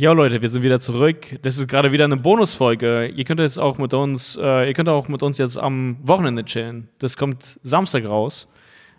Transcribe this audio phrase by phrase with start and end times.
[0.00, 1.40] Ja, Leute, wir sind wieder zurück.
[1.42, 3.08] Das ist gerade wieder eine Bonusfolge.
[3.08, 6.44] Ihr könnt jetzt auch mit uns, äh, ihr könnt auch mit uns jetzt am Wochenende
[6.44, 6.88] chillen.
[7.00, 8.46] Das kommt Samstag raus.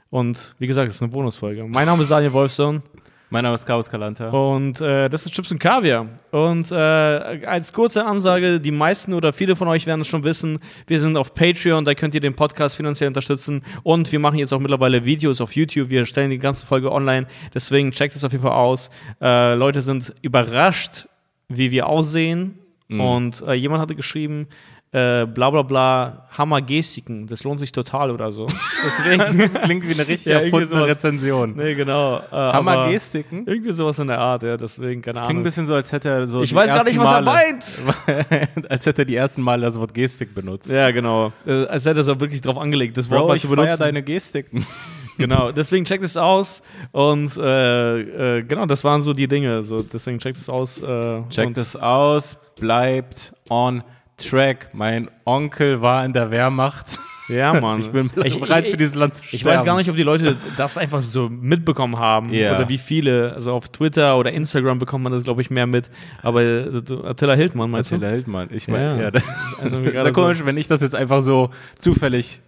[0.09, 1.63] Und wie gesagt, das ist eine Bonusfolge.
[1.63, 2.83] Mein Name ist Daniel Wolfson.
[3.31, 4.29] Mein Name ist Carlos Calanta.
[4.29, 6.07] Und äh, das ist Chips und Kaviar.
[6.31, 10.57] Und äh, als kurze Ansage, die meisten oder viele von euch werden es schon wissen,
[10.87, 13.63] wir sind auf Patreon, da könnt ihr den Podcast finanziell unterstützen.
[13.83, 15.89] Und wir machen jetzt auch mittlerweile Videos auf YouTube.
[15.91, 17.27] Wir stellen die ganze Folge online.
[17.53, 18.89] Deswegen checkt es auf jeden Fall aus.
[19.21, 21.07] Äh, Leute sind überrascht,
[21.49, 22.57] wie wir aussehen.
[22.87, 22.99] Mhm.
[22.99, 24.47] Und äh, jemand hatte geschrieben,
[24.91, 28.47] äh, bla bla bla, Hammer-Gestiken, das lohnt sich total oder so.
[28.83, 31.53] Deswegen, das klingt wie eine richtig ja, erfundene Rezension.
[31.55, 32.17] Nee, genau.
[32.17, 33.45] Äh, Hammer-Gestiken?
[33.45, 36.09] Irgendwie sowas in der Art, ja, deswegen, keine das Klingt ein bisschen so, als hätte
[36.09, 36.41] er so.
[36.41, 38.65] Ich weiß gar nicht, was er meint!
[38.69, 40.71] als hätte er die ersten Male das Wort Gestik benutzt.
[40.71, 41.33] Ja, genau.
[41.45, 43.77] Äh, als hätte er so wirklich drauf angelegt, das Wort Bro, mal ich zu benutzen.
[43.77, 44.65] deine Gestiken.
[45.19, 49.61] genau, deswegen checkt es aus und äh, äh, genau, das waren so die Dinge.
[49.61, 50.81] So, deswegen checkt es aus.
[50.81, 53.83] Äh, checkt es aus, bleibt on
[54.19, 54.69] Track.
[54.73, 56.99] Mein Onkel war in der Wehrmacht.
[57.29, 57.79] Ja, Mann.
[57.89, 59.37] Ich bin ich, bereit ich, für dieses Land zu sterben.
[59.37, 62.55] Ich weiß gar nicht, ob die Leute das einfach so mitbekommen haben yeah.
[62.55, 63.33] oder wie viele.
[63.33, 65.89] Also auf Twitter oder Instagram bekommt man das, glaube ich, mehr mit.
[66.23, 68.05] Aber äh, Attila Hildmann, meinst Attila du?
[68.05, 68.49] Attila Hildmann.
[68.51, 69.09] Ich meine, ja.
[69.09, 69.21] ja.
[69.61, 72.41] Also, so komisch, wenn ich das jetzt einfach so zufällig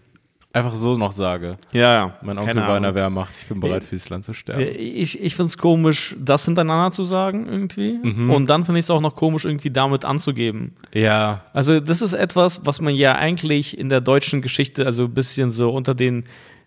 [0.54, 1.58] einfach so noch sage.
[1.72, 2.14] Ja, ja.
[2.22, 4.62] Mein Onkel war in der Wehrmacht, ich bin bereit, für dieses Land zu sterben.
[4.62, 8.00] Ich, ich finde es komisch, das hintereinander zu sagen, irgendwie.
[8.02, 8.32] Mhm.
[8.32, 10.74] Und dann finde ich es auch noch komisch, irgendwie damit anzugeben.
[10.94, 11.42] Ja.
[11.54, 15.52] Also, das ist etwas, was man ja eigentlich in der deutschen Geschichte, also ein bisschen
[15.52, 16.26] so unter den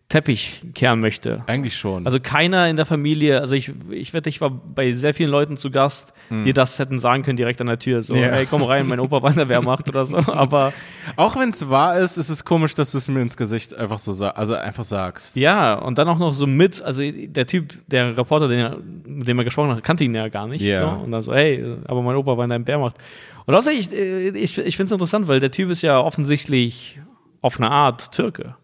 [0.09, 1.43] Teppich kehren möchte.
[1.47, 2.05] Eigentlich schon.
[2.05, 5.57] Also keiner in der Familie, also ich, ich wette, ich war bei sehr vielen Leuten
[5.57, 6.45] zu Gast, hm.
[6.45, 8.03] die das hätten sagen können direkt an der Tür.
[8.03, 8.29] So, ja.
[8.29, 10.17] hey, komm rein, mein Opa war in der Wehrmacht oder so.
[10.33, 10.73] Aber
[11.17, 13.99] auch wenn es wahr ist, ist es komisch, dass du es mir ins Gesicht einfach
[13.99, 15.37] so sa also einfach sagst.
[15.37, 19.27] Ja, und dann auch noch so mit, also der Typ, der Reporter, den er, mit
[19.27, 20.63] dem er gesprochen hat, kannte ihn ja gar nicht.
[20.63, 20.83] Ja.
[20.83, 21.05] So.
[21.05, 22.99] Und dann so, hey, aber mein Opa war in der Wehrmacht.
[23.47, 27.01] Und außer ich, ich, ich finde es interessant, weil der Typ ist ja offensichtlich
[27.41, 28.55] auf eine Art Türke.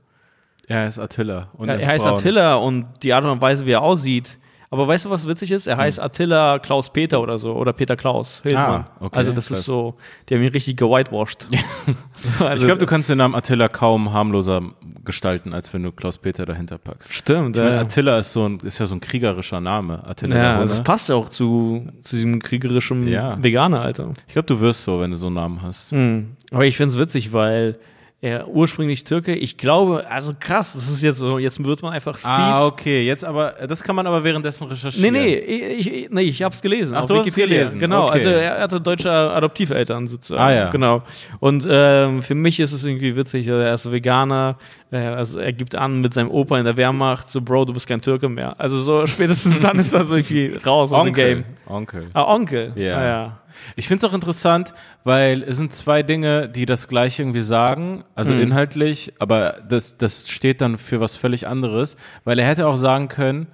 [0.70, 1.48] Er heißt Attila.
[1.54, 2.18] Und ja, er heißt braun.
[2.18, 4.38] Attila und die Art und Weise, wie er aussieht.
[4.72, 5.66] Aber weißt du, was witzig ist?
[5.66, 6.04] Er heißt hm.
[6.04, 7.54] Attila Klaus Peter oder so.
[7.54, 8.40] Oder Peter Klaus.
[8.54, 9.58] Ah, okay, also das krass.
[9.58, 9.96] ist so,
[10.28, 11.48] die haben ihn richtig gewhitewashed.
[12.14, 14.62] so, also, ich glaube, du kannst den Namen Attila kaum harmloser
[15.04, 17.12] gestalten, als wenn du Klaus Peter dahinter packst.
[17.12, 17.56] Stimmt.
[17.56, 20.06] Ich meine, Attila ist, so ein, ist ja so ein kriegerischer Name.
[20.06, 23.34] Attila ja, das passt ja auch zu, zu diesem kriegerischen ja.
[23.42, 24.12] Veganer, Alter.
[24.28, 25.90] Ich glaube, du wirst so, wenn du so einen Namen hast.
[25.90, 26.36] Hm.
[26.52, 27.76] Aber ich finde es witzig, weil
[28.22, 29.34] er ursprünglich Türke.
[29.34, 32.56] Ich glaube, also krass, das ist jetzt so, jetzt wird man einfach ah, fies.
[32.56, 35.12] Ah, okay, jetzt aber, das kann man aber währenddessen recherchieren.
[35.14, 36.94] Nee, nee, ich, ich, nee, ich hab's gelesen.
[36.94, 37.80] Ach, du hast es gelesen?
[37.80, 38.18] Genau, okay.
[38.18, 40.42] also er hatte deutsche Adoptiveltern sozusagen.
[40.42, 40.70] Ah, ja.
[40.70, 41.02] Genau.
[41.38, 44.58] Und ähm, für mich ist es irgendwie witzig, er ist Veganer,
[44.90, 48.02] also er gibt an mit seinem Opa in der Wehrmacht, so Bro, du bist kein
[48.02, 48.54] Türke mehr.
[48.60, 51.44] Also so spätestens dann ist er so irgendwie raus aus dem Game.
[51.66, 52.08] Onkel.
[52.12, 52.72] Ah, Onkel.
[52.74, 52.96] Ja.
[52.96, 53.40] Ah, ja.
[53.76, 54.72] Ich finde es auch interessant,
[55.04, 58.42] weil es sind zwei Dinge, die das gleich irgendwie sagen, also mhm.
[58.42, 63.08] inhaltlich, aber das, das steht dann für was völlig anderes, weil er hätte auch sagen
[63.08, 63.48] können,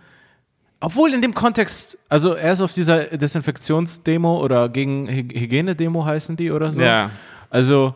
[0.81, 6.51] obwohl in dem Kontext, also er ist auf dieser Desinfektionsdemo oder gegen Hygienedemo heißen die
[6.51, 6.83] oder so.
[6.83, 7.11] Ja.
[7.49, 7.95] Also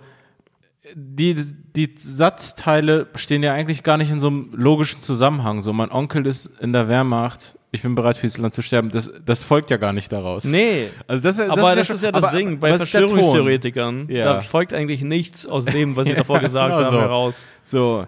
[0.95, 1.37] die,
[1.77, 5.63] die Satzteile stehen ja eigentlich gar nicht in so einem logischen Zusammenhang.
[5.63, 8.91] So, mein Onkel ist in der Wehrmacht ich bin bereit, für dieses Land zu sterben,
[8.91, 10.45] das, das folgt ja gar nicht daraus.
[10.45, 10.89] Nee.
[11.07, 12.59] Also das, das aber ist das ja ist ja das Ding.
[12.59, 14.25] Bei Verschwörungstheoretikern, ja.
[14.25, 17.01] da folgt eigentlich nichts aus dem, was sie davor gesagt genau haben, so.
[17.01, 17.47] heraus.
[17.65, 18.07] So,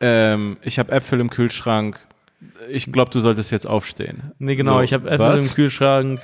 [0.00, 1.98] ähm, ich habe Äpfel im Kühlschrank.
[2.68, 4.32] Ich glaube, du solltest jetzt aufstehen.
[4.38, 5.48] Nee, genau, so, ich habe Äpfel was?
[5.48, 6.20] im Kühlschrank.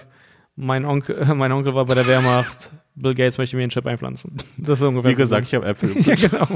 [0.60, 2.70] Mein Onkel, mein Onkel war bei der Wehrmacht.
[2.94, 4.36] Bill Gates möchte mir einen Chip einpflanzen.
[4.58, 5.12] Das ist ungefähr.
[5.12, 5.90] Wie gesagt, ich habe Äpfel.
[6.02, 6.46] ja, genau.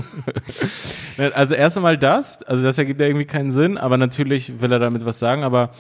[1.35, 4.79] also erst einmal das, also das ergibt ja irgendwie keinen Sinn, aber natürlich will er
[4.79, 5.71] damit was sagen, aber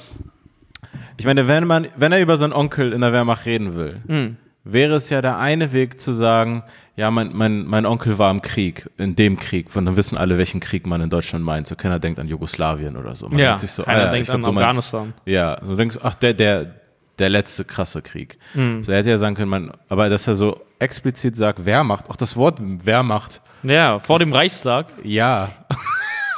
[1.18, 4.36] ich meine, wenn man, wenn er über seinen Onkel in der Wehrmacht reden will, mhm.
[4.64, 6.62] wäre es ja der eine Weg zu sagen,
[6.96, 10.38] ja, mein, mein, mein Onkel war im Krieg, in dem Krieg, von dann wissen alle,
[10.38, 11.66] welchen Krieg man in Deutschland meint.
[11.66, 13.28] So keiner denkt an Jugoslawien oder so.
[13.28, 15.00] Man ja, sich so, keiner ah, ja, denkt an glaub, Afghanistan.
[15.08, 16.83] Meinst, ja, du denkst, ach, der, der,
[17.18, 18.38] der letzte krasse Krieg.
[18.54, 18.82] Mhm.
[18.82, 22.16] So, er hätte ja sagen können, man, aber dass er so explizit sagt, Wehrmacht, auch
[22.16, 23.40] das Wort Wehrmacht.
[23.62, 24.86] Ja, vor dem Reichstag.
[25.02, 25.48] Ja.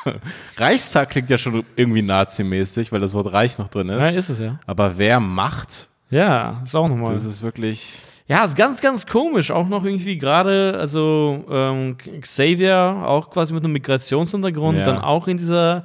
[0.56, 4.02] Reichstag klingt ja schon irgendwie nazimäßig, weil das Wort Reich noch drin ist.
[4.02, 4.60] Ja, ist es ja.
[4.66, 5.88] Aber Wehrmacht?
[6.10, 7.14] Ja, ist auch nochmal.
[7.14, 7.98] Das ist wirklich.
[8.28, 9.50] Ja, ist ganz, ganz komisch.
[9.50, 14.84] Auch noch irgendwie gerade, also ähm, Xavier, auch quasi mit einem Migrationshintergrund, ja.
[14.84, 15.84] dann auch in dieser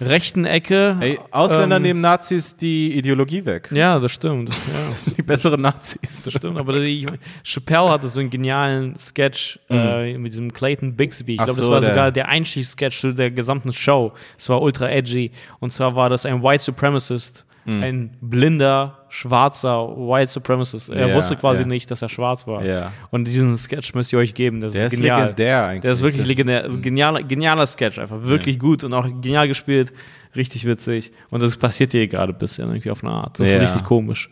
[0.00, 0.96] rechten Ecke.
[1.00, 3.70] Ey, Ausländer ähm, nehmen Nazis die Ideologie weg.
[3.72, 4.50] Ja, das stimmt.
[4.66, 4.86] Ja.
[4.88, 6.24] Das sind die besseren Nazis.
[6.24, 7.06] Das stimmt, aber die,
[7.44, 9.76] Chappelle hatte so einen genialen Sketch mhm.
[9.76, 11.34] äh, mit diesem Clayton Bixby.
[11.34, 11.90] Ich glaube, so, das war der.
[11.90, 14.12] sogar der Einstiegssketch zu der gesamten Show.
[14.36, 15.30] Es war ultra edgy.
[15.60, 17.82] Und zwar war das ein White Supremacist mhm.
[17.82, 20.88] ein blinder, schwarzer White Supremacist.
[20.88, 21.68] Er ja, wusste quasi ja.
[21.68, 22.64] nicht, dass er schwarz war.
[22.64, 22.92] Ja.
[23.10, 24.60] Und diesen Sketch müsst ihr euch geben.
[24.60, 25.22] Das Der ist, genial.
[25.22, 25.82] legendär eigentlich.
[25.82, 26.64] Der ist wirklich das legendär.
[26.64, 28.22] Ist genialer, genialer Sketch einfach.
[28.22, 29.92] Wirklich gut und auch genial gespielt.
[30.34, 31.12] Richtig witzig.
[31.30, 33.38] Und das passiert hier gerade ein bisschen irgendwie auf eine Art.
[33.40, 34.30] Das ist richtig komisch.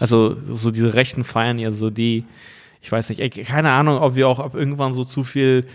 [0.00, 2.24] also so diese Rechten feiern ja so die,
[2.82, 5.66] ich weiß nicht, ey, keine Ahnung, ob wir auch ab irgendwann so zu viel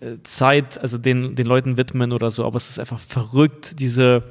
[0.00, 4.22] äh, Zeit, also den, den Leuten widmen oder so, aber es ist einfach verrückt, diese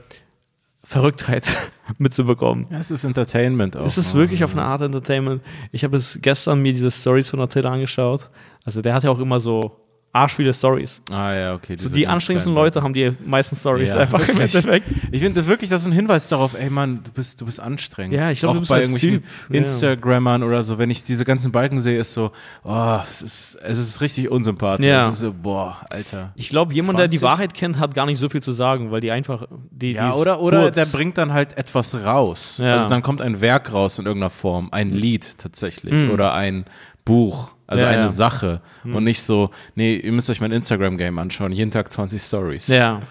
[0.84, 1.46] Verrücktheit
[1.98, 2.68] mitzubekommen.
[2.70, 3.86] Ja, es ist Entertainment auch.
[3.86, 4.20] Es ist ne?
[4.22, 5.42] wirklich auf eine Art Entertainment.
[5.72, 8.30] Ich habe es gestern mir diese Stories von Attila angeschaut.
[8.66, 9.83] Also der hat ja auch immer so
[10.14, 11.02] arsch viele Stories.
[11.12, 11.76] Ah ja, okay.
[11.76, 14.38] So die anstrengendsten Leute haben die meisten Stories ja, einfach wirklich.
[14.38, 14.88] im Endeffekt.
[15.12, 18.14] Ich finde wirklich, das ist ein Hinweis darauf, ey Mann, du bist, du bist anstrengend.
[18.14, 19.56] Ja, ich glaube, auch bei irgendwelchen typ.
[19.56, 22.32] Instagrammern oder so, wenn ich diese ganzen Balken sehe, ist so,
[22.64, 24.86] oh, es ist, es ist richtig unsympathisch.
[24.86, 25.12] Ja.
[25.12, 26.32] So, boah, Alter.
[26.36, 27.00] Ich glaube, jemand, 20?
[27.00, 29.94] der die Wahrheit kennt, hat gar nicht so viel zu sagen, weil die einfach, die,
[29.94, 32.60] Ja, oder, oder der bringt dann halt etwas raus.
[32.60, 32.74] Ja.
[32.74, 36.12] Also dann kommt ein Werk raus in irgendeiner Form, ein Lied tatsächlich mhm.
[36.12, 36.66] oder ein
[37.06, 38.10] Buch, also ja, eine ja.
[38.10, 38.96] Sache hm.
[38.96, 42.68] und nicht so, nee, ihr müsst euch mein Instagram-Game anschauen, jeden Tag 20 Stories.
[42.68, 43.02] Ja.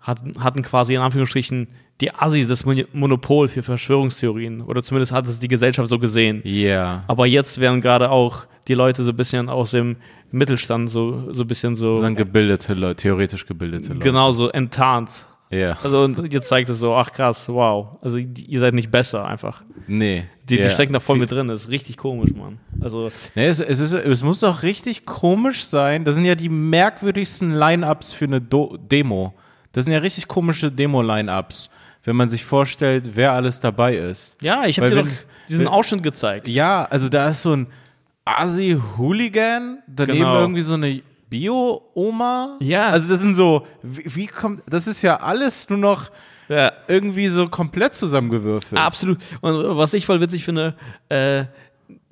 [0.00, 1.68] hatten, hatten quasi in Anführungsstrichen
[2.00, 4.62] die Assis das Monopol für Verschwörungstheorien.
[4.62, 6.40] Oder zumindest hat es die Gesellschaft so gesehen.
[6.44, 6.52] Ja.
[6.52, 7.04] Yeah.
[7.06, 9.96] Aber jetzt werden gerade auch die Leute so ein bisschen aus dem
[10.32, 12.00] Mittelstand so, so ein bisschen so.
[12.00, 14.04] Dann gebildete Leute, theoretisch gebildete Leute.
[14.04, 15.10] Genau, so enttarnt.
[15.52, 15.76] Ja.
[15.82, 17.98] Also und jetzt zeigt es so, ach krass, wow.
[18.00, 19.62] Also ihr seid nicht besser einfach.
[19.86, 20.24] Nee.
[20.48, 20.64] Die, ja.
[20.64, 21.46] die stecken da voll mit drin.
[21.46, 22.58] Das ist richtig komisch, Mann.
[22.80, 23.10] Also.
[23.34, 26.04] Nee, es, es, ist, es muss doch richtig komisch sein.
[26.04, 29.34] Das sind ja die merkwürdigsten Line-Ups für eine Do Demo.
[29.72, 31.70] Das sind ja richtig komische Demo-Line-Ups,
[32.04, 34.36] wenn man sich vorstellt, wer alles dabei ist.
[34.40, 35.12] Ja, ich habe dir wenn, doch
[35.48, 36.48] diesen wenn, Ausschnitt gezeigt.
[36.48, 37.66] Ja, also da ist so ein
[38.24, 40.40] Asi-Hooligan, daneben genau.
[40.40, 41.02] irgendwie so eine
[41.32, 42.58] Bio-Oma.
[42.60, 42.90] Ja.
[42.90, 46.10] Also das sind so, wie, wie kommt, das ist ja alles nur noch
[46.48, 46.72] ja.
[46.88, 48.78] irgendwie so komplett zusammengewürfelt.
[48.78, 49.18] Absolut.
[49.40, 50.74] Und was ich voll witzig finde,
[51.08, 51.44] äh,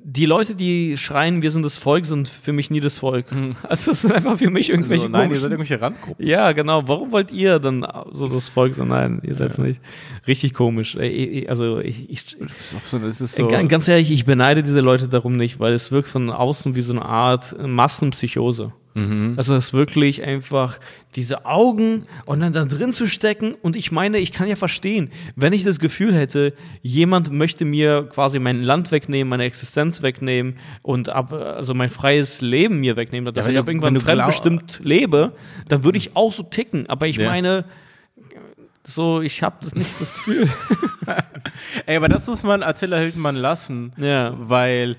[0.03, 3.31] die Leute, die schreien, wir sind das Volk, sind für mich nie das Volk.
[3.31, 3.57] Hm.
[3.69, 6.27] Also es sind einfach für mich irgendwelche also, Nein, ihr seid irgendwelche Randgruppen.
[6.27, 6.89] Ja, genau.
[6.89, 8.89] Warum wollt ihr dann so das Volk sein?
[8.89, 9.65] Nein, ihr seid es ja.
[9.65, 9.83] nicht.
[10.27, 10.97] Richtig komisch.
[10.97, 12.39] Also ich, ich
[12.81, 16.81] so ganz ehrlich, ich beneide diese Leute darum nicht, weil es wirkt von außen wie
[16.81, 18.73] so eine Art Massenpsychose.
[18.95, 19.35] Mhm.
[19.37, 20.79] Also es ist wirklich einfach
[21.15, 23.55] diese Augen und dann da drin zu stecken.
[23.55, 28.09] Und ich meine, ich kann ja verstehen, wenn ich das Gefühl hätte, jemand möchte mir
[28.13, 33.33] quasi mein Land wegnehmen, meine Existenz wegnehmen und ab, also mein freies Leben mir wegnehmen,
[33.33, 35.33] dass ja, ich ab irgendwann fremdbestimmt lebe,
[35.69, 36.89] dann würde ich auch so ticken.
[36.89, 37.29] Aber ich ja.
[37.29, 37.65] meine,
[38.85, 40.49] so, ich habe das nicht das Gefühl.
[41.87, 44.35] Ey, aber das muss man Attila Hildmann lassen, ja.
[44.37, 44.97] weil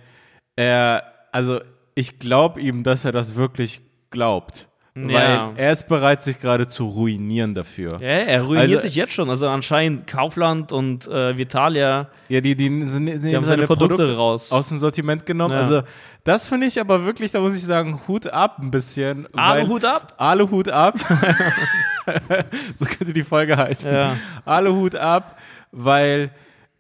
[0.56, 1.60] er, also
[1.96, 4.68] ich glaube ihm, dass er das wirklich glaubt.
[4.94, 5.08] Ja.
[5.08, 7.94] Weil er ist bereit, sich gerade zu ruinieren dafür.
[8.02, 9.30] Ja, er ruiniert also, sich jetzt schon.
[9.30, 12.10] Also anscheinend Kaufland und äh, Vitalia.
[12.28, 14.52] Ja, die, die, die, die haben seine Produkte, Produkte, raus.
[14.52, 15.54] Aus dem Sortiment genommen.
[15.54, 15.62] Ja.
[15.62, 15.84] Also
[16.26, 19.34] das finde ich aber wirklich, da muss ich sagen, Hut ab ein bisschen.
[19.34, 20.14] Aluhut ab?
[20.18, 20.96] Aluhut ab.
[22.76, 23.94] so könnte die Folge heißen.
[23.94, 24.18] Ja.
[24.44, 25.40] Aluhut ab,
[25.72, 26.32] weil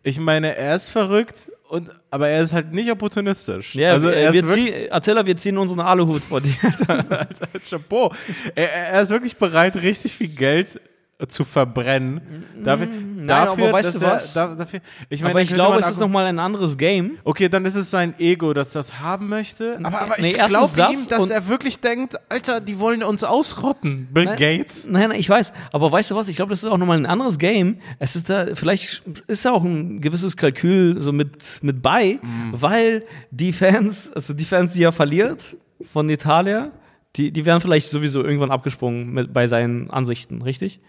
[0.03, 3.75] ich meine, er ist verrückt und, aber er ist halt nicht opportunistisch.
[3.75, 6.53] Ja, also er wir zieh, Attila, wir ziehen unseren Aluhut vor dir.
[7.69, 8.13] Chapeau.
[8.55, 10.81] Er, er, ist wirklich bereit, richtig viel Geld
[11.27, 12.21] zu verbrennen.
[12.63, 14.35] Dafür, Nein, dafür, aber weißt du was?
[14.35, 17.17] Er, dafür, ich meine, aber ich glaube, es ist nochmal ein anderes Game.
[17.23, 19.79] Okay, dann ist es sein Ego, das das haben möchte.
[19.83, 23.23] Aber, aber nee, ich glaube das ihm, dass er wirklich denkt, Alter, die wollen uns
[23.23, 24.07] ausrotten.
[24.11, 24.87] Bill nein, Gates.
[24.89, 25.53] Nein, nein, ich weiß.
[25.71, 26.27] Aber weißt du was?
[26.27, 27.77] Ich glaube, das ist auch nochmal ein anderes Game.
[27.99, 32.53] Es ist da, vielleicht ist da auch ein gewisses Kalkül so mit, mit bei, mhm.
[32.53, 35.55] weil die Fans, also die Fans, die er verliert
[35.91, 36.71] von Italia,
[37.15, 40.79] die, die werden vielleicht sowieso irgendwann abgesprungen mit, bei seinen Ansichten, richtig?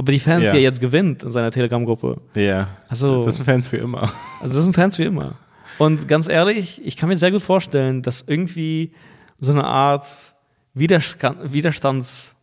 [0.00, 0.52] Aber die Fans, ja.
[0.52, 2.22] die er jetzt gewinnt in seiner Telegram-Gruppe.
[2.34, 2.68] Ja.
[2.88, 4.10] Also, das sind Fans für immer.
[4.40, 5.34] Also, das sind Fans für immer.
[5.76, 8.92] Und ganz ehrlich, ich kann mir sehr gut vorstellen, dass irgendwie
[9.40, 10.06] so eine Art
[10.72, 12.34] Widerstand, Widerstands,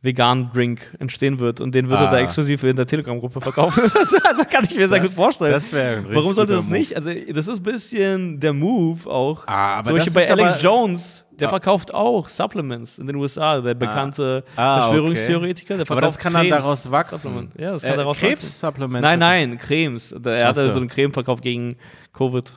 [0.00, 2.06] veganen Drink entstehen wird und den würde ah.
[2.06, 3.82] er da exklusiv in der Telegram-Gruppe verkaufen.
[4.24, 5.52] also kann ich mir sehr gut vorstellen.
[5.52, 6.96] Das wäre Warum sollte das nicht?
[6.96, 9.46] Also das ist ein bisschen der Move auch.
[9.48, 11.50] Ah, aber Zum Beispiel bei Alex Jones, der ah.
[11.50, 14.60] verkauft auch Supplements in den USA, der bekannte ah.
[14.60, 15.76] Ah, Verschwörungstheoretiker.
[15.76, 17.18] Der aber das kann Cremes, dann daraus wachsen.
[17.18, 17.52] Supplement.
[17.58, 19.02] Ja, das kann äh, daraus Krebs-Supplements?
[19.02, 20.12] Nein, nein, Cremes.
[20.12, 20.70] Er hat so.
[20.70, 21.76] so einen Creme verkauft gegen
[22.12, 22.52] Covid.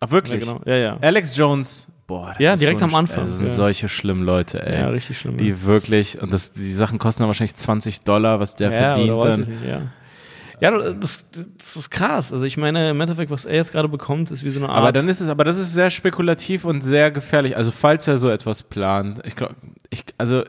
[0.00, 0.44] Ach, wirklich?
[0.44, 0.64] Ja, genau.
[0.64, 0.98] ja, ja.
[1.00, 3.24] Alex Jones Boah, ja, direkt so am Anfang.
[3.24, 3.52] Das sind ja.
[3.52, 4.80] solche schlimmen Leute, ey.
[4.80, 5.38] Ja, richtig schlimm.
[5.38, 9.10] Die wirklich, und das, die Sachen kosten dann wahrscheinlich 20 Dollar, was der ja, verdient
[9.10, 9.40] oder dann.
[9.40, 9.82] Nicht, ja.
[10.60, 11.24] Ja, das,
[11.58, 12.32] das, ist krass.
[12.32, 14.78] Also ich meine, im Endeffekt, was er jetzt gerade bekommt, ist wie so eine Art.
[14.78, 17.56] Aber dann ist es, aber das ist sehr spekulativ und sehr gefährlich.
[17.56, 19.54] Also falls er so etwas plant, ich glaube,
[19.90, 20.44] ich, also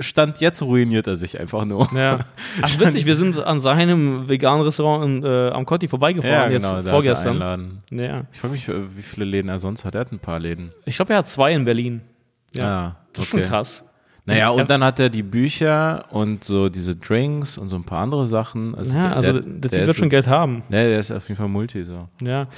[0.00, 1.88] Stand jetzt ruiniert er sich einfach nur.
[1.94, 2.20] Ja.
[2.62, 6.76] Ach, witzig, wir sind an seinem veganen Restaurant in, äh, am Kotti vorbeigefahren, ja, genau,
[6.78, 7.82] jetzt vorgestern.
[7.90, 8.24] Ja.
[8.32, 9.94] Ich frage mich, wie viele Läden er sonst hat.
[9.94, 10.72] Er hat ein paar Läden.
[10.84, 12.00] Ich glaube, er hat zwei in Berlin.
[12.54, 12.64] Ja.
[12.64, 13.42] Ah, das ist okay.
[13.42, 13.84] schon krass.
[14.26, 18.02] Naja, und dann hat er die Bücher und so diese Drinks und so ein paar
[18.02, 18.74] andere Sachen.
[18.74, 20.62] Also ja, also der, der, der wird schon Geld haben.
[20.70, 22.08] Ne, der ist auf jeden Fall Multi so.
[22.22, 22.48] Ja.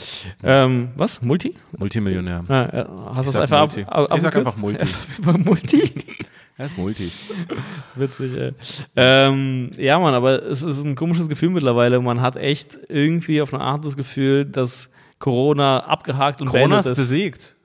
[0.45, 1.23] Ähm, was?
[1.23, 1.55] Multi?
[1.77, 2.45] Multimillionär.
[2.49, 3.83] Ja, hast du es einfach Multi.
[3.83, 4.87] ab, ab, Ich sag einfach Multi.
[5.45, 5.93] Multi?
[6.59, 7.13] Er ist Multi.
[7.97, 8.53] Witzig, ey.
[8.97, 12.01] Ähm, ja, Mann, aber es ist ein komisches Gefühl mittlerweile.
[12.01, 16.87] Man hat echt irgendwie auf eine Art das Gefühl, dass Corona abgehakt und Corona ist.
[16.87, 17.56] ist besiegt.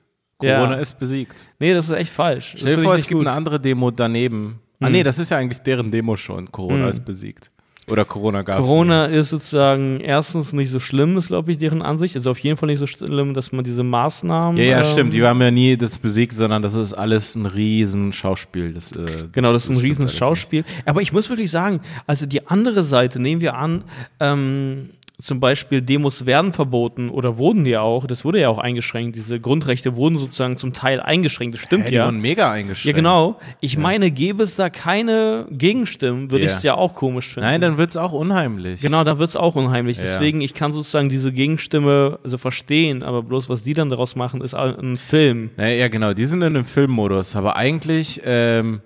[0.42, 0.80] Corona ja.
[0.80, 1.46] ist besiegt.
[1.58, 2.54] Nee, das ist echt falsch.
[2.58, 3.26] Stell dir vor, es gibt gut.
[3.26, 4.58] eine andere Demo daneben.
[4.80, 4.86] Ah, mhm.
[4.86, 6.50] Ah, nee, das ist ja eigentlich deren Demo schon.
[6.50, 6.90] Corona mhm.
[6.90, 7.50] ist besiegt.
[7.88, 8.64] Oder Corona gab es.
[8.64, 9.18] Corona nicht.
[9.18, 12.14] ist sozusagen erstens nicht so schlimm, ist glaube ich deren Ansicht.
[12.14, 14.56] Also auf jeden Fall nicht so schlimm, dass man diese Maßnahmen.
[14.56, 15.14] Ja, ja, ähm, stimmt.
[15.14, 18.72] Die haben ja nie das besiegt, sondern das ist alles ein riesen Schauspiel.
[18.72, 20.64] Das, äh, genau, das, das ist ein riesen Schauspiel.
[20.86, 23.82] Aber ich muss wirklich sagen, also die andere Seite nehmen wir an,
[24.20, 24.90] ähm,
[25.22, 29.38] zum Beispiel Demos werden verboten oder wurden ja auch, das wurde ja auch eingeschränkt, diese
[29.40, 32.02] Grundrechte wurden sozusagen zum Teil eingeschränkt, das stimmt hey, ja.
[32.02, 32.86] Die wurden mega eingeschränkt.
[32.86, 33.38] Ja, genau.
[33.60, 33.80] Ich ja.
[33.80, 36.50] meine, gäbe es da keine Gegenstimmen, würde yeah.
[36.50, 37.48] ich es ja auch komisch finden.
[37.48, 38.80] Nein, dann wird es auch unheimlich.
[38.80, 39.96] Genau, dann wird es auch unheimlich.
[39.96, 40.04] Ja.
[40.04, 44.40] Deswegen, ich kann sozusagen diese Gegenstimme also verstehen, aber bloß was die dann daraus machen,
[44.40, 45.50] ist ein Film.
[45.56, 48.80] Ja, ja genau, die sind in einem Filmmodus, aber eigentlich, ähm,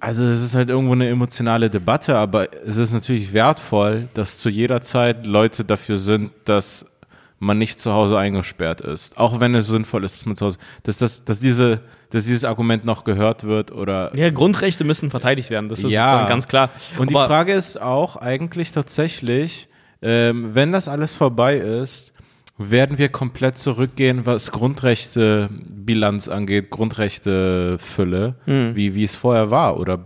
[0.00, 4.48] also es ist halt irgendwo eine emotionale Debatte, aber es ist natürlich wertvoll, dass zu
[4.48, 6.86] jeder Zeit Leute dafür sind, dass
[7.40, 9.16] man nicht zu Hause eingesperrt ist.
[9.16, 12.44] Auch wenn es sinnvoll ist, dass man zu Hause, dass, das, dass, diese, dass dieses
[12.44, 14.14] Argument noch gehört wird oder.
[14.16, 16.26] Ja, Grundrechte müssen verteidigt werden, das ist ja.
[16.26, 16.70] ganz klar.
[16.98, 19.68] Und Aber die Frage ist auch eigentlich tatsächlich,
[20.02, 22.12] ähm, wenn das alles vorbei ist,
[22.58, 28.74] werden wir komplett zurückgehen, was Grundrechtebilanz angeht, Grundrechtefülle, mhm.
[28.74, 29.78] wie, wie es vorher war?
[29.78, 30.00] Oder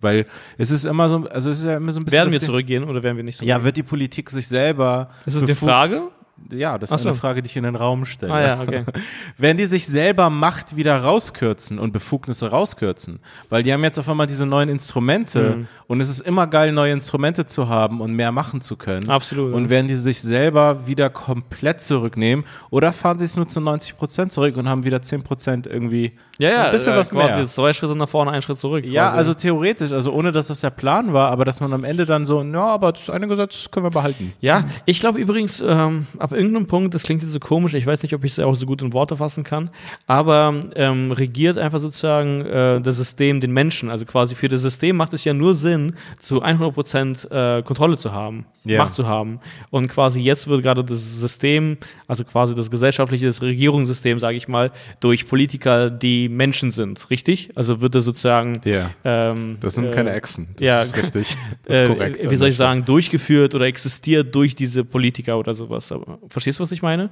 [0.00, 0.26] weil
[0.56, 2.18] es ist immer so, also es ist ja immer so ein bisschen.
[2.18, 3.58] Werden wir zurückgehen oder werden wir nicht zurückgehen?
[3.58, 5.10] Ja, wird die Politik sich selber.
[5.26, 6.02] Ist das die Frage?
[6.50, 7.10] Ja, das ist so.
[7.10, 8.32] eine Frage, die ich in den Raum stelle.
[8.32, 8.84] Ah, ja, okay.
[9.38, 14.08] Wenn die sich selber Macht wieder rauskürzen und Befugnisse rauskürzen, weil die haben jetzt auf
[14.08, 15.68] einmal diese neuen Instrumente mhm.
[15.86, 19.10] und es ist immer geil, neue Instrumente zu haben und mehr machen zu können.
[19.10, 19.52] Absolut.
[19.54, 23.96] Und werden die sich selber wieder komplett zurücknehmen oder fahren sie es nur zu 90
[23.96, 27.34] Prozent zurück und haben wieder 10 Prozent irgendwie ja, ja, ein bisschen äh, was quasi
[27.34, 27.46] mehr.
[27.46, 28.84] zwei Schritte nach vorne, ein Schritt zurück.
[28.86, 29.18] Ja, quasi.
[29.18, 32.26] also theoretisch, also ohne dass das der Plan war, aber dass man am Ende dann
[32.26, 34.32] so, ja, aber das eine Gesetz können wir behalten.
[34.40, 38.02] Ja, ich glaube übrigens, ähm, ab irgendeinem Punkt, das klingt jetzt so komisch, ich weiß
[38.04, 39.70] nicht, ob ich es auch so gut in Worte fassen kann,
[40.06, 43.90] aber ähm, regiert einfach sozusagen äh, das System den Menschen.
[43.90, 48.12] Also quasi für das System macht es ja nur Sinn, zu 100% äh, Kontrolle zu
[48.12, 48.84] haben, yeah.
[48.84, 49.40] Macht zu haben.
[49.70, 54.46] Und quasi jetzt wird gerade das System, also quasi das gesellschaftliche, das Regierungssystem, sage ich
[54.46, 57.50] mal, durch Politiker, die Menschen sind, richtig?
[57.54, 58.60] Also wird das sozusagen.
[58.64, 58.90] Ja.
[59.04, 60.48] Ähm, das sind äh, keine Echsen.
[60.56, 61.36] Das ja, ist richtig.
[61.64, 62.24] Das ist korrekt.
[62.24, 65.92] Äh, wie soll ich sagen, durchgeführt oder existiert durch diese Politiker oder sowas.
[65.92, 67.10] Aber, verstehst du, was ich meine?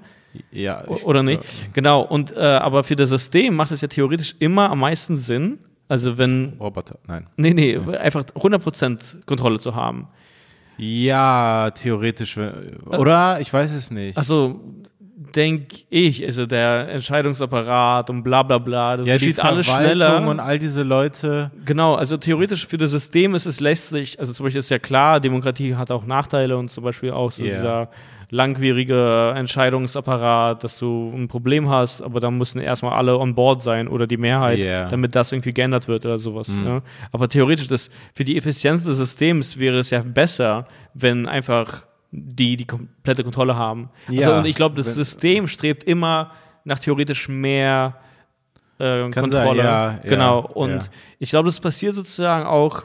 [0.50, 0.84] Ja.
[0.90, 1.42] Ich, oder nicht?
[1.42, 1.48] Ja.
[1.72, 2.02] Genau.
[2.02, 5.58] Und äh, aber für das System macht es ja theoretisch immer am meisten Sinn.
[5.88, 6.54] Also wenn.
[6.60, 7.26] Roboter, nein.
[7.36, 7.98] Nee, nee, ja.
[7.98, 10.08] einfach 100% Kontrolle zu haben.
[10.78, 12.38] Ja, theoretisch.
[12.86, 13.40] Oder?
[13.40, 14.18] Ich weiß es nicht.
[14.18, 14.60] Also
[15.18, 20.28] denke ich, also der Entscheidungsapparat und bla bla bla, das ja, geschieht alles schneller.
[20.28, 21.50] und all diese Leute.
[21.64, 25.18] Genau, also theoretisch für das System ist es lästig, also zum Beispiel ist ja klar,
[25.20, 27.58] Demokratie hat auch Nachteile und zum Beispiel auch so yeah.
[27.58, 27.88] dieser
[28.28, 33.88] langwierige Entscheidungsapparat, dass du ein Problem hast, aber dann müssen erstmal alle on board sein
[33.88, 34.86] oder die Mehrheit, yeah.
[34.88, 36.48] damit das irgendwie geändert wird oder sowas.
[36.48, 36.66] Mm.
[36.66, 36.82] Ja.
[37.12, 42.56] Aber theoretisch, das, für die Effizienz des Systems wäre es ja besser, wenn einfach die
[42.56, 43.90] die komplette Kontrolle haben.
[44.08, 46.32] Also, ja, also, und ich glaube, das System strebt immer
[46.64, 47.96] nach theoretisch mehr
[48.78, 49.30] äh, Kontrolle.
[49.30, 50.42] Sein, ja, genau.
[50.42, 52.84] Ja, und ich glaube, das passiert sozusagen auch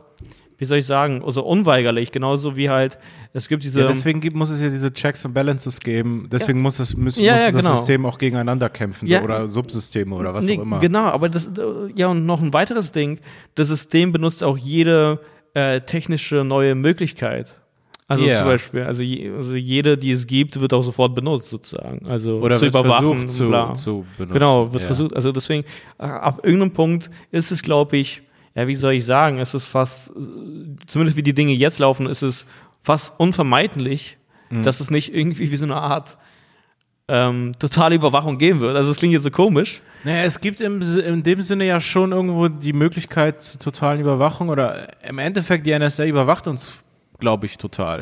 [0.62, 3.00] wie soll ich sagen, also unweigerlich, genauso wie halt,
[3.34, 3.80] es gibt diese.
[3.82, 6.64] Ja, deswegen gibt, muss es ja diese Checks und Balances geben, deswegen ja.
[6.64, 7.76] muss, muss, ja, muss ja, das genau.
[7.78, 9.24] System auch gegeneinander kämpfen Ja.
[9.24, 10.80] oder Subsysteme oder was Nee, auch immer.
[10.80, 11.50] Genau, aber das,
[11.96, 13.22] ja, und noch ein weiteres Ding,
[13.56, 15.20] das System benutzt auch jede
[15.56, 17.61] äh, technische neue Möglichkeit.
[18.12, 18.38] Also Ja.
[18.40, 22.02] zum Beispiel, also, je, also jede, die es gibt, wird auch sofort benutzt sozusagen.
[22.10, 23.08] Also Oder zu wird überwachen.
[23.08, 23.74] versucht zu, bla.
[23.74, 24.34] zu benutzen.
[24.34, 24.88] Genau, wird ja.
[24.88, 25.16] versucht.
[25.16, 25.64] Also deswegen,
[25.98, 28.22] äh, ab irgendeinem Punkt ist es, glaube ich,
[28.56, 30.14] ja, wie soll ich sagen, es ist fast, äh,
[30.88, 32.46] zumindest wie die Dinge jetzt laufen, ist es
[32.84, 34.18] fast unvermeidlich,
[34.50, 34.64] Mhm.
[34.64, 36.18] dass es nicht irgendwie wie so eine Art
[37.08, 38.76] ähm, totale Überwachung geben wird.
[38.78, 39.82] Also es klingt jetzt so komisch.
[40.04, 44.50] Naja, es gibt im, in dem Sinne ja schon irgendwo die Möglichkeit zur totalen Überwachung
[44.50, 46.72] oder im Endeffekt die NSA überwacht uns,
[47.22, 48.02] glaube ich, total.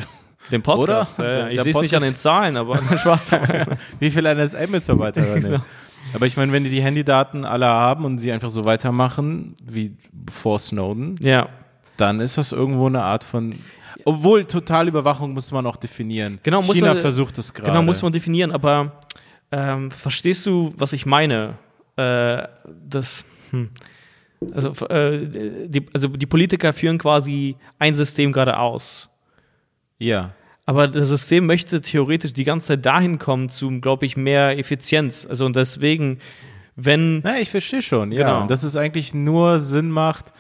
[0.52, 1.20] Den Podcast.
[1.20, 1.44] Oder?
[1.44, 3.32] Ja, ich sehe es nicht an den Zahlen, aber Spaß.
[4.00, 5.60] Wie viele NSA-Mitarbeiter da Genau.
[6.14, 9.96] Aber ich meine, wenn die die Handydaten alle haben und sie einfach so weitermachen wie
[10.32, 11.50] vor Snowden, ja.
[11.98, 13.54] dann ist das irgendwo eine Art von.
[14.06, 16.40] Obwohl Totalüberwachung muss man auch definieren.
[16.42, 17.70] Genau, muss China man- versucht es gerade.
[17.70, 18.94] Genau, muss man definieren, aber
[19.52, 21.56] ähm, verstehst du, was ich meine?
[21.96, 22.48] Äh,
[22.88, 23.70] das, hm.
[24.54, 29.09] also, äh, die, also die Politiker führen quasi ein System gerade aus.
[30.00, 30.32] Ja.
[30.66, 35.26] Aber das System möchte theoretisch die ganze Zeit dahin kommen zu, glaube ich, mehr Effizienz.
[35.28, 36.20] Also und deswegen,
[36.76, 38.28] wenn Na, ich verstehe schon, ja.
[38.28, 38.42] Genau.
[38.42, 40.32] Und dass es eigentlich nur Sinn macht,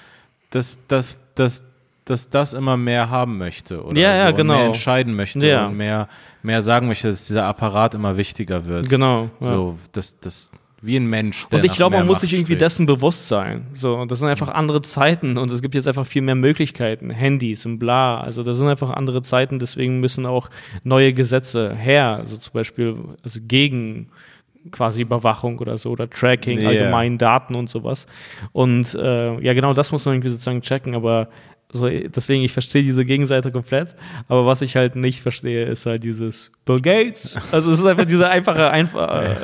[0.51, 1.63] dass, dass, dass,
[2.05, 3.83] dass das immer mehr haben möchte.
[3.83, 4.53] Oder Ja, ja, so, und genau.
[4.55, 5.65] Mehr entscheiden möchte Ja.
[5.65, 6.07] und mehr,
[6.43, 8.87] mehr sagen möchte, dass dieser Apparat immer wichtiger wird.
[8.87, 9.29] genau.
[9.39, 9.47] Ja.
[9.53, 10.51] So, das, das,
[10.81, 11.45] wie ein Mensch.
[11.51, 12.61] Und ich glaube, man muss sich irgendwie strebt.
[12.61, 13.67] dessen bewusst sein.
[13.73, 17.09] So, und das sind einfach andere Zeiten und es gibt jetzt einfach viel mehr Möglichkeiten,
[17.09, 18.21] Handys und bla.
[18.21, 20.49] Also das sind einfach andere Zeiten, deswegen müssen auch
[20.83, 22.15] neue Gesetze her.
[22.17, 24.09] Also zum Beispiel also gegen
[24.71, 26.69] quasi Überwachung oder so oder Tracking, Ja.
[26.69, 28.07] allgemein Daten und sowas.
[28.51, 31.29] Und äh, ja, genau das muss man irgendwie sozusagen checken, aber
[31.71, 33.95] so, deswegen, ich verstehe diese Gegenseite komplett,
[34.27, 37.37] aber was ich halt nicht verstehe, ist halt dieses Bill Gates.
[37.51, 39.23] Also es ist einfach dieser einfache, einfach.
[39.23, 39.35] Äh,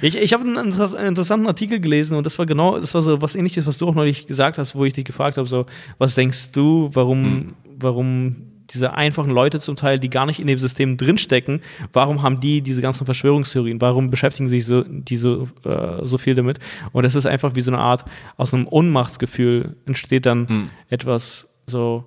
[0.00, 3.20] ich ich habe einen interess interessanten Artikel gelesen und das war genau, das war so
[3.20, 5.66] was ähnliches, was du auch neulich gesagt hast, wo ich dich gefragt habe, so,
[5.98, 8.36] was denkst du, warum, warum
[8.70, 11.60] diese einfachen Leute zum Teil, die gar nicht in dem System drinstecken,
[11.92, 13.80] warum haben die diese ganzen Verschwörungstheorien?
[13.80, 16.60] Warum beschäftigen sich so, die so, äh, so viel damit?
[16.92, 18.04] Und das ist einfach wie so eine Art,
[18.36, 20.70] aus einem Ohnmachtsgefühl entsteht dann Hm.
[20.88, 22.04] etwas so,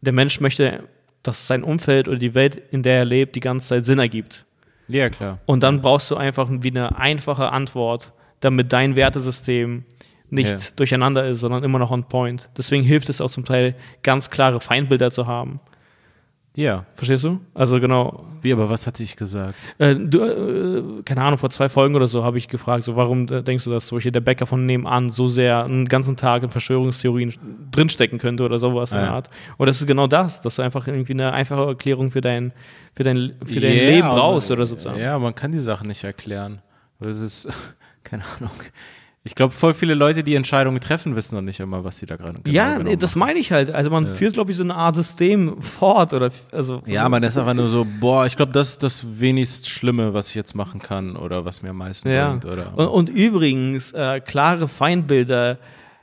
[0.00, 0.84] der Mensch möchte,
[1.22, 4.44] dass sein Umfeld oder die Welt, in der er lebt, die ganze Zeit Sinn ergibt.
[4.86, 5.38] Ja, klar.
[5.46, 9.84] Und dann brauchst du einfach wie eine einfache Antwort, damit dein Wertesystem
[10.30, 10.56] nicht Ja.
[10.76, 12.48] durcheinander ist, sondern immer noch on point.
[12.56, 15.60] Deswegen hilft es auch zum Teil, ganz klare Feindbilder zu haben.
[16.58, 16.84] Ja.
[16.94, 17.38] Verstehst du?
[17.54, 18.24] Also genau.
[18.42, 19.54] Wie, aber was hatte ich gesagt?
[19.78, 23.26] Äh, du, äh, keine Ahnung, vor zwei Folgen oder so habe ich gefragt, so warum
[23.28, 26.42] äh, denkst du, dass zum Beispiel der Bäcker von nebenan so sehr einen ganzen Tag
[26.42, 27.32] in Verschwörungstheorien
[27.70, 29.14] drinstecken könnte oder sowas in Ah, der ja.
[29.14, 29.30] Art.
[29.56, 32.52] Und das ist genau das, dass du einfach irgendwie eine einfache Erklärung für dein,
[32.92, 34.98] für dein, für dein Ja, Leben brauchst oder sozusagen.
[34.98, 36.60] Ja, man kann die Sachen nicht erklären.
[36.98, 37.48] Das ist,
[38.02, 38.50] keine Ahnung.
[39.24, 42.16] Ich glaube, voll viele Leute, die Entscheidungen treffen, wissen noch nicht immer, was sie da
[42.16, 43.70] gerade genau Ja, genau nee, das meine ich halt.
[43.74, 47.36] Also man führt, glaube ich, so eine Art System fort oder also Ja, man ist
[47.36, 50.80] einfach nur so, boah, ich glaube, das ist das wenigst Schlimme, was ich jetzt machen
[50.80, 52.30] kann oder was mir am meisten Ja.
[52.30, 52.44] bringt.
[52.46, 55.58] Oder, Und, und übrigens, äh, klare Feindbilder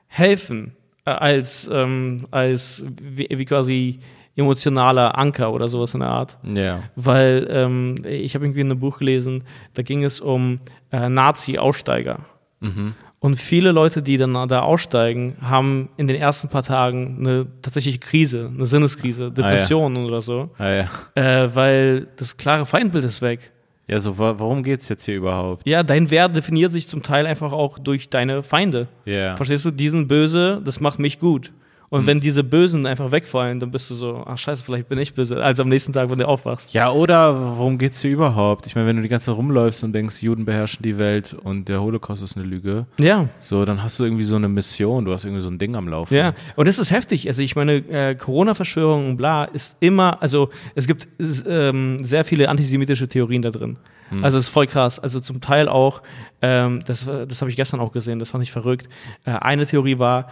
[0.07, 0.75] helfen
[1.05, 3.99] äh, als, ähm, als wie, wie quasi
[4.35, 6.37] emotionaler Anker oder sowas in der Art.
[6.43, 6.83] ja.
[6.95, 10.59] Weil ähm, ich habe irgendwie in einem Buch gelesen, da ging es um
[10.91, 12.19] äh, Nazi-Aussteiger.
[12.65, 12.93] Mhm.
[13.19, 17.97] Und viele Leute, die dann da aussteigen, haben in den ersten paar Tagen eine tatsächliche
[17.97, 20.89] Krise, eine Sinneskrise, Depressionen oder so, Ah, ja.
[21.15, 23.51] äh, weil das klare Feindbild ist weg.
[23.87, 25.67] ja, so, wa warum geht's jetzt hier überhaupt?
[25.67, 28.87] Ja, dein Wert definiert sich zum Teil einfach auch durch deine Feinde.
[29.05, 29.35] Ja.
[29.35, 29.71] Verstehst du?
[29.71, 31.51] Die sind böse, das macht mich gut.
[31.89, 32.07] Und Mhm.
[32.07, 35.43] wenn diese Bösen einfach wegfallen, dann bist du so, ach scheiße, vielleicht bin ich böse.
[35.43, 36.73] Also am nächsten Tag, wenn du aufwachst.
[36.73, 38.65] Ja, oder worum geht's hier überhaupt?
[38.65, 41.69] Ich meine, wenn du die ganze Zeit rumläufst und denkst, Juden beherrschen die Welt und
[41.69, 45.13] der Holocaust ist eine Lüge, Ja, so, dann hast du irgendwie so eine Mission, du
[45.13, 46.15] hast irgendwie so ein Ding am Laufen.
[46.15, 46.33] ja.
[46.55, 47.27] Und das ist heftig.
[47.27, 51.07] Also ich meine, äh, Corona-Verschwörung und bla ist immer, also es gibt
[51.47, 53.77] ähm, sehr viele antisemitische Theorien da drin.
[54.17, 54.23] Hm.
[54.23, 54.99] Also es ist voll krass.
[54.99, 56.01] Also zum Teil auch,
[56.41, 58.87] ähm, das, das habe ich gestern auch gesehen, das fand ich verrückt.
[59.25, 60.29] Äh, eine Theorie war,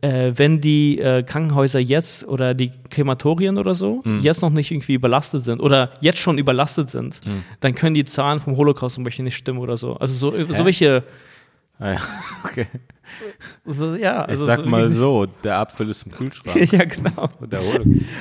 [0.00, 4.20] äh, wenn die äh, Krankenhäuser jetzt oder die Krematorien oder so Hm.
[4.22, 7.44] jetzt noch nicht irgendwie überlastet sind oder jetzt schon überlastet sind, Hm.
[7.60, 9.94] dann können die Zahlen vom Holocaust zum Beispiel nicht stimmen oder so.
[9.96, 11.02] Also so, so welche
[11.80, 11.98] Ah, ja.
[12.44, 12.66] okay.
[13.64, 16.72] So, ja, also ich sag so mal so, der Apfel ist im Kühlschrank.
[16.72, 17.28] ja, genau.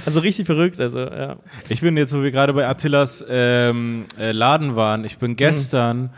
[0.05, 1.37] Also richtig verrückt, also ja.
[1.67, 6.03] Ich bin jetzt, wo wir gerade bei Attilas ähm, äh, Laden waren, ich bin gestern,
[6.03, 6.09] mhm.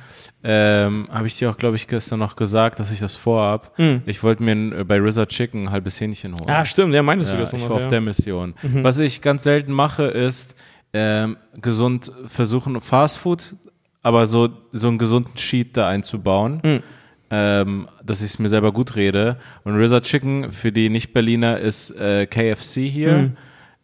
[0.43, 3.78] ähm, habe ich dir auch, glaube ich, gestern noch gesagt, dass ich das vorhab.
[3.80, 4.02] Mhm.
[4.06, 6.49] Ich wollte mir äh, bei RZA Chicken ein halbes Hähnchen holen.
[6.49, 8.54] Ah, stimmt, ja, meintest ja, du das Ich war auf der Mission.
[8.62, 8.84] Mhm.
[8.84, 10.56] Was ich ganz selten mache, ist
[10.91, 13.56] ähm, gesund versuchen, Fast Food,
[14.02, 16.62] aber so, so einen gesunden Sheet da einzubauen.
[16.63, 16.84] Mhm
[17.31, 19.37] ähm, dass ich es mir selber gut rede.
[19.63, 23.17] Und RZA Chicken für die Nicht-Berliner ist äh, KFC hier.
[23.17, 23.37] Mhm.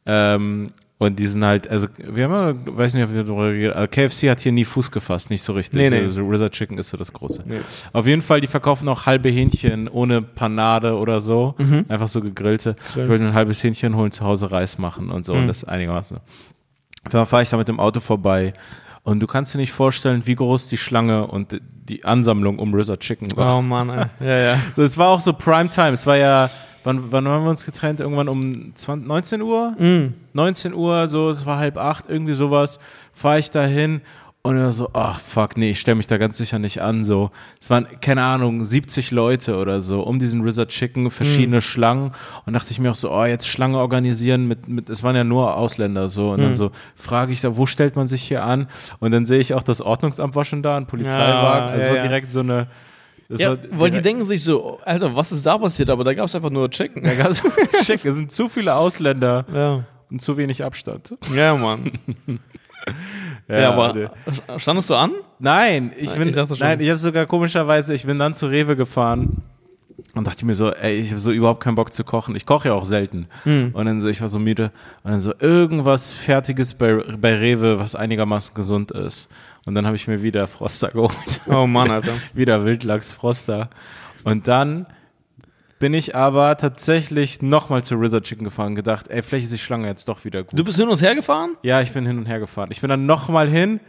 [0.05, 3.75] Ähm, und die sind halt, also wir haben ja, weiß nicht, ob wir darüber geredet
[3.75, 5.77] aber KFC hat hier nie Fuß gefasst, nicht so richtig.
[5.77, 6.05] Nee, nee.
[6.05, 7.43] Also RZA Chicken ist so das Große.
[7.45, 7.59] Nee.
[7.91, 11.53] Auf jeden Fall, die verkaufen auch halbe Hähnchen ohne Panade oder so.
[11.57, 11.85] Mhm.
[11.89, 12.77] Einfach so gegrillte.
[12.93, 13.03] Schön.
[13.03, 15.33] Ich wollte ein halbes Hähnchen holen, zu Hause Reis machen und so.
[15.33, 15.41] Mhm.
[15.41, 16.17] Und das einigermaßen.
[17.11, 18.53] Dann fahre ich da mit dem Auto vorbei
[19.03, 22.97] und du kannst dir nicht vorstellen, wie groß die Schlange und die Ansammlung um RZA
[22.97, 23.57] Chicken war.
[23.57, 24.05] Oh Mann, ey.
[24.27, 24.59] ja, ja.
[24.77, 25.91] Es war auch so Primetime.
[25.91, 26.49] Es war ja,
[26.83, 27.99] wann, wann haben wir uns getrennt?
[27.99, 29.71] Irgendwann um 20, 19 Uhr?
[29.71, 30.13] Mm.
[30.33, 32.79] 19 Uhr, so, es war halb acht, irgendwie sowas.
[33.13, 34.01] Fahre ich dahin
[34.45, 37.03] und er so, ach fuck, nee, ich stelle mich da ganz sicher nicht an.
[37.03, 41.61] So, es waren, keine Ahnung, 70 Leute oder so um diesen RZA Chicken, verschiedene mhm.
[41.61, 42.11] Schlangen.
[42.45, 45.23] Und dachte ich mir auch so, oh, jetzt Schlange organisieren mit, mit, es waren ja
[45.23, 46.29] nur Ausländer so.
[46.29, 46.43] Und mhm.
[46.43, 48.67] dann so frage ich da, wo stellt man sich hier an?
[48.99, 51.69] Und dann sehe ich auch das Ordnungsamt war schon da, ein Polizeiwagen.
[51.69, 52.67] Ja, also ja, war direkt so eine,
[53.29, 55.89] ja, weil die denken sich so, Alter, was ist da passiert?
[55.89, 57.03] Aber da gab es einfach nur Chicken.
[57.03, 57.41] Da gab's
[57.83, 58.11] Chicken.
[58.11, 59.85] Es sind zu viele Ausländer ja.
[60.11, 61.15] und zu wenig Abstand.
[61.33, 61.93] Ja, Mann.
[63.47, 64.07] Ja, ja aber nee.
[64.57, 65.11] standest du an?
[65.39, 69.43] Nein, ich bin, ich nein, ich habe sogar komischerweise, ich bin dann zu Rewe gefahren
[70.13, 72.35] und dachte mir so, ey, ich habe so überhaupt keinen Bock zu kochen.
[72.35, 73.27] Ich koche ja auch selten.
[73.43, 73.71] Hm.
[73.73, 74.71] Und dann so, ich war so müde
[75.03, 79.27] und dann so irgendwas Fertiges bei, bei Rewe, was einigermaßen gesund ist.
[79.65, 81.41] Und dann habe ich mir wieder Froster geholt.
[81.47, 82.11] Oh Mann, Alter.
[82.33, 83.69] wieder Wildlachs Froster.
[84.23, 84.85] Und dann
[85.85, 89.59] bin ich aber tatsächlich nochmal zu RZA Chicken gefahren und gedacht, ey, vielleicht ist die
[89.59, 90.57] Schlange jetzt doch wieder gut.
[90.57, 91.57] Du bist hin und her gefahren?
[91.61, 92.69] Ja, ich bin hin und her gefahren.
[92.71, 93.79] Ich bin dann nochmal hin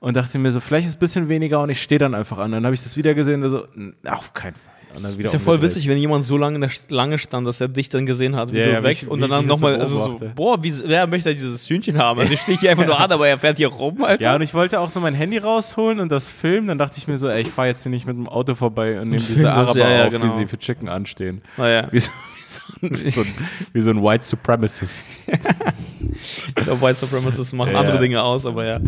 [0.00, 2.50] und dachte mir so, vielleicht ist ein bisschen weniger und ich stehe dann einfach an.
[2.50, 3.68] Dann habe ich das wieder gesehen und so,
[4.04, 4.73] auf keinen Fall.
[5.18, 7.88] Ist ja voll witzig, wenn jemand so lange in der Schlange stand, dass er dich
[7.88, 10.30] dann gesehen hat, wie ja, du ja, weg wie, und dann, dann nochmal, also so,
[10.34, 12.20] boah, wie, wer möchte dieses Hühnchen haben?
[12.20, 14.22] Also ich stehe hier einfach nur an, aber er fährt hier rum, Alter.
[14.22, 17.08] Ja, und ich wollte auch so mein Handy rausholen und das filmen, dann dachte ich
[17.08, 19.52] mir so, ey, ich fahre jetzt hier nicht mit dem Auto vorbei und nehme diese
[19.52, 20.26] Araber ja, auf, genau.
[20.26, 21.42] wie sie für Chicken anstehen.
[21.56, 21.88] Ah, ja.
[21.90, 22.10] Wie so,
[22.80, 23.34] wie, so, ein,
[23.72, 25.18] wie so ein White Supremacist.
[26.48, 27.80] ich glaube, White Supremacists machen ja.
[27.80, 28.80] andere Dinge aus, aber ja.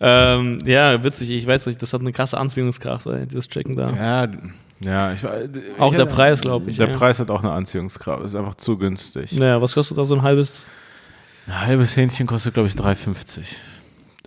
[0.00, 3.90] Ähm, ja, witzig, ich weiß nicht, das hat eine krasse Anziehungskraft, dieses Chicken da.
[3.90, 4.32] Ja,
[4.80, 5.24] ja, ich,
[5.78, 6.78] auch ich, der Preis, glaube ich.
[6.78, 6.96] Der ja.
[6.96, 8.24] Preis hat auch eine Anziehungskraft.
[8.24, 9.32] Ist einfach zu günstig.
[9.32, 10.66] Naja, was kostet da so ein halbes?
[11.46, 13.56] Ein halbes Hähnchen kostet, glaube ich, 3,50.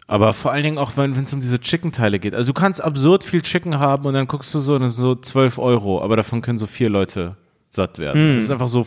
[0.08, 2.34] Aber vor allen Dingen auch, wenn es um diese Chicken-Teile geht.
[2.34, 5.16] Also du kannst absurd viel Chicken haben und dann guckst du so, das sind so
[5.16, 7.36] 12 Euro, aber davon können so vier Leute
[7.70, 8.22] satt werden.
[8.22, 8.36] Hm.
[8.36, 8.86] Das ist einfach so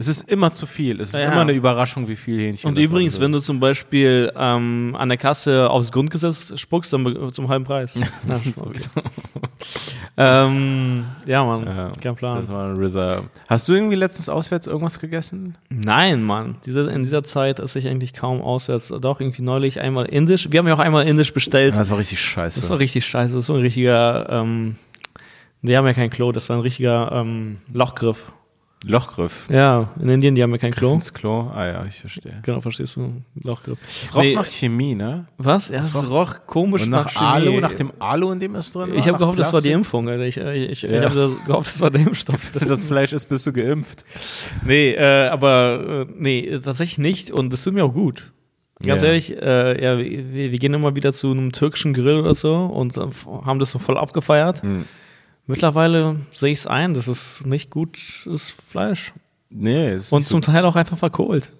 [0.00, 0.98] es ist immer zu viel.
[0.98, 1.30] Es ist ja.
[1.30, 2.70] immer eine Überraschung, wie viel Hähnchen.
[2.70, 7.48] Und übrigens, wenn du zum Beispiel ähm, an der Kasse aufs Grundgesetz spuckst, dann zum
[7.48, 8.00] halben Preis.
[8.26, 8.40] ja,
[10.46, 12.38] ähm, ja, Mann, ja, kein Plan.
[12.38, 13.24] Das war ein RZA.
[13.46, 15.58] Hast du irgendwie letztens auswärts irgendwas gegessen?
[15.68, 16.56] Nein, Mann.
[16.64, 18.88] Diese, in dieser Zeit esse ich eigentlich kaum auswärts.
[19.02, 20.50] Doch irgendwie neulich einmal indisch.
[20.50, 21.76] Wir haben ja auch einmal indisch bestellt.
[21.76, 22.58] Das war richtig scheiße.
[22.58, 23.34] Das war richtig scheiße.
[23.34, 24.30] Das war ein richtiger.
[24.30, 24.76] Ähm,
[25.60, 26.32] die haben ja kein Klo.
[26.32, 28.32] Das war ein richtiger ähm, Lochgriff.
[28.84, 29.46] Lochgriff.
[29.50, 30.94] Ja, in Indien, die haben ja kein Klo.
[30.94, 31.50] Ins Klo?
[31.54, 32.40] Ah ja, ich verstehe.
[32.42, 33.22] Genau, verstehst du?
[33.42, 33.78] Lochgriff.
[33.86, 34.34] Es roch nee.
[34.34, 35.26] nach Chemie, ne?
[35.36, 35.68] Was?
[35.68, 37.48] Ja, es roch komisch nach, nach Chemie.
[37.48, 38.96] Alu, nach dem Alu, in dem es drin war?
[38.96, 39.44] Ich habe gehofft, Plastik?
[39.44, 40.08] das war die Impfung.
[40.08, 40.24] Alter.
[40.24, 40.90] Ich, ich, ja.
[40.90, 42.52] ich habe gehofft, das war der Impfstoff.
[42.66, 44.06] das Fleisch ist, bist du geimpft.
[44.64, 48.32] Nee, äh, aber äh, nee, tatsächlich nicht und das tut mir auch gut.
[48.82, 49.10] Ganz yeah.
[49.10, 52.96] ehrlich, äh, ja, wir, wir, gehen immer wieder zu einem türkischen Grill oder so und
[52.96, 53.02] äh,
[53.44, 54.64] haben das so voll abgefeiert.
[54.64, 54.86] Mhm.
[55.50, 59.12] Mittlerweile sehe ich es ein, das ist nicht gutes Fleisch.
[59.48, 61.52] Nee, ist Und zum Teil auch einfach verkohlt.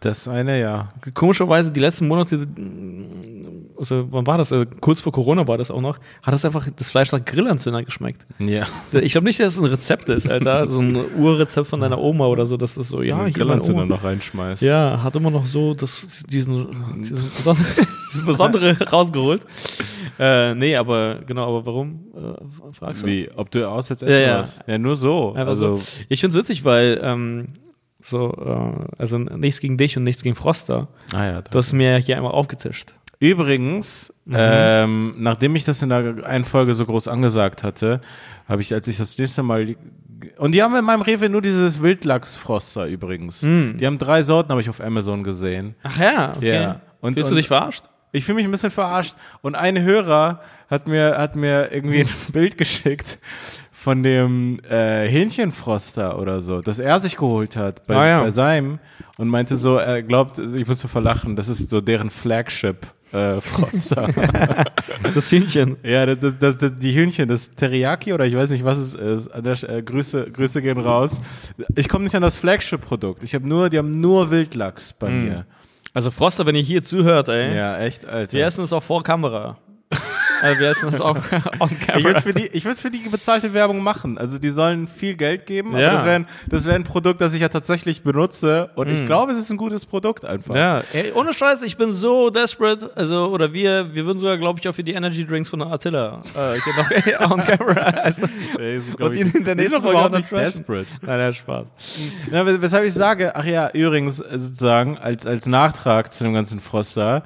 [0.00, 0.90] Das eine, ja.
[1.14, 2.46] Komischerweise, die letzten Monate,
[3.78, 4.52] also wann war das?
[4.52, 7.82] Also kurz vor Corona war das auch noch, hat das einfach das Fleisch nach Grillanzünder
[7.82, 8.26] geschmeckt.
[8.38, 8.66] Ja.
[8.92, 10.68] Ich glaube nicht, dass es ein Rezept ist, Alter.
[10.68, 14.04] so ein Urrezept von deiner Oma oder so, dass das so, ja, hier Grillanzünder noch
[14.04, 14.60] reinschmeißt.
[14.60, 16.66] Ja, hat immer noch so das, diesen,
[16.98, 17.66] diesen besondere,
[18.10, 19.42] dieses Besondere rausgeholt.
[20.18, 23.06] Äh, nee, aber genau, aber warum äh, fragst du?
[23.06, 24.44] Wie, ob du auswärts essen ja, ja.
[24.66, 25.32] Ja, nur so.
[25.32, 25.82] Einfach also so.
[26.10, 27.44] Ich finde es witzig, weil ähm,
[28.02, 30.88] so, äh, also nichts gegen dich und nichts gegen Froster.
[31.12, 32.94] Ah ja, du hast mir hier einmal aufgetischt.
[33.18, 34.34] Übrigens, mhm.
[34.38, 38.00] ähm, nachdem ich das in der einen Folge so groß angesagt hatte,
[38.48, 39.76] habe ich, als ich das nächste Mal
[40.36, 43.42] und die haben in meinem Rewe nur dieses Wildlachsfroster übrigens.
[43.42, 43.76] Mm.
[43.78, 45.74] Die haben drei Sorten, habe ich auf Amazon gesehen.
[45.82, 46.54] Ach ja, okay.
[46.54, 46.80] Ja.
[47.00, 47.84] Und, Fühlst du dich verarscht?
[48.12, 49.14] Ich fühle mich ein bisschen verarscht.
[49.40, 53.18] Und ein Hörer hat mir, hat mir irgendwie ein Bild geschickt
[53.82, 58.20] von dem äh, Hähnchenfroster oder so, das er sich geholt hat bei, Ah, ja.
[58.20, 58.78] bei seinem
[59.16, 63.40] und meinte so, er glaubt, ich muss so verlachen, das ist so deren Flagship äh,
[63.40, 64.08] Froster.
[65.14, 65.76] Das Hühnchen.
[65.82, 68.94] ja, das, das, das, das, die Hühnchen, das Teriyaki oder ich weiß nicht, was es
[68.94, 69.28] ist.
[69.28, 71.20] An der, äh, Grüße, Grüße gehen raus.
[71.74, 73.22] Ich komme nicht an das Flagship-Produkt.
[73.22, 75.46] Ich habe nur, die haben nur Wildlachs bei mir.
[75.94, 77.56] Also Froster, wenn ihr hier zuhört, ey.
[77.56, 78.34] Ja, echt, Alter.
[78.34, 79.56] Wir essen es auch vor Kamera.
[80.42, 81.16] Also wir essen es auch
[81.60, 82.04] on Ich camera.
[82.04, 84.18] würde für, die, ich würd für die bezahlte Werbung machen.
[84.18, 85.92] Also die sollen viel Geld geben, aber Ja.
[85.92, 88.70] das wäre ein, das wär ein Produkt, das ich ja tatsächlich benutze.
[88.74, 90.54] Und ich glaube, es ist ein gutes Produkt einfach.
[90.54, 94.58] Ja, ey, ohne Scheiß, ich bin so desperate, also, oder wir, wir würden sogar, glaube
[94.60, 96.56] ich, auch für die Energy Drinks von der Attila, äh,
[97.20, 98.22] noch on camera, also,
[98.58, 100.86] ist, und ich- die in der nächsten doch Folge überhaupt auch nicht desperate.
[101.02, 101.66] Nein, nein, Spaß.
[102.30, 106.34] Na, wes- weshalb ich sage, ach ja, übrigens, äh, sozusagen, als, als Nachtrag zu dem
[106.34, 107.22] ganzen Froster,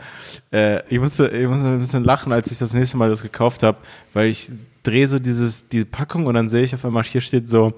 [0.52, 3.62] äh, ich musste, ich musste ein bisschen lachen, als ich das nächste Mal das gekauft
[3.62, 3.78] habe,
[4.12, 4.50] weil ich
[4.82, 7.74] drehe so dieses, diese Packung und dann sehe ich auf einmal, hier steht so,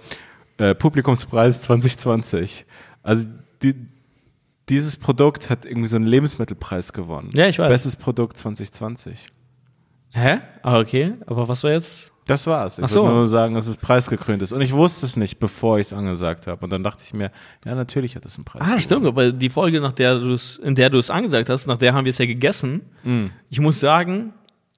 [0.59, 2.65] äh, Publikumspreis 2020.
[3.03, 3.27] Also,
[3.63, 3.75] die,
[4.69, 7.31] dieses Produkt hat irgendwie so einen Lebensmittelpreis gewonnen.
[7.35, 7.69] Ja, ich weiß.
[7.69, 9.27] Bestes Produkt 2020.
[10.11, 10.39] Hä?
[10.63, 12.11] Ah, okay, aber was war jetzt?
[12.27, 12.79] Das war's.
[12.79, 13.05] Ich Ach so.
[13.05, 14.51] würde nur sagen, dass es preisgekrönt ist.
[14.51, 16.65] Und ich wusste es nicht, bevor ich es angesagt habe.
[16.65, 17.31] Und dann dachte ich mir,
[17.65, 18.63] ja, natürlich hat es einen Preis.
[18.63, 18.81] Ah, gewonnen.
[18.81, 21.79] stimmt, aber die Folge, nach der du es, in der du es angesagt hast, nach
[21.79, 22.81] der haben wir es ja gegessen.
[23.05, 23.27] Mm.
[23.49, 24.33] Ich muss sagen,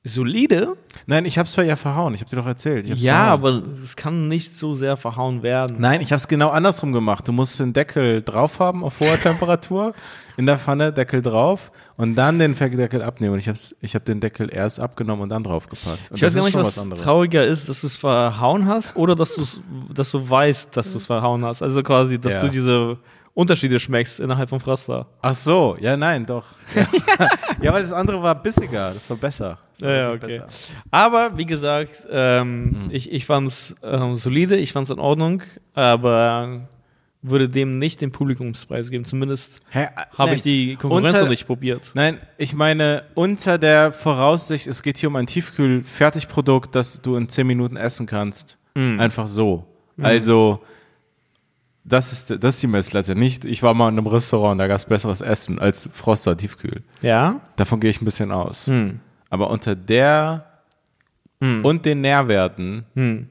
[0.04, 0.76] solide.
[1.06, 2.14] Nein, ich habe es zwar ja verhauen.
[2.14, 2.88] Ich habe dir doch erzählt.
[2.88, 3.62] Hab's Ja, verhauen.
[3.62, 5.76] aber es kann nicht so sehr verhauen werden.
[5.80, 7.26] Nein, ich habe es genau andersrum gemacht.
[7.28, 9.94] Du musst den Deckel drauf haben auf hoher Temperatur
[10.36, 13.34] in der Pfanne, Deckel drauf und dann den Deckel abnehmen.
[13.34, 16.10] Und ich habe ich hab den Deckel erst abgenommen und dann draufgepackt.
[16.10, 17.02] Und Ich weiß gar nicht, was, anderes.
[17.02, 19.60] trauriger ist, dass du es verhauen hast oder dass, du's,
[19.92, 21.62] dass du weißt, dass du es verhauen hast.
[21.62, 22.42] Also quasi, dass Ja.
[22.42, 22.98] du diese
[23.38, 25.06] Unterschiede schmeckst innerhalb von Froster.
[25.22, 26.44] Ach so, ja, nein, doch.
[26.74, 26.86] Ja.
[27.62, 28.92] ja, weil das andere war bissiger.
[28.92, 29.58] Das war besser.
[29.74, 30.42] Das war Ja, okay.
[30.90, 32.88] Aber wie gesagt, ähm, Mhm.
[32.90, 35.42] ich, ich fand es ähm, solide, ich fand es in Ordnung,
[35.74, 36.68] aber
[37.22, 39.04] würde dem nicht den Publikumspreis geben.
[39.04, 39.60] Zumindest
[40.16, 41.92] habe ich die Konkurrenz Unter- noch nicht probiert.
[41.94, 47.28] Nein, ich meine, unter der Voraussicht, es geht hier um ein Tiefkühl-Fertigprodukt, das du in
[47.28, 48.58] 10 Minuten essen kannst.
[48.74, 48.98] Mm.
[49.00, 49.64] Einfach so.
[50.00, 50.60] Also,
[51.88, 53.14] das ist, das ist die Messlatte.
[53.14, 56.82] Nicht, ich war mal in einem Restaurant, da gab es besseres Essen als Froster Tiefkühl.
[57.02, 57.40] Ja?
[57.56, 58.66] Davon gehe ich ein bisschen aus.
[58.66, 59.00] Hm.
[59.30, 60.44] Aber unter der
[61.40, 61.64] Hm.
[61.64, 63.28] und den Nährwerten Hm.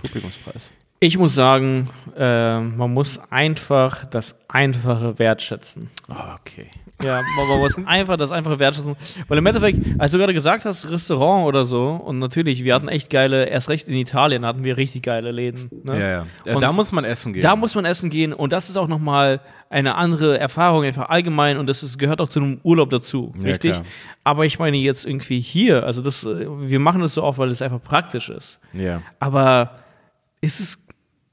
[0.00, 0.72] Publikumspreis.
[1.00, 5.88] Ich muss sagen, äh, man muss einfach das Einfache wertschätzen.
[6.08, 6.70] Ah, okay.
[7.02, 8.96] Ja, man, muss einfach das Einfache wertschätzen.
[9.28, 12.88] Weil im Endeffekt, als du gerade gesagt hast, Restaurant oder so, und natürlich, wir hatten
[12.88, 15.68] echt geile, erst recht in Italien hatten wir richtig geile Läden.
[15.84, 15.98] Ne?
[15.98, 16.26] Ja, ja.
[16.44, 17.42] ja Und da muss man essen gehen.
[17.42, 21.56] Da muss man essen gehen und das ist auch nochmal eine andere Erfahrung, einfach allgemein
[21.56, 23.72] und das ist, gehört auch zu einem Urlaub dazu, Ja, richtig?
[23.72, 23.84] klar.
[24.24, 27.62] Aber ich meine jetzt irgendwie hier, also das, wir machen das so oft, weil es
[27.62, 28.58] einfach praktisch ist.
[28.72, 29.02] ja.
[29.18, 29.76] Aber
[30.40, 30.78] ist es,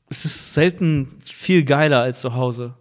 [0.09, 2.73] es ist selten viel geiler als zu Hause.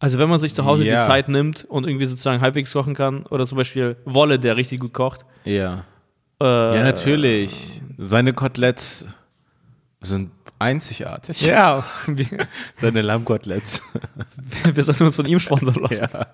[0.00, 1.00] Also wenn man sich zu Hause Ja.
[1.02, 4.80] die Zeit nimmt und irgendwie sozusagen halbwegs kochen kann oder zum Beispiel Wolle, der richtig
[4.80, 5.24] gut kocht.
[5.44, 5.84] Ja.
[6.42, 6.44] Äh,
[6.76, 7.80] Ja, natürlich.
[7.98, 9.04] Seine Koteletts
[10.00, 11.46] sind einzigartig.
[11.46, 11.84] Ja,
[12.74, 13.82] Seine Lammkoteletts.
[14.74, 16.08] wir sollten uns von ihm sponsern lassen.
[16.12, 16.26] ja.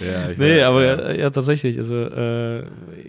[0.00, 1.12] Ja Nee, weiß, aber ja.
[1.12, 1.78] ja, tatsächlich.
[1.78, 2.64] Also, äh,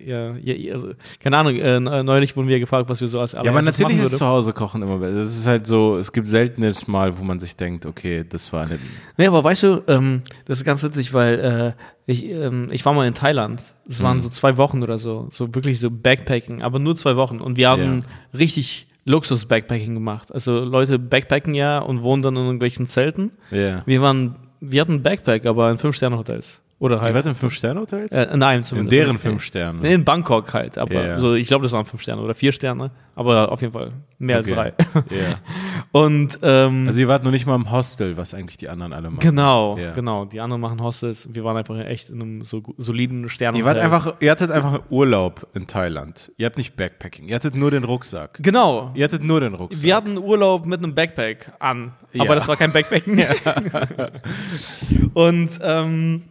[0.05, 3.41] ja, ja, also, keine Ahnung, äh, neulich wurden wir gefragt, was wir so als Ja,
[3.41, 5.17] aber natürlich ist zu Hause kochen immer besser.
[5.17, 8.65] Es ist halt so, es gibt seltenes Mal, wo man sich denkt, okay, das war
[8.67, 8.79] nicht.
[9.17, 12.93] Nee, aber weißt du, ähm, das ist ganz witzig, weil äh, ich, ähm, ich war
[12.93, 13.61] mal in Thailand.
[13.87, 14.21] Es waren Mhm.
[14.21, 15.27] so zwei Wochen oder so.
[15.29, 17.39] So wirklich so Backpacking, aber nur zwei Wochen.
[17.39, 18.03] Und wir haben
[18.37, 20.33] richtig Luxus-Backpacking gemacht.
[20.33, 23.31] Also Leute backpacken ja und wohnen dann in irgendwelchen Zelten.
[23.51, 23.83] Ja.
[23.85, 24.35] Wir waren,
[24.71, 26.62] wir hatten Backpack, aber in Fünf-Sterne-Hotels.
[26.83, 27.15] Oder Ihr halt.
[27.15, 28.11] wart in Fünf-Sterne-Hotels?
[28.11, 28.97] Äh, in einem in zumindest.
[28.97, 29.79] deren fünf Sternen.
[29.81, 31.19] Nee, in Bangkok halt, aber Ja, ja.
[31.19, 34.39] so, ich glaube, das waren fünf Sterne oder vier Sterne, aber auf jeden Fall mehr
[34.39, 34.53] Okay.
[34.53, 35.15] als drei.
[35.15, 35.35] Ja.
[35.93, 39.09] Und ähm, Also ihr wart noch nicht mal im Hostel, was eigentlich die anderen alle
[39.11, 39.19] machen.
[39.21, 39.91] genau, Ja.
[39.93, 40.25] genau.
[40.25, 41.29] Die anderen machen Hostels.
[41.31, 43.55] Wir waren einfach echt in einem so soliden Stern.
[43.55, 46.33] Ihr wart einfach, ihr hattet einfach Urlaub in Thailand.
[46.35, 47.29] Ihr habt nicht Backpacking.
[47.29, 48.39] Ihr hattet nur den Rucksack.
[48.41, 48.91] Genau.
[48.93, 49.81] Ihr hattet nur den Rucksack.
[49.83, 52.35] Wir hatten Urlaub mit einem Backpack an, aber Ja.
[52.35, 53.23] das war kein Backpacken.
[55.13, 56.23] Und ähm,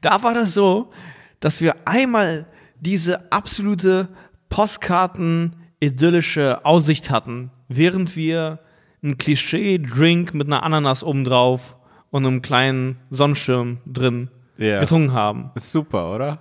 [0.00, 0.90] da war das so,
[1.40, 2.46] dass wir einmal
[2.80, 4.08] diese absolute
[4.48, 8.60] Postkarten-idyllische Aussicht hatten, während wir
[9.02, 11.76] einen Klischee-Drink mit einer Ananas obendrauf
[12.10, 14.80] und einem kleinen Sonnenschirm drin Ja.
[14.80, 15.50] getrunken haben.
[15.54, 16.38] Ist super, oder?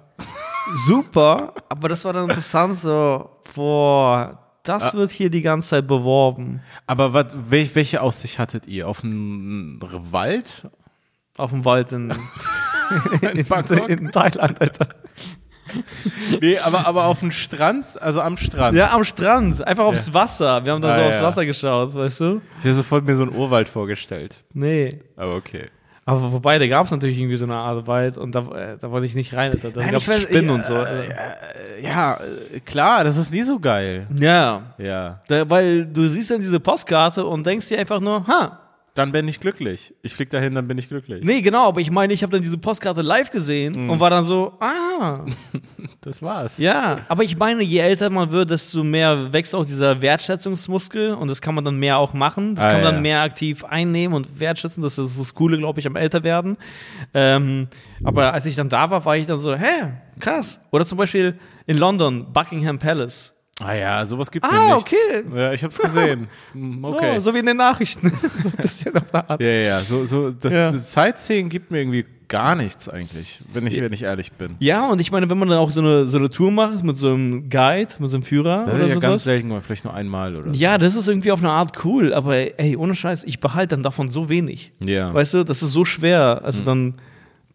[0.85, 6.61] Super, aber das war dann interessant so, boah, das wird hier die ganze Zeit beworben.
[6.85, 8.87] Aber wat, wel, welche Aussicht hattet ihr?
[8.87, 10.67] Auf einen Wald?
[11.37, 12.09] Auf dem Wald in,
[13.33, 13.89] in, Bangkok?
[13.89, 14.87] in Thailand, Alter.
[16.41, 18.75] nee, aber, aber auf dem Strand, also am Strand.
[18.75, 20.13] Ja, am Strand, einfach aufs Ja.
[20.13, 20.65] Wasser.
[20.65, 21.23] Wir haben da Ah, so aufs ja.
[21.23, 22.41] Wasser geschaut, weißt du?
[22.59, 24.43] Ich habe sofort mir so einen Urwald vorgestellt.
[24.53, 24.99] Nee.
[25.15, 25.65] Aber okay.
[26.05, 28.89] Aber wobei, da gab es natürlich irgendwie so eine Art Wald und da, äh, da
[28.89, 29.51] wollte ich nicht rein.
[29.61, 30.73] Da, da gab ich es Spinnen ich, und so.
[30.73, 31.11] äh, äh,
[31.83, 34.07] ja, äh, klar, das ist nie so geil.
[34.15, 34.63] ja.
[34.79, 35.21] Ja.
[35.27, 38.57] Da, weil du siehst dann diese Postkarte und denkst dir einfach nur, ha,
[38.95, 39.93] Dann bin ich glücklich.
[40.01, 41.23] Ich flieg dahin, dann bin ich glücklich.
[41.23, 43.89] nee, genau, aber ich meine, ich habe dann diese Postkarte live gesehen Mhm.
[43.91, 45.25] und war dann so, ah,
[46.01, 46.57] Das war's.
[46.57, 46.99] ja.
[47.07, 51.41] Aber ich meine, je älter man wird, desto mehr wächst auch dieser Wertschätzungsmuskel und das
[51.41, 52.55] kann man dann mehr auch machen.
[52.55, 52.91] Das Ah, kann man ja.
[52.93, 54.81] dann mehr aktiv einnehmen und wertschätzen.
[54.83, 56.57] Das ist das Coole, glaube ich, am Älterwerden.
[57.13, 57.67] Ähm,
[58.03, 60.59] aber als ich dann da war, war ich dann so, hä, krass.
[60.71, 63.33] Oder zum Beispiel in London, Buckingham Palace.
[63.61, 64.91] Ah ja, sowas gibt Ah, mir nichts.
[64.93, 65.23] okay.
[65.35, 66.27] Ja, ich hab's gesehen.
[66.53, 67.15] Hm, Okay.
[67.17, 68.11] Oh, so wie in den Nachrichten.
[68.39, 69.41] so ein bisschen auf der Art.
[69.41, 69.79] Ja, ja.
[69.81, 70.71] So, so, das, Ja.
[70.71, 74.55] das Sightseeing gibt mir irgendwie gar nichts eigentlich, wenn ich, wenn ich ehrlich bin.
[74.59, 76.95] Ja, und ich meine, wenn man dann auch so eine, so eine Tour macht mit
[76.95, 79.23] so einem Guide, mit so einem Führer Das oder ist ja ganz sowas.
[79.23, 80.55] selten, mal, vielleicht nur einmal oder so.
[80.55, 83.83] Ja, das ist irgendwie auf eine Art cool, aber ey, ohne Scheiß, ich behalte dann
[83.83, 84.71] davon so wenig.
[84.85, 85.11] Ja.
[85.13, 86.37] Weißt du, das ist so schwer.
[86.39, 86.45] Mhm.
[86.45, 86.93] Also dann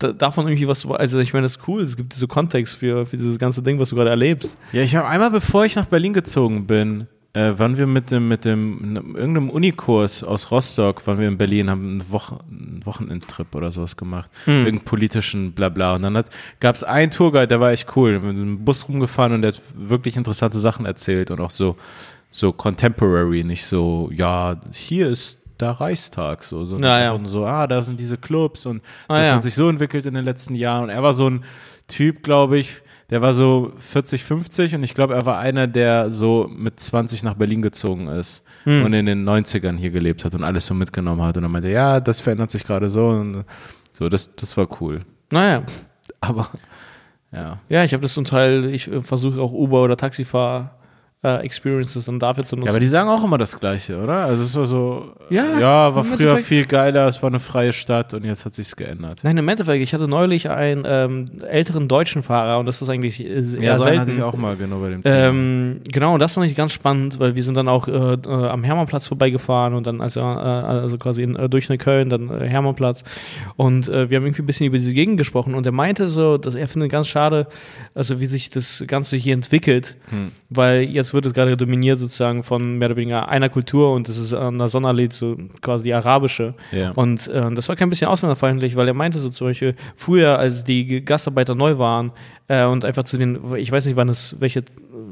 [0.04, 1.82] da, davon irgendwie was, also ich meine, das ist cool.
[1.82, 4.56] Es gibt so Kontext für, für dieses ganze Ding, was du gerade erlebst.
[4.72, 8.28] Ja, ich habe einmal, bevor ich nach Berlin gezogen bin, äh, waren wir mit dem,
[8.28, 13.54] mit dem, irgendeinem Unikurs aus Rostock, waren wir in Berlin, haben einen, Wochen, einen Wochenendtrip
[13.54, 14.30] oder sowas gemacht.
[14.46, 15.96] Irgendeinen politischen Blabla.
[15.96, 16.22] Und dann
[16.60, 18.20] gab es einen Tourguide, der war echt cool.
[18.20, 21.76] Mit dem Bus rumgefahren und der hat wirklich interessante Sachen erzählt und auch so,
[22.30, 27.28] so contemporary, nicht so, ja, hier ist der Reichstag, so, sondern Ja, ja.
[27.28, 29.34] so, ah, da sind diese Clubs und Ah, das ja.
[29.36, 30.84] hat sich so entwickelt in den letzten Jahren.
[30.84, 31.44] Und er war so ein
[31.88, 36.10] Typ, glaube ich, der war so 40, 50 und ich glaube, er war einer, der
[36.10, 38.84] so mit 20 nach Berlin gezogen ist Hm.
[38.86, 41.36] und in den 90ern hier gelebt hat und alles so mitgenommen hat.
[41.36, 43.44] Und er meinte, ja, das verändert sich gerade so und
[43.92, 45.00] so, das, das war cool.
[45.30, 45.62] Naja,
[46.20, 46.48] Aber
[47.32, 47.58] ja.
[47.68, 50.70] ja, ich habe das zum Teil, ich äh, versuche auch Uber- oder Taxifahr-
[51.24, 52.66] äh, Experiences dann dafür zu nutzen.
[52.66, 54.26] Ja, aber die sagen auch immer das Gleiche, oder?
[54.26, 57.72] Also es war so, Ja, ja, war früher Endeffekt- viel geiler, es war eine freie
[57.72, 59.20] Stadt und jetzt hat sich's geändert.
[59.24, 63.24] Nein, im Endeffekt, ich hatte neulich einen ähm, älteren deutschen Fahrer und das ist eigentlich
[63.24, 64.18] äh, eher Ja, so einen hatte selten.
[64.18, 65.14] ich auch mal genau bei dem Thema.
[65.16, 68.28] Ähm, genau, und das fand ich ganz spannend, weil wir sind dann auch äh, äh,
[68.28, 73.02] am Hermannplatz vorbeigefahren und dann also, also quasi in, äh, durch eine Köln, dann Hermannplatz
[73.56, 76.54] und wir haben irgendwie ein bisschen über diese Gegend gesprochen und er meinte so, dass
[76.54, 77.46] er findet ganz schade,
[77.94, 80.32] also wie sich das Ganze hier entwickelt, Hm.
[80.50, 84.18] weil jetzt wird es gerade dominiert sozusagen von mehr oder weniger einer Kultur und das
[84.18, 86.90] ist an der Sonnenallee so quasi die arabische Ja.
[86.90, 90.64] und äh, das war kein bisschen ausländerfeindlich, weil er meinte so zum Beispiel, früher, als
[90.64, 92.12] die Gastarbeiter neu waren
[92.48, 94.64] äh, und einfach zu den, ich weiß nicht, wann es, welche,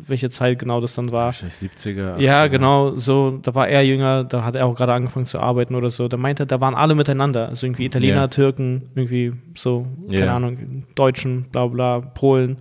[0.07, 1.27] welche Zeit genau das dann war.
[1.27, 2.19] Wahrscheinlich 70er.
[2.21, 2.49] Ja, 80er.
[2.49, 5.91] genau, so, da war er jünger, da hat er auch gerade angefangen zu arbeiten oder
[5.91, 6.09] so.
[6.09, 7.49] Da meinte er, da waren alle miteinander.
[7.49, 8.27] Also irgendwie Italiener, Ja.
[8.29, 10.37] Türken, irgendwie so, keine Ja.
[10.37, 12.57] Ahnung, Deutschen, bla bla, Polen,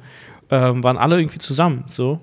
[0.52, 2.20] ähm, waren alle irgendwie zusammen, so.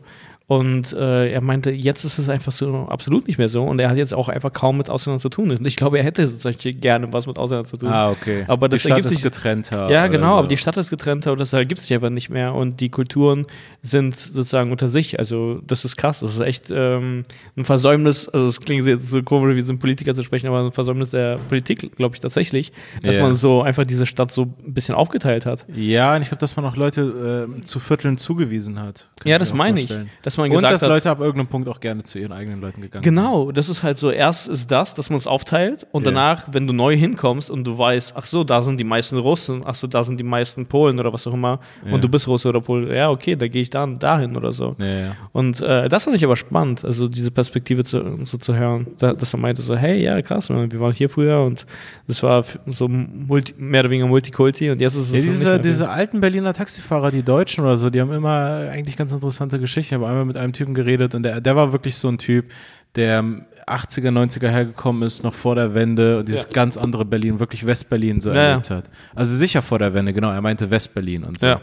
[0.48, 3.62] Und äh, er meinte, jetzt ist es einfach so absolut nicht mehr so.
[3.64, 5.50] Und er hat jetzt auch einfach kaum mit Ausländern zu tun.
[5.50, 7.90] Und ich glaube, er hätte solche gerne was mit Ausländern zu tun.
[7.90, 8.44] Ah, okay.
[8.48, 9.90] Aber das die Stadt ergibt ist sich- getrennter.
[9.90, 10.38] Ja, genau, so.
[10.38, 13.44] aber die Stadt ist getrennter und das ergibt sich einfach nicht mehr und die Kulturen
[13.82, 15.18] sind sozusagen unter sich.
[15.18, 17.24] Also das ist krass, das ist echt ähm,
[17.58, 20.60] ein Versäumnis, also es klingt jetzt so komisch, wie so ein Politiker zu sprechen, aber
[20.64, 23.22] ein Versäumnis der Politik, glaube ich tatsächlich, dass Ja.
[23.22, 25.66] man so einfach diese Stadt so ein bisschen aufgeteilt hat.
[25.74, 29.10] Ja, und ich glaube, dass man auch Leute äh, zu Vierteln zugewiesen hat.
[29.20, 29.92] Kann ja, das meine ich,
[30.38, 30.50] vorstellen.
[30.50, 32.60] dass man Und gesagt dass hat, Leute ab irgendeinem Punkt auch gerne zu ihren eigenen
[32.60, 36.04] Leuten gegangen Genau, das ist halt so, erst ist das, dass man es aufteilt und
[36.04, 36.10] Ja.
[36.10, 39.62] danach, wenn du neu hinkommst und du weißt, ach so, da sind die meisten Russen,
[39.64, 41.92] ach so, da sind die meisten Polen oder was auch immer Ja.
[41.92, 44.74] und du bist Russe oder Pole, ja, okay, da gehe ich dann dahin oder so.
[44.78, 44.86] sind.
[44.86, 45.16] Ja.
[45.32, 49.12] Und äh, das fand ich aber spannend, also diese Perspektive zu, so zu hören, da,
[49.12, 51.66] dass er meinte so, hey, ja, krass, man, wir waren hier früher und
[52.06, 55.88] das war so multi, mehr oder weniger Multikulti und jetzt ist es Ja, diese, diese
[55.88, 59.94] alten Berliner Taxifahrer, die Deutschen oder so, die haben immer eigentlich ganz interessante Geschichten.
[59.94, 62.46] Ich habe einmal mit einem Typen geredet und der, der war wirklich so ein Typ,
[62.94, 63.22] der
[63.66, 66.50] 80er, 90er hergekommen ist, noch vor der Wende und dieses Ja.
[66.52, 68.84] ganz andere Berlin, wirklich Westberlin so Ja, erlebt hat.
[69.14, 71.46] Also sicher vor der Wende, genau, er meinte Westberlin und so.
[71.48, 71.60] Ja.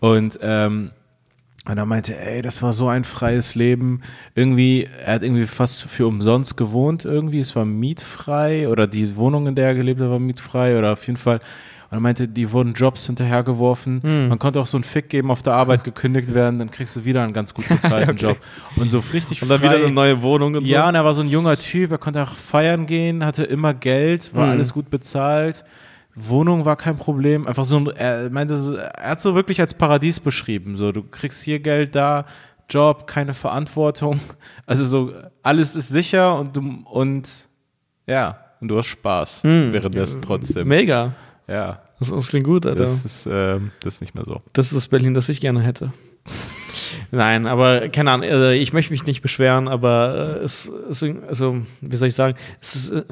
[0.00, 0.90] Und ähm,
[1.66, 4.02] und er meinte, ey, das war so ein freies Leben.
[4.34, 7.40] Irgendwie, er hat irgendwie fast für umsonst gewohnt irgendwie.
[7.40, 11.06] Es war mietfrei oder die Wohnung, in der er gelebt hat, war mietfrei oder auf
[11.06, 11.40] jeden Fall.
[11.94, 14.02] Und er meinte, die wurden Jobs hinterhergeworfen.
[14.02, 14.28] Hm.
[14.28, 17.04] Man konnte auch so einen Fick geben, auf der Arbeit gekündigt werden, dann kriegst du
[17.04, 18.26] wieder einen ganz gut bezahlten Okay.
[18.30, 18.36] Job.
[18.76, 19.68] Und so richtig und dann frei.
[19.76, 20.88] wieder eine neue Wohnung und Ja, so.
[20.88, 24.34] und er war so ein junger Typ, er konnte auch feiern gehen, hatte immer Geld,
[24.34, 24.52] war Mhm.
[24.52, 25.64] alles gut bezahlt.
[26.16, 27.46] Wohnung war kein Problem.
[27.46, 30.76] Einfach so, ein- er meinte, so, er hat so wirklich als Paradies beschrieben.
[30.76, 32.24] So, du kriegst hier Geld, da
[32.68, 34.18] Job, keine Verantwortung.
[34.66, 35.12] Also so,
[35.44, 37.48] alles ist sicher und du, und
[38.06, 39.72] ja, und du hast Spaß Mhm.
[39.72, 40.66] währenddessen trotzdem.
[40.66, 41.12] Mega.
[41.46, 41.80] Ja.
[41.98, 42.78] Das, das klingt gut, Alter.
[42.78, 44.42] Das ist, äh, das ist nicht mehr so.
[44.52, 45.92] Das ist das Berlin, das ich gerne hätte.
[47.10, 51.58] Nein, aber keine Ahnung, also ich möchte mich nicht beschweren, aber äh, es, es also,
[51.80, 53.04] wie soll ich sagen, es ist, äh,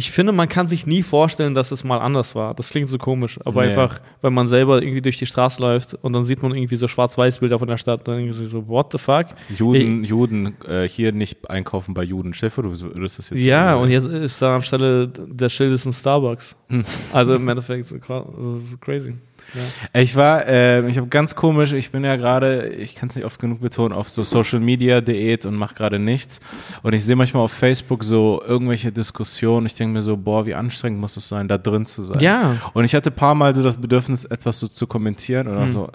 [0.00, 2.54] ich finde, man kann sich nie vorstellen, dass es mal anders war.
[2.54, 3.68] Das klingt so komisch, aber nee.
[3.68, 6.88] einfach, wenn man selber irgendwie durch die Straße läuft und dann sieht man irgendwie so
[6.88, 9.26] Schwarz-Weiß-Bilder von der Stadt, dann irgendwie so, what the fuck?
[9.54, 12.32] Juden, ich, Juden, äh, hier nicht einkaufen bei Juden.
[12.32, 15.92] Chef, du würdest das jetzt Ja, und jetzt ist da anstelle der Schild ist ein
[15.92, 16.56] Starbucks.
[16.68, 16.82] Hm.
[17.12, 19.18] Also im Endeffekt so crazy.
[19.54, 20.00] Ja.
[20.00, 23.24] Ich war, äh, ich habe ganz komisch, ich bin ja gerade, ich kann es nicht
[23.24, 26.40] oft genug betonen, auf so Social Media Diät und mache gerade nichts.
[26.82, 29.66] Und ich sehe manchmal auf Facebook so irgendwelche Diskussionen.
[29.66, 32.20] Ich denke mir so, boah, wie anstrengend muss es sein, da drin zu sein.
[32.20, 32.56] Ja.
[32.72, 35.68] Und ich hatte ein paar Mal so das Bedürfnis, etwas so zu kommentieren oder mhm.
[35.68, 35.90] so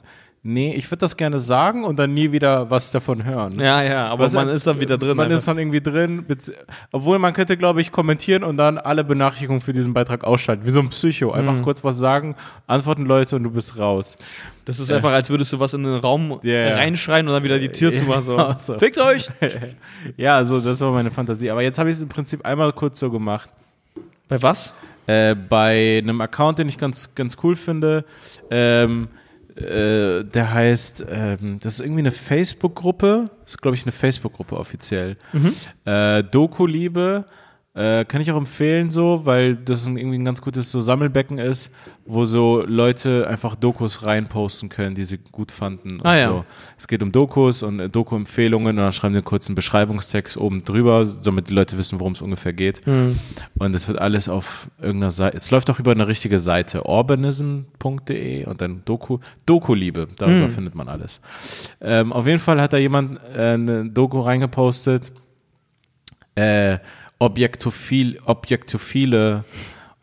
[0.46, 3.60] nee, ich würde das gerne sagen und dann nie wieder was davon hören.
[3.60, 5.18] Ja, ja, aber was man ist dann wieder drin.
[5.18, 5.40] Man einfach.
[5.40, 6.24] ist dann irgendwie drin,
[6.92, 10.70] obwohl man könnte, glaube ich, kommentieren und dann alle Benachrichtigungen für diesen Beitrag ausschalten, wie
[10.70, 11.32] so ein Psycho.
[11.32, 11.64] Einfach mhm.
[11.64, 12.36] kurz was sagen,
[12.68, 14.18] antworten Leute und du bist raus.
[14.66, 14.96] Das ist äh.
[14.96, 16.76] einfach, als würdest du was in den Raum yeah.
[16.76, 18.24] reinschreien und dann wieder die Tür zu machen.
[18.24, 18.56] So.
[18.58, 18.78] so.
[18.78, 19.28] Fickt euch!
[20.18, 21.50] ja, so, das war meine Fantasie.
[21.50, 23.50] Aber jetzt habe ich es im Prinzip einmal kurz so gemacht.
[24.28, 24.74] Bei was?
[25.08, 28.06] Äh, bei einem Account, den ich ganz, ganz cool finde.
[28.52, 29.08] Ähm,
[29.56, 34.58] äh, der heißt, ähm, das ist irgendwie eine Facebook-Gruppe, das ist glaube ich eine Facebook-Gruppe
[34.58, 35.18] offiziell.
[35.34, 35.54] Mhm.
[35.86, 37.26] Äh, Doku-Liebe
[37.76, 41.38] äh, kann ich auch empfehlen so, weil das ein, irgendwie ein ganz gutes so Sammelbecken
[41.38, 41.72] ist,
[42.06, 46.00] wo so Leute einfach Dokus reinposten können, die sie gut fanden.
[46.04, 46.30] Ah, ja.
[46.30, 46.46] so.
[46.78, 51.06] Es geht um Dokus und äh, Doku-Empfehlungen und dann schreiben wir einen Beschreibungstext oben drüber,
[51.24, 52.86] damit die Leute wissen, worum es ungefähr geht.
[52.88, 53.20] Mhm.
[53.60, 58.46] Und es wird alles auf irgendeiner Seite, es läuft auch über eine richtige Seite, urbanism.de
[58.46, 60.50] und dann Doku, Doku-Liebe, darüber mhm.
[60.50, 61.20] findet man alles.
[61.82, 65.12] Ähm, auf jeden Fall hat da jemand äh, eine Doku reingepostet,
[66.36, 66.78] äh,
[67.20, 69.44] Objektophil, Objektophile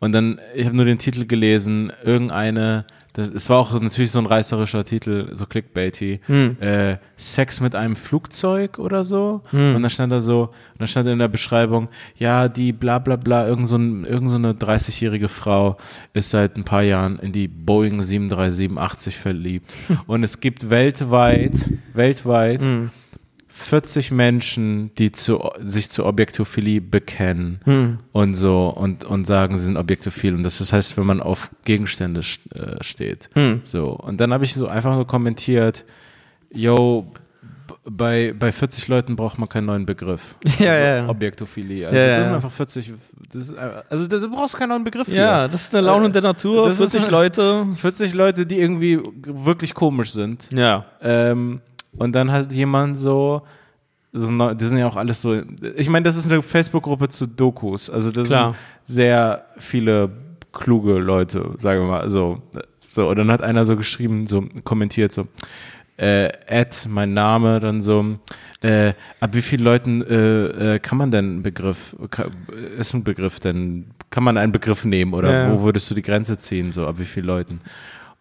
[0.03, 2.85] und dann, ich habe nur den Titel gelesen, irgendeine,
[3.15, 6.57] es war auch natürlich so ein reißerischer Titel, so clickbaity, hm.
[6.59, 9.43] äh, Sex mit einem Flugzeug oder so.
[9.51, 9.75] Hm.
[9.75, 11.87] Und dann stand da so, und dann stand in der Beschreibung,
[12.17, 15.77] ja, die bla bla bla, irgend so, ein, irgend so eine 30-jährige Frau
[16.11, 19.67] ist seit ein paar Jahren in die Boeing 737-80 verliebt.
[20.07, 22.91] und es gibt weltweit, weltweit, hm
[23.63, 27.97] 40 Menschen, die zu, sich zur Objektophilie bekennen hm.
[28.11, 30.35] und so und, und sagen, sie sind objektophil.
[30.35, 32.21] Und das, das heißt, wenn man auf Gegenstände
[32.53, 33.29] äh, steht.
[33.33, 33.61] Hm.
[33.63, 33.91] So.
[33.91, 35.85] Und dann habe ich so einfach nur kommentiert,
[36.51, 37.11] yo,
[37.85, 40.35] bei, bei 40 Leuten braucht man keinen neuen Begriff.
[40.59, 41.09] Ja, also ja.
[41.09, 41.87] Objektophilie.
[41.87, 42.93] Also ja, das sind einfach 40.
[43.33, 43.55] Ist,
[43.89, 45.15] also du brauchst keinen neuen Begriff für.
[45.15, 46.67] Ja, das ist eine Laune äh, der Natur.
[46.67, 47.65] Das 40 Leute.
[47.75, 50.49] 40 Leute, die irgendwie wirklich komisch sind.
[50.51, 50.85] Ja.
[51.01, 51.61] Ähm,
[51.97, 53.43] und dann hat jemand so,
[54.11, 55.41] so, die sind ja auch alles so,
[55.75, 58.45] ich meine, das ist eine Facebook-Gruppe zu Dokus, also das Klar.
[58.45, 58.55] sind
[58.95, 60.11] sehr viele
[60.51, 62.41] kluge Leute, sagen wir mal, so,
[62.87, 65.27] so, und dann hat einer so geschrieben, so kommentiert, so,
[65.97, 68.17] äh, Ad, mein Name, dann so,
[68.61, 71.95] äh, ab wie vielen Leuten äh, äh, kann man denn einen Begriff,
[72.77, 75.51] ist ein Begriff denn, kann man einen Begriff nehmen oder ja.
[75.51, 77.59] wo würdest du die Grenze ziehen, so ab wie vielen Leuten?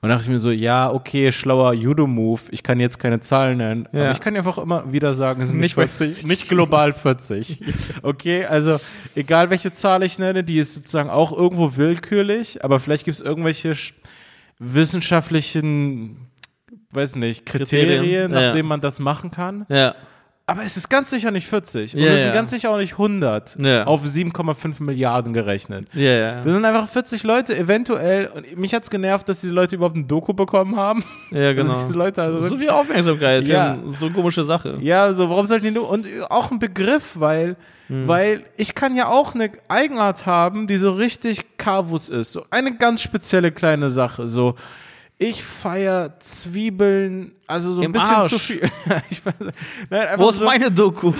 [0.03, 2.41] Und dachte ich mir so, ja, okay, schlauer Judo-Move.
[2.51, 3.89] Ich kann jetzt keine Zahlen nennen.
[3.93, 4.03] Ja.
[4.03, 7.61] Aber ich kann einfach immer wieder sagen, es sind nicht 40, nicht global 40.
[8.03, 8.81] Okay, also
[9.15, 13.21] egal welche Zahl ich nenne, die ist sozusagen auch irgendwo willkürlich, aber vielleicht gibt es
[13.21, 13.75] irgendwelche
[14.59, 16.17] wissenschaftlichen,
[16.91, 18.53] weiß nicht, Kriterien, Kriterien nach ja.
[18.55, 19.67] denen man das machen kann.
[19.69, 19.95] Ja.
[20.45, 21.95] Aber es ist ganz sicher nicht 40.
[21.95, 22.35] Und yeah, es ist yeah.
[22.35, 23.85] ganz sicher auch nicht 100 yeah.
[23.85, 25.87] auf 7,5 Milliarden gerechnet.
[25.95, 28.27] Ja, yeah, Das sind einfach 40 Leute, eventuell.
[28.27, 31.05] Und mich hat es genervt, dass diese Leute überhaupt ein Doku bekommen haben.
[31.31, 31.73] Ja, genau.
[31.73, 33.79] diese Leute also so viel Aufmerksamkeit ja.
[33.87, 34.79] so eine komische Sache.
[34.81, 35.89] Ja, so, warum sollten die nur.
[35.89, 38.09] Und auch ein Begriff, weil, hm.
[38.09, 42.33] weil ich kann ja auch eine Eigenart haben, die so richtig Kavus ist.
[42.33, 44.29] So eine ganz spezielle kleine Sache.
[44.29, 44.57] So
[45.23, 48.33] ich feiere Zwiebeln, also so ein Im bisschen Arsch.
[48.33, 48.61] zu viel.
[49.11, 49.35] ich weiß,
[49.91, 51.13] nein, Wo ist so, meine Doku?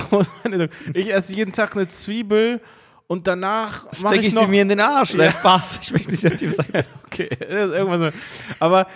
[0.95, 2.61] Ich esse jeden Tag eine Zwiebel
[3.07, 5.15] und danach mache ich, ich noch, sie mir in den Arsch.
[5.15, 5.31] Ja.
[5.31, 5.81] Spaß.
[5.83, 6.85] Ich möchte nicht aktiv sein.
[7.07, 8.01] okay, irgendwas.
[8.01, 8.19] So.
[8.59, 8.87] Aber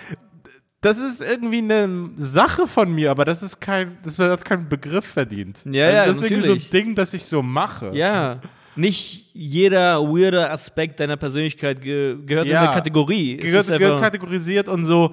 [0.81, 5.05] das ist irgendwie eine Sache von mir, aber das ist kein, das hat keinen Begriff
[5.05, 5.63] verdient.
[5.65, 6.45] Ja, also ja, das ist natürlich.
[6.45, 7.91] irgendwie so ein Ding, das ich so mache.
[7.93, 8.41] Ja
[8.77, 12.61] nicht jeder weirde Aspekt deiner Persönlichkeit ge gehört ja.
[12.61, 13.37] in eine Kategorie.
[13.37, 15.11] Gehört, gehört kategorisiert und so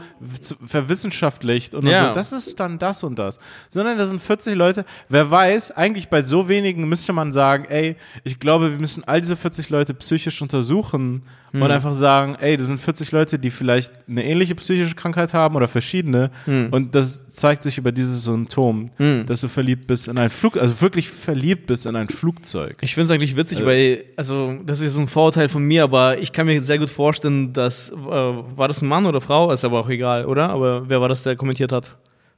[0.65, 2.09] verwissenschaftlicht und, ja.
[2.09, 2.15] so.
[2.15, 3.39] Das ist dann das und das.
[3.69, 4.87] Sondern das sind 40 Leute.
[5.11, 9.21] Wer weiß, eigentlich bei so wenigen müsste man sagen, ey, ich glaube, wir müssen all
[9.21, 11.23] diese 40 Leute psychisch untersuchen
[11.55, 11.63] hm.
[11.63, 15.55] und einfach sagen, ey, das sind 40 Leute, die vielleicht eine ähnliche psychische Krankheit haben
[15.55, 16.31] oder verschiedene.
[16.47, 16.69] Hm.
[16.71, 19.27] Und das zeigt sich über dieses Symptom, hm.
[19.27, 22.79] dass du verliebt bist in ein Flug, also wirklich verliebt bist in ein Flugzeug.
[22.81, 25.85] Ich finde es eigentlich witzig, witzig, also, weil, also, das ist ein Vorurteil von mir,
[25.85, 29.51] aber ich kann mir sehr gut vorstellen, dass, äh, war das ein Mann oder Frau?
[29.51, 30.51] Ist aber auch egal, oder?
[30.51, 31.97] Aber wer war das, der kommentiert hat?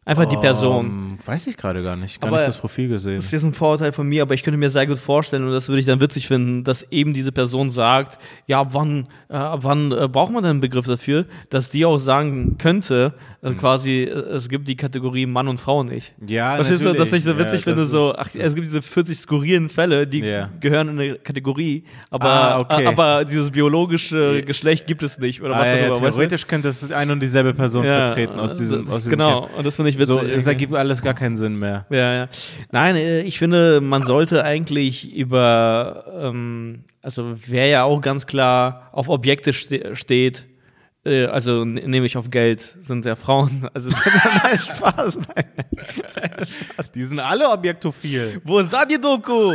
[0.09, 0.87] Einfach die Person.
[0.87, 2.21] Um, weiß ich gerade gar nicht.
[2.21, 3.17] Gar aber nicht das Profil gesehen.
[3.17, 5.53] Das ist jetzt ein Vorurteil von mir, aber ich könnte mir sehr gut vorstellen, und
[5.53, 9.35] das würde ich dann witzig finden, dass eben diese Person sagt, ja, ab wann, äh,
[9.35, 13.51] ab wann äh, braucht man denn einen Begriff dafür, dass die auch sagen könnte, äh,
[13.51, 13.59] mhm.
[13.59, 16.15] quasi, äh, es gibt die Kategorie Mann und Frau nicht.
[16.27, 19.19] Ja, Verstehst du, dass ich so witzig ja, finde, so, ach, es gibt diese 40
[19.19, 20.51] skurrilen Fälle, die yeah.
[20.61, 22.87] gehören in eine Kategorie, aber, ah, okay.
[22.87, 26.11] aber dieses biologische Geschlecht gibt es nicht, oder ah, was ja, auch immer.
[26.11, 26.47] Theoretisch weißt du?
[26.49, 29.59] könnte es ein und dieselbe Person vertreten aus diesem, aus diesem Genau, Camp.
[29.59, 30.15] und das finde ich witzig.
[30.15, 31.87] So, es ergibt alles gar keinen Sinn mehr.
[31.91, 32.29] Ja, ja.
[32.71, 38.89] Nein, äh, ich finde, man sollte eigentlich über, ähm, also wer ja auch ganz klar
[38.93, 40.47] auf Objekte ste steht,
[41.05, 43.69] äh, also nehme ich auf Geld, sind ja Frauen.
[43.75, 43.91] Also
[44.43, 46.93] nein, Spaß, nein, nein, Spaß.
[46.93, 48.41] Die sind alle objektophil.
[48.45, 49.53] Wo ist da die Doku?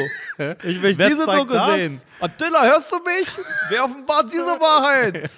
[0.64, 1.74] Ich möchte diese Doku das?
[1.74, 2.02] sehen.
[2.20, 3.28] Attila, hörst du mich?
[3.70, 5.30] Wer offenbart diese Wahrheit?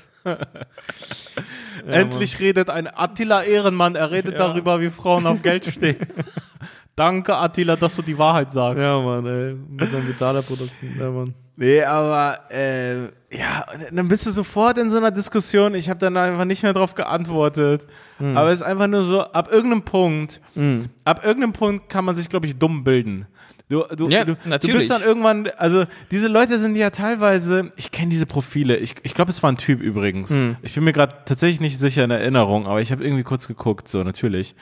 [1.87, 5.97] Endlich redet ein Attila Ehrenmann, er redet darüber, wie Frauen auf Geld stehen.
[6.95, 8.81] Danke, Attila, dass du die Wahrheit sagst.
[8.81, 9.55] Ja, Mann, ey.
[9.55, 10.95] Mit seinen Vitala-Produkten.
[10.99, 11.33] Ja, Mann.
[11.55, 15.75] Nee, aber äh, ja, dann bist du sofort in so einer Diskussion.
[15.75, 17.85] Ich habe dann einfach nicht mehr drauf geantwortet.
[18.19, 18.37] Mhm.
[18.37, 20.89] Aber es ist einfach nur so, ab irgendeinem Punkt, mhm.
[21.03, 23.27] ab irgendeinem Punkt kann man sich, glaube ich, dumm bilden.
[23.73, 27.89] Du, du, ja, du, du, bist dann irgendwann, also diese Leute sind ja teilweise, ich
[27.89, 30.29] kenne diese Profile, ich, ich glaube, es war ein Typ übrigens.
[30.29, 30.57] Mhm.
[30.61, 33.87] Ich bin mir gerade tatsächlich nicht sicher in Erinnerung, aber ich habe irgendwie kurz geguckt,
[33.87, 34.53] so natürlich.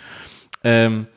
[0.63, 1.07] Ähm,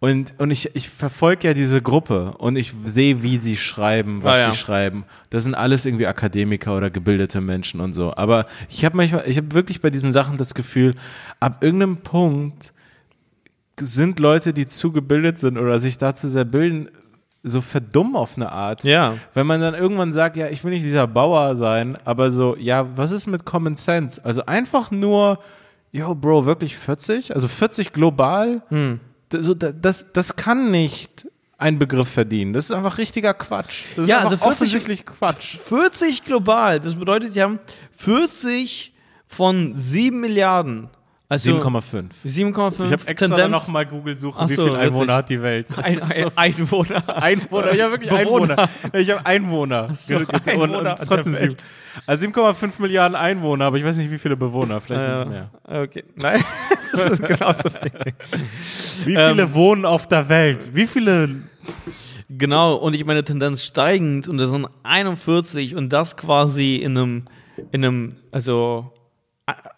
[0.00, 4.36] und, und ich, ich verfolge ja diese Gruppe und ich sehe, wie sie schreiben, was
[4.36, 4.52] ah, ja.
[4.52, 5.04] sie schreiben.
[5.30, 8.16] Das sind alles irgendwie Akademiker oder gebildete Menschen und so.
[8.16, 10.96] Aber ich habe manchmal, ich habe wirklich bei diesen Sachen das Gefühl,
[11.38, 12.74] ab irgendeinem Punkt
[13.78, 16.88] sind Leute, die zu gebildet sind oder sich dazu sehr bilden,
[17.44, 18.84] so verdumm auf eine Art.
[18.84, 19.18] Ja.
[19.34, 22.88] Wenn man dann irgendwann sagt, ja, ich will nicht dieser Bauer sein, aber so, ja,
[22.96, 24.24] was ist mit Common Sense?
[24.24, 25.38] Also einfach nur,
[25.92, 27.34] yo, Bro, wirklich 40?
[27.34, 28.62] Also 40 global?
[28.70, 28.98] Hm.
[29.28, 31.28] Das, das, das kann nicht
[31.58, 32.54] ein Begriff verdienen.
[32.54, 33.84] Das ist einfach richtiger Quatsch.
[33.94, 35.58] Das ja, ist also 40, offensichtlich Quatsch.
[35.58, 37.58] 40 global, das bedeutet ja
[37.92, 38.92] 40
[39.26, 40.88] von 7 Milliarden
[41.28, 42.10] also 7,5.
[42.26, 42.84] 7,5.
[42.84, 43.50] Ich habe extra Tendenz.
[43.50, 45.68] noch mal Google suchen, wie viele Einwohner hat die Welt.
[45.78, 47.22] Ein, ein, Einwohner.
[47.22, 47.72] Einwohner.
[47.72, 48.58] Ich habe wirklich Bewohner.
[48.58, 48.68] Einwohner.
[48.92, 49.94] Ich habe Einwohner.
[49.94, 51.56] So, Einwohner und, und trotzdem 7.
[52.06, 54.80] Also 7,5 Milliarden Einwohner, aber ich weiß nicht, wie viele Bewohner.
[54.80, 55.50] Vielleicht sind es mehr.
[55.64, 56.04] Okay.
[56.16, 56.44] Nein,
[56.92, 57.70] das ist genauso.
[59.04, 60.70] Wie viele ähm, wohnen auf der Welt?
[60.74, 61.36] Wie viele
[62.28, 67.24] Genau, und ich meine Tendenz steigend und das sind 41 und das quasi in einem,
[67.70, 68.93] in einem, also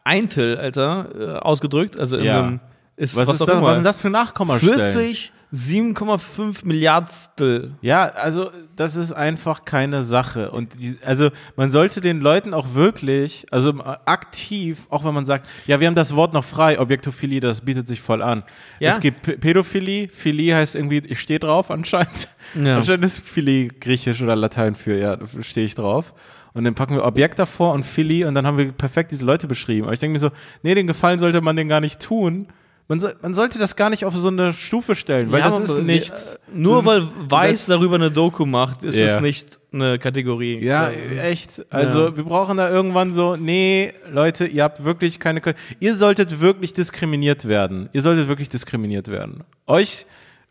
[0.07, 1.98] Eintel, Alter, äh, ausgedrückt.
[1.98, 2.38] Also in ja.
[2.38, 2.61] einem,
[2.96, 4.92] ist, was, was, ist das, was sind das für Nachkommastellen?
[4.92, 7.72] 40, 7,5 Milliardstel.
[7.80, 10.50] Ja, also das ist einfach keine Sache.
[10.50, 13.74] Und die, also man sollte den Leuten auch wirklich, also
[14.07, 17.86] aktiv, auch wenn man sagt, ja, wir haben das Wort noch frei, Objektophilie, das bietet
[17.86, 18.42] sich voll an.
[18.80, 18.90] Ja?
[18.90, 22.28] Es gibt Pädophilie, Philie heißt irgendwie, ich stehe drauf anscheinend.
[22.54, 22.76] Ja.
[22.76, 26.12] Anscheinend ist Philie griechisch oder Latein für, ja, stehe ich drauf
[26.57, 29.46] und dann packen wir Objekt davor und Philly und dann haben wir perfekt diese Leute
[29.46, 29.84] beschrieben.
[29.84, 30.30] Aber ich denke mir so,
[30.62, 32.48] nee, den Gefallen sollte man den gar nicht tun.
[32.88, 35.70] Man, so, man sollte das gar nicht auf so eine Stufe stellen, weil ja, das
[35.70, 36.38] ist nichts.
[36.54, 39.16] Nur weil Weiß darüber eine Doku macht, ist yeah.
[39.16, 40.64] es nicht eine Kategorie.
[40.64, 41.22] Ja, ja.
[41.24, 41.66] echt.
[41.68, 42.16] Also ja.
[42.16, 45.42] wir brauchen da irgendwann so, nee, Leute, ihr habt wirklich keine,
[45.78, 47.90] ihr solltet wirklich diskriminiert werden.
[47.92, 49.44] Ihr solltet wirklich diskriminiert werden.
[49.66, 50.07] Euch,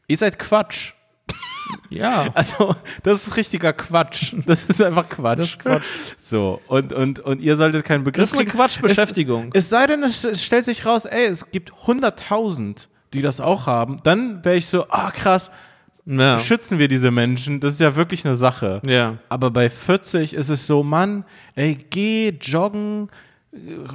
[0.08, 0.95] ihr seid Quatsch.
[1.90, 2.28] Ja.
[2.36, 4.34] Also, das ist richtiger Quatsch.
[4.46, 5.40] Das ist einfach Quatsch.
[5.40, 5.86] Das ist Quatsch.
[6.18, 9.50] So, und, und, und ihr solltet keinen Begriff Das ist eine Quatschbeschäftigung.
[9.54, 13.40] Es, es sei denn, es, es, stellt sich raus, ey, es gibt 100.000, die das
[13.40, 14.00] auch haben.
[14.04, 15.52] Dann wäre ich so, ah, oh, krass.
[16.06, 16.38] Ja.
[16.38, 17.60] Schützen wir diese Menschen?
[17.60, 18.82] Das ist ja wirklich eine Sache.
[18.86, 19.18] Ja.
[19.30, 23.10] Aber bei 40 ist es so, Mann, ey, geh joggen,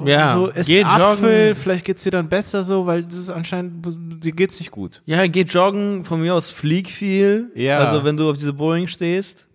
[0.04, 1.54] ja, so, ess geh Apfel, joggen.
[1.54, 3.86] vielleicht geht's dir dann besser so, weil das ist anscheinend,
[4.24, 5.02] dir geht's nicht gut.
[5.06, 7.78] Ja, geh joggen, von mir aus flieg viel, ja.
[7.78, 9.46] also wenn du auf diese Boeing stehst,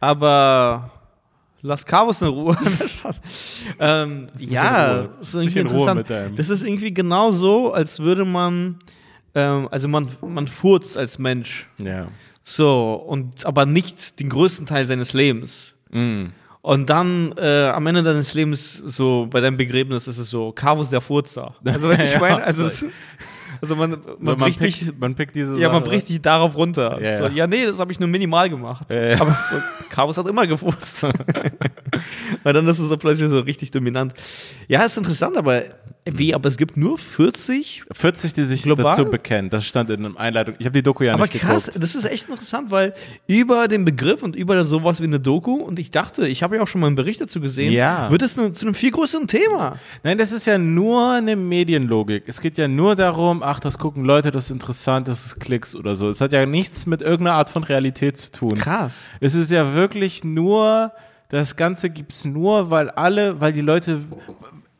[0.00, 0.90] aber
[1.64, 2.56] lass Cabos in Ruhe.
[3.80, 6.06] ähm, ja, das ist irgendwie interessant.
[6.36, 8.78] Das ist irgendwie genau so, als würde man,
[9.34, 11.68] ähm, also man, man furzt als Mensch.
[11.82, 12.06] Ja.
[12.42, 15.74] So, und aber nicht den größten Teil seines Lebens.
[15.90, 16.26] Mm.
[16.64, 20.88] Und dann äh, am Ende deines Lebens, so bei deinem Begräbnis, ist es so, Carvus
[20.88, 21.54] der Furzer.
[21.62, 22.86] Also, was ich meine, also, das,
[23.60, 26.56] also man, man, man, bricht pickt, dich, man pickt diese Ja, man bricht dich darauf
[26.56, 26.98] runter.
[27.02, 28.86] Ja, so, ja nee, das habe ich nur minimal gemacht.
[28.90, 29.20] Ja, ja.
[29.20, 29.56] Aber so,
[29.90, 31.02] Carvus hat immer gefurzt.
[32.42, 34.14] Weil dann ist es so plötzlich so richtig dominant.
[34.66, 35.64] Ja, ist interessant, aber
[36.06, 37.84] Wie, aber es gibt nur 40?
[37.90, 38.84] 40, die sich Global?
[38.84, 39.48] dazu bekennen.
[39.48, 40.54] Das stand in einer Einleitung.
[40.58, 41.82] Ich habe die Doku ja Aber nicht krass, geguckt.
[41.82, 42.92] das ist echt interessant, weil
[43.26, 46.62] über den Begriff und über sowas wie eine Doku, und ich dachte, ich habe ja
[46.62, 48.10] auch schon mal einen Bericht dazu gesehen, Ja.
[48.10, 49.78] wird es zu einem viel größeren Thema.
[50.02, 52.24] Nein, das ist ja nur eine Medienlogik.
[52.26, 55.74] Es geht ja nur darum, ach, das gucken Leute, das ist interessant, das ist Klicks
[55.74, 56.10] oder so.
[56.10, 58.56] Es hat ja nichts mit irgendeiner Art von Realität zu tun.
[58.58, 59.06] Krass.
[59.20, 60.92] Es ist ja wirklich nur,
[61.30, 64.00] das Ganze gibt's nur, weil alle, weil die Leute,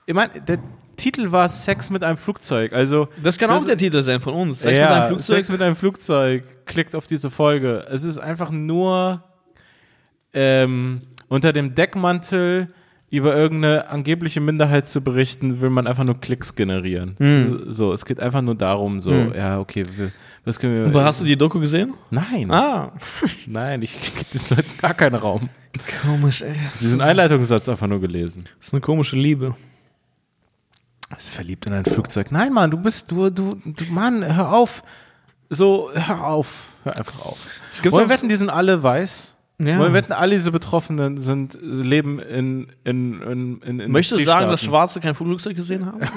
[0.04, 0.58] ich meine, der
[0.96, 2.72] Titel war Sex mit einem Flugzeug.
[2.72, 4.60] Also Das kann auch der Titel sein von uns.
[4.60, 5.36] Sex ja, mit einem Flugzeug.
[5.36, 6.44] Sex mit einem Flugzeug.
[6.66, 7.84] Klickt auf diese Folge.
[7.90, 9.22] Es ist einfach nur
[10.32, 12.68] ähm, unter dem Deckmantel
[13.10, 17.14] über irgendeine angebliche Minderheit zu berichten, will man einfach nur Klicks generieren.
[17.18, 17.66] Hm.
[17.68, 20.10] So, es geht einfach nur darum, so, ja, okay, wir,
[20.44, 20.86] was können wir.
[20.86, 21.94] Aber hast du die Doku gesehen?
[22.10, 22.90] Nein, Ah.
[23.46, 25.48] nein, ich gebe diesen Leuten gar keinen Raum.
[26.02, 26.54] Komisch, ey.
[26.80, 28.44] Diesen Einleitungssatz einfach nur gelesen.
[28.58, 29.54] Das ist eine komische Liebe.
[31.16, 32.32] Bist verliebt in ein Flugzeug.
[32.32, 34.82] Nein, Mann, du bist, du, du, du, Mann, hör auf.
[35.50, 36.72] So, hör auf.
[36.84, 37.38] Hör einfach auf.
[37.72, 39.32] Es gibt Wollen wir wetten, die sind alle weiß?
[39.58, 39.78] Ja.
[39.78, 44.24] Wollen wir wetten, alle diese Betroffenen sind, leben in, in, in, in, in Möchtest du
[44.24, 44.62] sagen, dass?
[44.62, 46.00] Schwarze kein Flugzeug gesehen haben?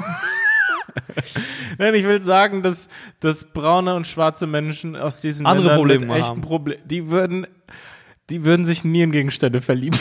[1.78, 2.90] Nein, ich will sagen, dass,
[3.20, 6.42] dass braune und schwarze Menschen aus diesen Andere Ländern Probleme mit echten.
[6.42, 7.48] Problemen, die würden,
[8.30, 10.00] die würden sich nie in Gegenstände verlieben.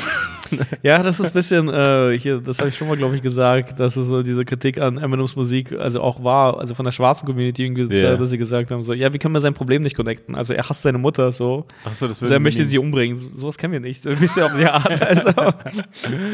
[0.82, 3.78] ja, das ist ein bisschen, äh, hier, das habe ich schon mal, glaube ich, gesagt,
[3.80, 7.26] dass es so diese Kritik an Eminems Musik also auch war, also von der schwarzen
[7.26, 8.16] Community, irgendwie, Ja.
[8.16, 10.34] dass sie gesagt haben, so, ja, wie können wir sein Problem nicht connecten?
[10.34, 11.66] Also er hasst seine Mutter so.
[11.84, 13.16] Achso, das Also er möchte sie umbringen.
[13.16, 14.02] So, sowas kennen wir nicht.
[14.02, 15.02] So ein bisschen auf die Art.
[15.02, 15.30] Also,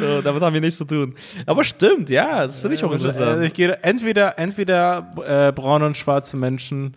[0.00, 1.14] so, damit haben wir nichts zu tun.
[1.46, 3.26] Aber stimmt, ja, das finde ich auch interessant.
[3.26, 6.96] Also ich gehe entweder entweder äh, braune und schwarze Menschen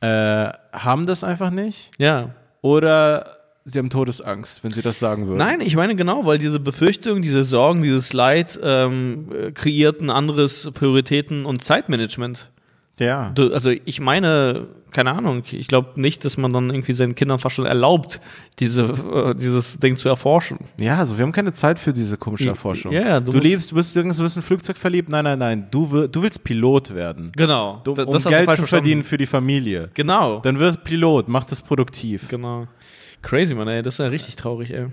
[0.00, 2.30] äh, haben das einfach nicht ja.
[2.60, 3.37] oder
[3.70, 5.38] sie haben Todesangst, wenn sie das sagen würden.
[5.38, 10.10] Nein, ich meine genau, weil diese Befürchtung, diese Sorgen, dieses Leid ähm, äh, kreiert ein
[10.10, 12.50] anderes Prioritäten- und Zeitmanagement.
[12.98, 13.30] Ja.
[13.34, 17.38] Du, also ich meine, keine Ahnung, ich glaube nicht, dass man dann irgendwie seinen Kindern
[17.38, 18.20] fast schon erlaubt,
[18.58, 20.58] diese, äh, dieses Ding zu erforschen.
[20.78, 22.90] Ja, also wir haben keine Zeit für diese komische Ja, Erforschung.
[22.90, 25.08] ja, du du musst- liebst, du bist, du bist in ein Flugzeug verliebt?
[25.10, 25.68] Nein, nein, nein.
[25.70, 27.30] Du, du willst Pilot werden.
[27.36, 27.80] Genau.
[27.84, 29.90] Du, um du Geld zu verdienen für die Familie.
[29.94, 30.40] Genau.
[30.40, 32.26] Dann wirst Pilot, mach das produktiv.
[32.28, 32.66] Genau.
[33.22, 33.82] Crazy, Mann, ey.
[33.82, 34.86] Das ist ja richtig traurig, ey.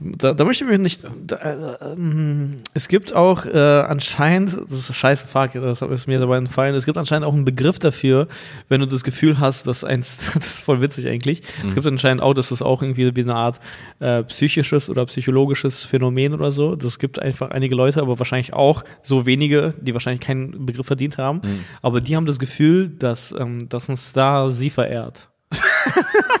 [0.00, 1.06] Da, da möchte ich mich nicht.
[1.26, 6.18] Da, äh, ähm, es gibt auch äh, anscheinend, das ist scheiße, fuck, das ist mir
[6.18, 6.74] dabei entfallen.
[6.74, 8.26] Es gibt anscheinend auch einen Begriff dafür,
[8.68, 11.42] wenn du das Gefühl hast, dass eins, das ist voll witzig eigentlich.
[11.66, 13.60] Es gibt anscheinend auch, dass das auch irgendwie wie eine Art
[13.98, 16.76] äh, psychisches oder psychologisches Phänomen oder so.
[16.76, 21.18] Das gibt einfach einige Leute, aber wahrscheinlich auch so wenige, die wahrscheinlich keinen Begriff verdient
[21.18, 21.42] haben.
[21.82, 25.28] Aber die haben das Gefühl, dass, ähm, dass ein Star sie verehrt.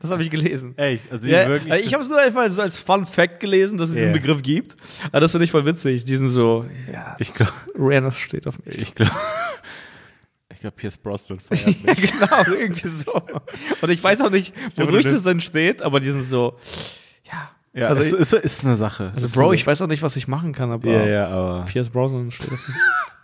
[0.00, 0.76] das habe ich gelesen.
[0.78, 1.10] Echt?
[1.10, 1.72] Also Ja, wirklich.
[1.72, 4.14] also ich habe es nur einfach so als Fun Fact gelesen, dass es diesen Ja.
[4.14, 4.76] Begriff gibt.
[5.12, 6.04] Aber das finde ich voll witzig.
[6.04, 8.78] Die sind so, ja, ich glaube, Awareness steht auf mich.
[8.78, 9.12] ich glaube,
[10.52, 12.12] ich glaube, Pierce Brosnan feiert Ja, mich.
[12.18, 13.12] genau, irgendwie so.
[13.80, 16.58] Und ich weiß auch nicht, wodurch du- das denn steht, aber die sind so,
[17.24, 17.50] ja.
[17.74, 19.12] Ja, also, es ist, ist eine Sache.
[19.14, 21.66] also Bro, ich weiß auch nicht, was ich machen kann, aber Ja, ja, aber.
[21.66, 22.76] Pierce Brosnan steht auf mich.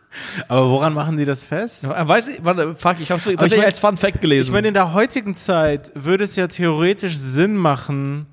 [0.48, 1.84] Aber woran machen die das fest?
[1.84, 4.48] Ja, Weiß ich, warte, fuck, ich habe es tatsächlich mein- als Fun Fact gelesen.
[4.48, 8.26] Ich meine, in der heutigen Zeit würde es ja theoretisch Sinn machen,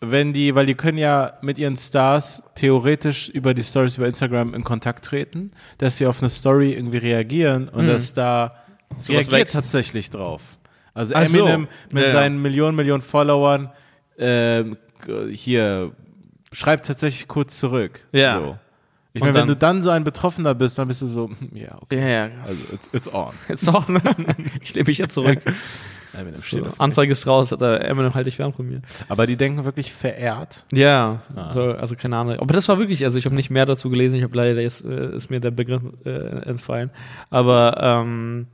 [0.00, 4.54] wenn die, weil die können ja mit ihren Stars theoretisch über die Stories über Instagram
[4.54, 8.54] in Kontakt treten, dass sie auf eine Story irgendwie reagieren und der Star
[9.08, 9.54] reagiert wächst.
[9.54, 10.42] tatsächlich drauf.
[10.94, 11.36] Also Ach so.
[11.38, 12.14] Eminem mit Ja, ja.
[12.14, 13.70] seinen Millionen, Millionen Followern
[15.06, 15.92] g- hier
[16.52, 18.06] schreibt tatsächlich kurz zurück.
[18.12, 18.34] Ja.
[18.40, 18.58] So.
[19.12, 21.76] Ich meine, wenn du dann so ein Betroffener bist, dann bist du so, hm, ja,
[21.80, 21.98] okay.
[22.00, 22.30] ja, ja.
[22.46, 23.32] Also it's, it's on.
[23.72, 24.00] Noch, ne?
[24.62, 25.40] Ich lehne mich jetzt zurück.
[26.40, 28.82] Steht So, Anzeige ist raus, hat der Eminem halt dich fern von mir.
[29.08, 30.64] Aber die denken wirklich verehrt.
[30.72, 31.52] Ja, Ah.
[31.52, 32.38] so, also keine Ahnung.
[32.40, 34.84] Aber das war wirklich, also ich habe nicht mehr dazu gelesen, ich habe leider jetzt
[34.84, 36.10] äh, ist mir der Begriff äh,
[36.48, 36.90] entfallen.
[37.30, 38.46] Aber ähm,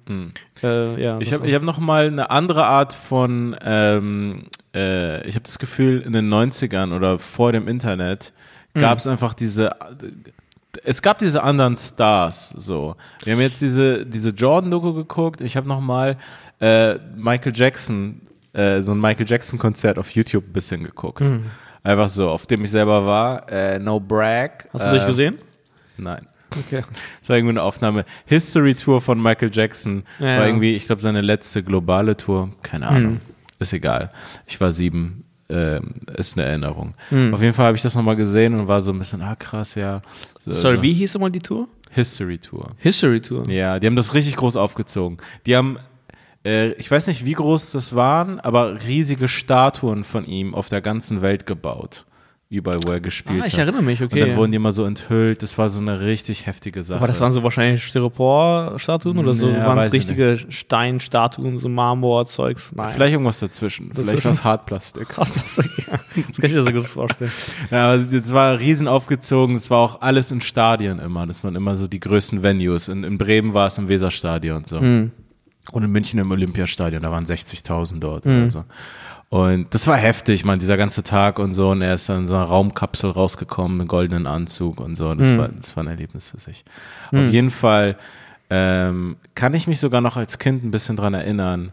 [0.63, 1.19] äh, ja.
[1.21, 4.45] Ich habe hab noch mal eine andere Art von, ähm,
[4.75, 8.33] äh, ich habe das Gefühl, in den 90ern oder vor dem Internet
[8.75, 9.71] gab es einfach diese,
[10.85, 12.97] es gab diese anderen Stars, so.
[13.24, 16.16] Wir haben jetzt diese, diese Jordan-Doku geguckt, ich habe noch mal
[16.61, 18.20] äh, Michael Jackson,
[18.53, 21.24] äh, so ein Michael Jackson-Konzert auf YouTube ein bisschen geguckt.
[21.83, 24.68] Einfach so, auf dem ich selber war, äh, no brag.
[24.72, 25.39] Hast du äh, dich gesehen?
[25.97, 26.27] Nein.
[26.51, 26.83] Okay.
[27.20, 28.05] Das war irgendwie eine Aufnahme.
[28.24, 32.51] History Tour von Michael Jackson Ja, war irgendwie, ich glaube, seine letzte globale Tour.
[32.62, 33.20] Keine Ahnung.
[33.59, 34.11] Ist egal.
[34.47, 35.22] Ich war sieben.
[35.49, 36.94] Ähm, ist eine Erinnerung.
[37.32, 39.76] Auf jeden Fall habe ich das nochmal gesehen und war so ein bisschen, ah krass,
[39.76, 40.03] ja.
[40.40, 40.82] So, Sorry, so.
[40.82, 41.68] wie hieß nochmal die Tour?
[41.92, 42.70] History Tour.
[42.78, 43.49] History Tour.
[43.49, 45.18] Ja, die haben das richtig groß aufgezogen.
[45.47, 45.78] Die haben,
[46.44, 50.80] äh, ich weiß nicht, wie groß das waren, aber riesige Statuen von ihm auf der
[50.80, 52.06] ganzen Welt gebaut.
[52.49, 54.22] Er gespielt Ah, ich erinnere mich, okay.
[54.22, 55.42] Und dann wurden die immer so enthüllt.
[55.42, 56.99] Das war so eine richtig heftige Sache.
[56.99, 59.49] Aber das waren so wahrscheinlich Styropor-Statuen oder so?
[59.49, 62.70] Ja, waren es ich richtige Steinstatuen, so Marmor-Zeugs?
[62.74, 62.90] Nein.
[62.94, 63.90] Vielleicht irgendwas dazwischen.
[63.92, 65.09] Vielleicht was Hartplastik.
[65.16, 65.70] das kann
[66.14, 67.32] ich mir sehr gut vorstellen.
[67.70, 69.55] Ja, aber das war riesen aufgezogen.
[69.55, 71.26] Das war auch alles in Stadien immer.
[71.26, 72.88] Das waren immer so die größten Venues.
[72.88, 74.80] In, in Bremen war es im Weserstadion und so.
[74.80, 75.11] Mhm.
[75.72, 78.64] Und in München im Olympiastadion, da waren 60.000 dort oder so.
[79.37, 81.68] Und das war heftig, man, dieser ganze Tag und so.
[81.68, 85.12] Und er ist dann in so einer Raumkapsel rausgekommen, mit goldenen Anzug und so.
[85.12, 86.64] Das, war, das war ein Erlebnis für sich.
[87.12, 87.99] Auf jeden Fall
[88.49, 91.72] ähm, kann ich mich sogar noch als Kind ein bisschen dran erinnern.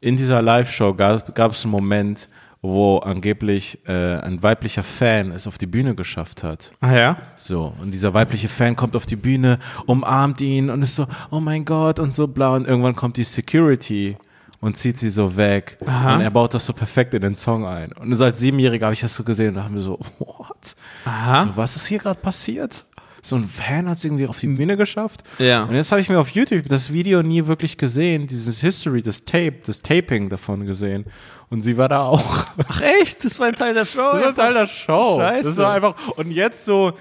[0.00, 2.28] In dieser Live-Show gab, es einen Moment,
[2.62, 6.70] wo angeblich äh, ein weiblicher Fan es auf die Bühne geschafft hat.
[6.80, 7.16] Ah ja?
[7.34, 11.40] So, und dieser weibliche Fan kommt auf die Bühne, umarmt ihn und ist so, oh
[11.40, 12.54] mein Gott und so blau.
[12.54, 14.16] Und irgendwann kommt die Security
[14.60, 15.78] und zieht sie so weg.
[15.86, 16.16] Aha.
[16.16, 17.92] Und er baut das so perfekt in den Song ein.
[17.92, 20.76] Und so als Siebenjähriger habe ich das so gesehen und dachte mir so, what?
[21.04, 21.46] Aha.
[21.46, 22.84] So, was ist hier gerade passiert?
[23.22, 25.24] So ein Fan hat es irgendwie auf die Bühne geschafft.
[25.38, 25.64] Ja.
[25.64, 29.24] Und jetzt habe ich mir auf YouTube das Video nie wirklich gesehen, dieses History, das
[29.24, 31.04] Tape, das Taping davon gesehen.
[31.50, 32.46] Und sie war da auch.
[32.66, 33.24] Ach echt?
[33.24, 34.12] Das war ein Teil der Show?
[34.12, 35.18] Das war Teil der Show.
[35.18, 35.48] Scheiße.
[35.48, 36.92] Das war einfach, und jetzt so,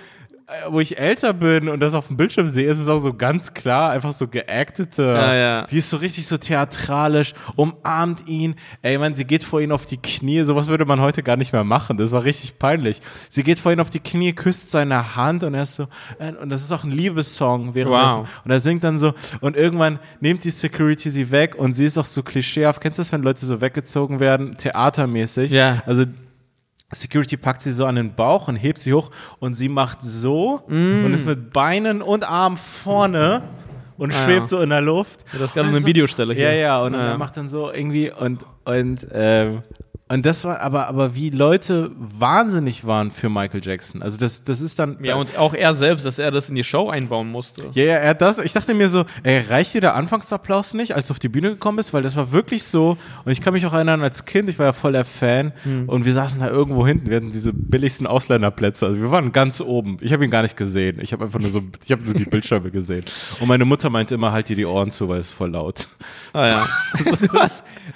[0.69, 3.53] wo ich älter bin und das auf dem Bildschirm sehe, ist es auch so ganz
[3.53, 5.03] klar, einfach so geactete.
[5.03, 5.63] Ja, ja.
[5.67, 8.55] Die ist so richtig so theatralisch, umarmt ihn.
[8.81, 10.43] Ey, man, sie geht vor ihn auf die Knie.
[10.43, 11.97] Sowas würde man heute gar nicht mehr machen.
[11.97, 13.01] Das war richtig peinlich.
[13.29, 15.87] Sie geht vor ihn auf die Knie, küsst seine Hand und er ist so,
[16.17, 18.21] äh, und das ist auch ein Liebessong währenddessen.
[18.21, 18.41] Wow.
[18.43, 21.97] Und er singt dann so, und irgendwann nimmt die Security sie weg und sie ist
[21.97, 22.81] auch so klischeehaft.
[22.81, 25.51] Kennst du das, wenn Leute so weggezogen werden, theatermäßig?
[25.51, 25.83] Ja.
[25.85, 26.05] Also
[26.91, 30.61] Security packt sie so an den Bauch und hebt sie hoch und sie macht so
[30.67, 33.41] und ist mit Beinen und Arm vorne
[33.97, 34.47] und Ah, schwebt ja.
[34.47, 35.23] so in der Luft.
[35.33, 36.51] Ja, das ist gerade eine so- Videostelle hier.
[36.51, 37.07] Ja, ja, und Ja, ja.
[37.11, 39.61] er macht dann so irgendwie und und ähm,
[40.11, 44.01] und das war aber aber wie Leute wahnsinnig waren für Michael Jackson.
[44.01, 46.63] Also das das ist dann Ja, und auch er selbst, dass er das in die
[46.63, 47.65] Show einbauen musste.
[47.73, 48.39] ja, ja, er hat das.
[48.39, 51.51] Ich dachte mir so, ey, reicht dir der Anfangsapplaus nicht, als du auf die Bühne
[51.51, 51.93] gekommen bist?
[51.93, 52.97] Weil das war wirklich so.
[53.23, 55.53] Und ich kann mich auch erinnern, als Kind, ich war ja voll der Fan.
[55.87, 57.09] Und wir saßen da irgendwo hinten.
[57.09, 58.87] Wir hatten diese billigsten Ausländerplätze.
[58.87, 59.97] Also wir waren ganz oben.
[60.01, 60.99] Ich habe ihn gar nicht gesehen.
[61.01, 63.03] Ich habe einfach nur so, ich habe so die Bildschirme gesehen.
[63.39, 65.87] Und meine Mutter meinte immer, halt dir die Ohren zu, weil es voll laut.
[66.33, 66.67] Ah ja.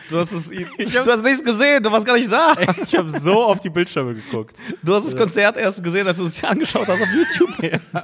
[0.10, 2.54] du, hast es, du hast nichts gesehen, du warst gar nicht da.
[2.86, 4.58] Ich habe so auf die Bildschirme geguckt.
[4.84, 7.82] Du hast das Konzert erst gesehen, als du es dir angeschaut hast auf YouTube.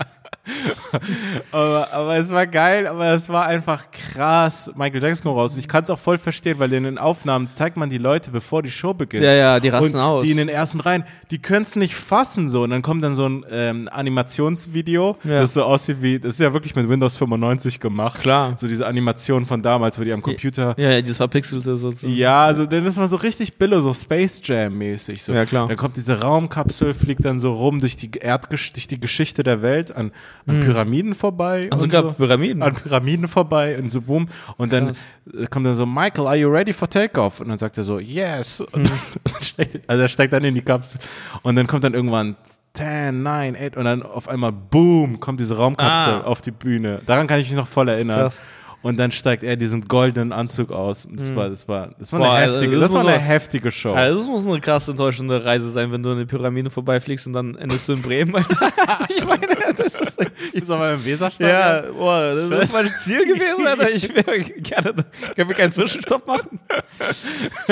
[1.51, 4.71] Aber, aber es war geil, aber es war einfach krass.
[4.75, 5.53] Michael Jackson kommt raus.
[5.53, 8.31] Und ich kann es auch voll verstehen, weil in den Aufnahmen zeigt man die Leute,
[8.31, 9.23] bevor die Show beginnt.
[9.23, 10.23] Ja, ja, die rasten und aus.
[10.23, 12.63] Die in den ersten Reihen, die können es nicht fassen so.
[12.63, 15.41] Und dann kommt dann so ein ähm, Animationsvideo, Ja.
[15.41, 18.21] das so aussieht wie, das ist ja wirklich mit Windows 95 gemacht.
[18.21, 18.53] Klar.
[18.57, 20.73] So diese Animation von damals, wo die am Computer.
[20.77, 21.88] Ja, ja, dieses verpixelte so.
[21.91, 22.07] So.
[22.07, 25.23] Ja, also dann ist man so richtig billo, so Space Jam mäßig.
[25.23, 25.33] So.
[25.33, 25.67] Ja, klar.
[25.67, 29.61] Dann kommt diese Raumkapsel, fliegt dann so rum durch die Erdgesch durch die Geschichte der
[29.61, 30.11] Welt an,
[30.47, 31.67] an Pyramiden vorbei.
[31.71, 32.11] Also sogar so.
[32.13, 32.63] Pyramiden.
[32.63, 34.27] An Pyramiden vorbei und so boom.
[34.57, 34.97] Und dann Krass.
[35.37, 37.39] äh, kommt dann so, Michael, are you ready for takeoff?
[37.39, 38.63] Und dann sagt er so, yes.
[38.71, 38.83] Hm.
[38.83, 40.99] dann also er steigt dann in die Kapsel.
[41.43, 42.35] Und dann kommt dann irgendwann
[42.75, 46.21] 10, 9, 8 und dann auf einmal boom, kommt diese Raumkapsel Ah.
[46.21, 47.01] auf die Bühne.
[47.05, 48.19] Daran kann ich mich noch voll erinnern.
[48.19, 48.39] Krass.
[48.81, 51.05] Und dann steigt er diesen goldenen Anzug aus.
[51.05, 52.19] Und das war, das war, das war.
[52.19, 53.93] Boah, eine also heftige, das das war eine man- heftige Show.
[53.93, 57.33] Also das muss eine krass enttäuschende Reise sein, wenn du an den Pyramiden vorbeifliegst und
[57.33, 58.35] dann endest du in Bremen.
[58.35, 58.57] Alter.
[58.89, 60.19] Also ich meine, das ist
[60.53, 61.57] Ist aber im Weserstadion.
[61.59, 63.91] ja, boah, das ist mein Ziel gewesen, Alter.
[63.91, 64.93] Ich wäre gerne,
[65.35, 66.59] können wir keinen Zwischenstopp machen?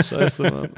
[0.10, 0.70] Scheiße, Mann.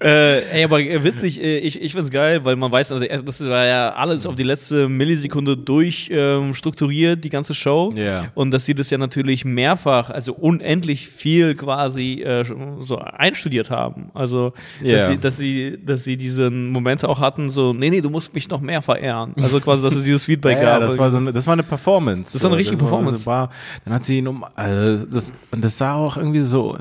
[0.00, 3.66] äh, ey, aber witzig, äh, ich, ich find's geil, weil man weiß, also, das war
[3.66, 7.92] ja alles auf die letzte Millisekunde durch ähm, die ganze Show.
[7.96, 8.26] Ja.
[8.34, 12.44] Und dass sie das ja natürlich mehrfach, also unendlich viel quasi äh,
[12.80, 14.10] so einstudiert haben.
[14.14, 14.52] Also,
[14.82, 14.96] Ja.
[14.98, 18.34] dass, sie, dass, sie, dass sie diese Momente auch hatten, so, nee, nee, du musst
[18.34, 19.34] mich noch mehr verehren.
[19.40, 20.80] Also quasi, dass es dieses Feedback Ja, ja, gab.
[20.82, 22.32] das war so eine, das war eine Performance.
[22.32, 23.26] Das war eine richtige war- Performance.
[23.26, 23.50] War,
[23.84, 26.76] dann hat sie ihn um, also das, und das sah auch irgendwie so,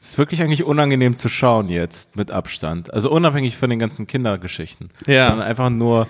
[0.00, 2.92] es ist wirklich eigentlich unangenehm zu schauen jetzt, mit Abstand.
[2.92, 4.90] Also unabhängig von den ganzen Kindergeschichten.
[5.06, 5.28] Ja.
[5.28, 6.08] Sondern einfach nur,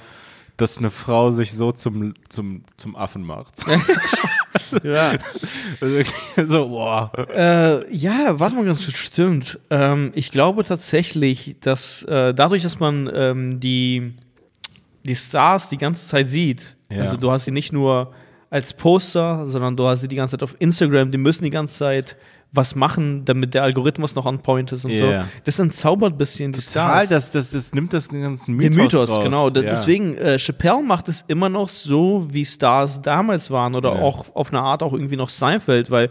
[0.57, 3.55] dass eine Frau sich so zum, zum, zum Affen macht.
[4.83, 5.13] ja.
[5.81, 6.03] Also
[6.45, 7.13] so, boah.
[7.35, 9.59] Äh, ja, warte mal ganz kurz, stimmt.
[9.71, 14.13] Ähm, ich glaube tatsächlich, dass äh, dadurch, dass man ähm, die,
[15.05, 17.01] die Stars die ganze Zeit sieht, Ja.
[17.03, 18.13] also du hast sie nicht nur
[18.51, 21.79] als Poster, sondern du hast sie die ganze Zeit auf Instagram, die müssen die ganze
[21.79, 22.17] Zeit
[22.55, 25.23] was machen, damit der Algorithmus noch on point ist und Ja.
[25.23, 25.29] so.
[25.45, 27.09] Das entzaubert ein bisschen die Total, Stars.
[27.09, 29.25] das, das, das nimmt das ganzen Den Mythos, Mythos, raus.
[29.25, 29.47] genau.
[29.49, 29.63] Ja.
[29.63, 34.03] Deswegen, äh, Chappelle macht es immer noch so, wie Stars damals waren oder Ja.
[34.03, 36.11] auch auf eine Art auch irgendwie noch Seinfeld, weil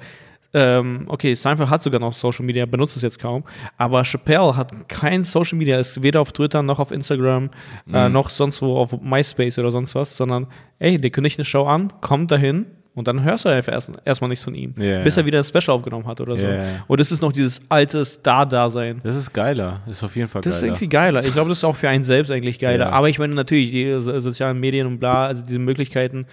[0.53, 3.45] ähm, okay, Seinfeld hat sogar noch Social Media, benutzt es jetzt kaum,
[3.77, 7.51] aber Chappelle hat kein Social Media, ist weder auf Twitter noch auf Instagram,
[7.93, 8.13] äh, Mhm.
[8.13, 10.47] noch sonst wo auf MySpace oder sonst was, sondern
[10.79, 14.29] ey, der kündigt eine Show an, kommt dahin und dann hörst du einfach erst, erstmal
[14.29, 16.45] nichts von ihm, Ja, bis er wieder ein Special aufgenommen hat oder so.
[16.45, 16.65] Ja.
[16.87, 18.99] Und es ist noch dieses alte Star-Dasein.
[19.03, 19.81] Das ist geiler.
[19.87, 20.73] Ist auf jeden Fall Das ist geiler.
[20.73, 21.19] irgendwie geiler.
[21.25, 22.85] Ich glaube, das ist auch für einen selbst eigentlich geiler.
[22.87, 22.91] Ja.
[22.91, 26.25] Aber ich meine natürlich, die so- sozialen Medien und bla, also diese Möglichkeiten.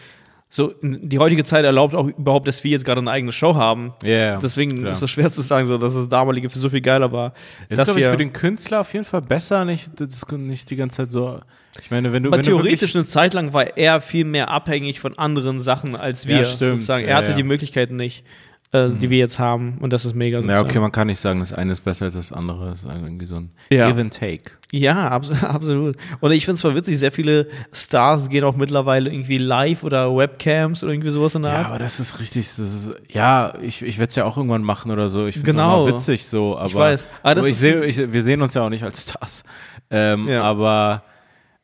[0.50, 3.92] So, die heutige Zeit erlaubt auch überhaupt, dass wir jetzt gerade eine eigene Show haben.
[4.02, 4.92] Ja, ja, Deswegen klar.
[4.92, 7.34] ist es schwer zu sagen, so, dass das damalige so viel geiler war.
[7.68, 10.96] Ist, glaube ich, für den Künstler auf jeden Fall besser, nicht, das nicht die ganze
[10.98, 11.40] Zeit so.
[11.80, 12.30] Ich meine, wenn du.
[12.30, 15.60] Aber wenn du theoretisch wirklich- eine Zeit lang war er viel mehr abhängig von anderen
[15.60, 16.38] Sachen als wir.
[16.38, 16.72] Ja, stimmt.
[16.76, 17.06] Sozusagen.
[17.06, 17.36] Er hatte ja.
[17.36, 18.24] Die Möglichkeiten nicht,
[18.72, 19.78] äh, die wir jetzt haben.
[19.80, 20.36] Und das ist mega.
[20.38, 20.68] Ja, sozusagen.
[20.68, 22.66] okay, man kann nicht sagen, das eine ist besser als das andere.
[22.68, 23.86] Das ist irgendwie so ein Ja.
[23.88, 24.50] Give and Take.
[24.72, 25.96] Ja, abs absolut.
[26.20, 30.14] Und ich finde es zwar witzig, sehr viele Stars gehen auch mittlerweile irgendwie live oder
[30.14, 31.66] Webcams oder irgendwie sowas in der Ja, Art.
[31.68, 34.90] aber das ist richtig, das ist, ja, ich, ich werde es ja auch irgendwann machen
[34.90, 35.26] oder so.
[35.26, 35.86] Ich finde es Genau.
[35.86, 37.08] witzig so, aber, weiß.
[37.22, 39.42] Aber das aber ich sehe, ich, wir sehen uns ja auch nicht als Stars.
[39.90, 40.42] Ähm, Ja.
[40.42, 41.02] aber,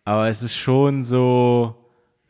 [0.06, 1.74] aber es ist schon so,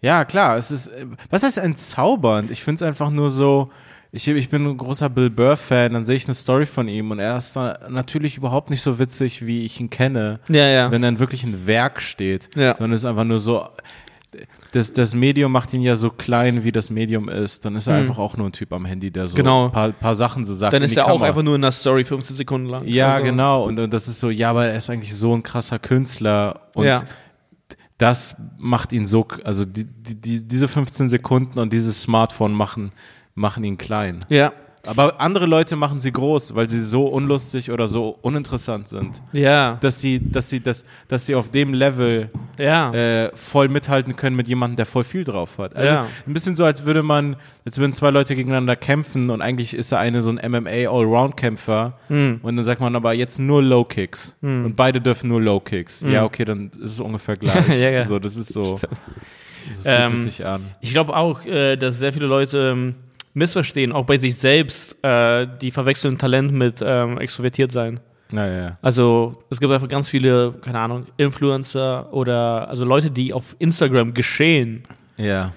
[0.00, 2.50] ja klar, es ist, äh, was heißt entzaubernd?
[2.50, 3.70] Ich finde es einfach nur so,
[4.14, 7.18] ich, ich bin ein großer Bill Burr-Fan, dann sehe ich eine Story von ihm und
[7.18, 10.38] er ist natürlich überhaupt nicht so witzig, wie ich ihn kenne.
[10.48, 10.90] Ja, ja.
[10.90, 12.76] Wenn dann wirklich ein Werk steht, Ja.
[12.76, 13.66] sondern ist einfach nur so,
[14.72, 17.64] das, das Medium macht ihn ja so klein, wie das Medium ist.
[17.64, 19.34] Dann ist er einfach auch nur ein Typ am Handy, der so.
[19.36, 19.66] Genau.
[19.66, 20.72] ein paar, paar Sachen so sagt.
[20.72, 21.26] Dann ist er auch Kamera.
[21.28, 22.84] einfach nur in der Story 15 Sekunden lang.
[22.86, 23.64] Ja, Also, genau.
[23.64, 26.62] Und, und das ist so, ja, aber er ist eigentlich so ein krasser Künstler.
[26.74, 27.02] Und Ja.
[27.98, 32.90] das macht ihn so, also die, die, diese 15 Sekunden und dieses Smartphone machen,
[33.34, 34.24] machen ihn klein.
[34.28, 34.52] Ja,
[34.86, 39.76] Aber andere Leute machen sie groß, weil sie so unlustig oder so uninteressant sind, ja,
[39.80, 42.28] dass sie, dass sie, dass, dass sie auf dem Level
[42.58, 42.92] ja.
[42.92, 45.74] äh, voll mithalten können mit jemandem, der voll viel drauf hat.
[45.74, 46.06] Also Ja.
[46.26, 49.90] ein bisschen so, als würde man, als würden zwei Leute gegeneinander kämpfen und eigentlich ist
[49.90, 52.40] der eine so ein MMA Allround-Kämpfer Hm.
[52.42, 56.02] und dann sagt man aber jetzt nur Low Kicks und beide dürfen nur Low Kicks.
[56.06, 57.66] Ja, okay, dann ist es ungefähr gleich.
[57.66, 57.72] Hm.
[57.80, 58.04] Ja, ja.
[58.06, 58.76] So, das ist so.
[58.76, 60.66] So fühlt Ähm, sich an.
[60.82, 62.94] Ich glaube auch, äh, dass sehr viele Leute ähm,
[63.34, 68.00] missverstehen, auch bei sich selbst, äh, die verwechseln Talent mit ähm, extrovertiert sein.
[68.30, 68.78] Naja.
[68.80, 74.14] Also es gibt einfach ganz viele, keine Ahnung, Influencer oder also Leute, die auf Instagram
[74.14, 74.84] geschehen,
[75.16, 75.52] Ja.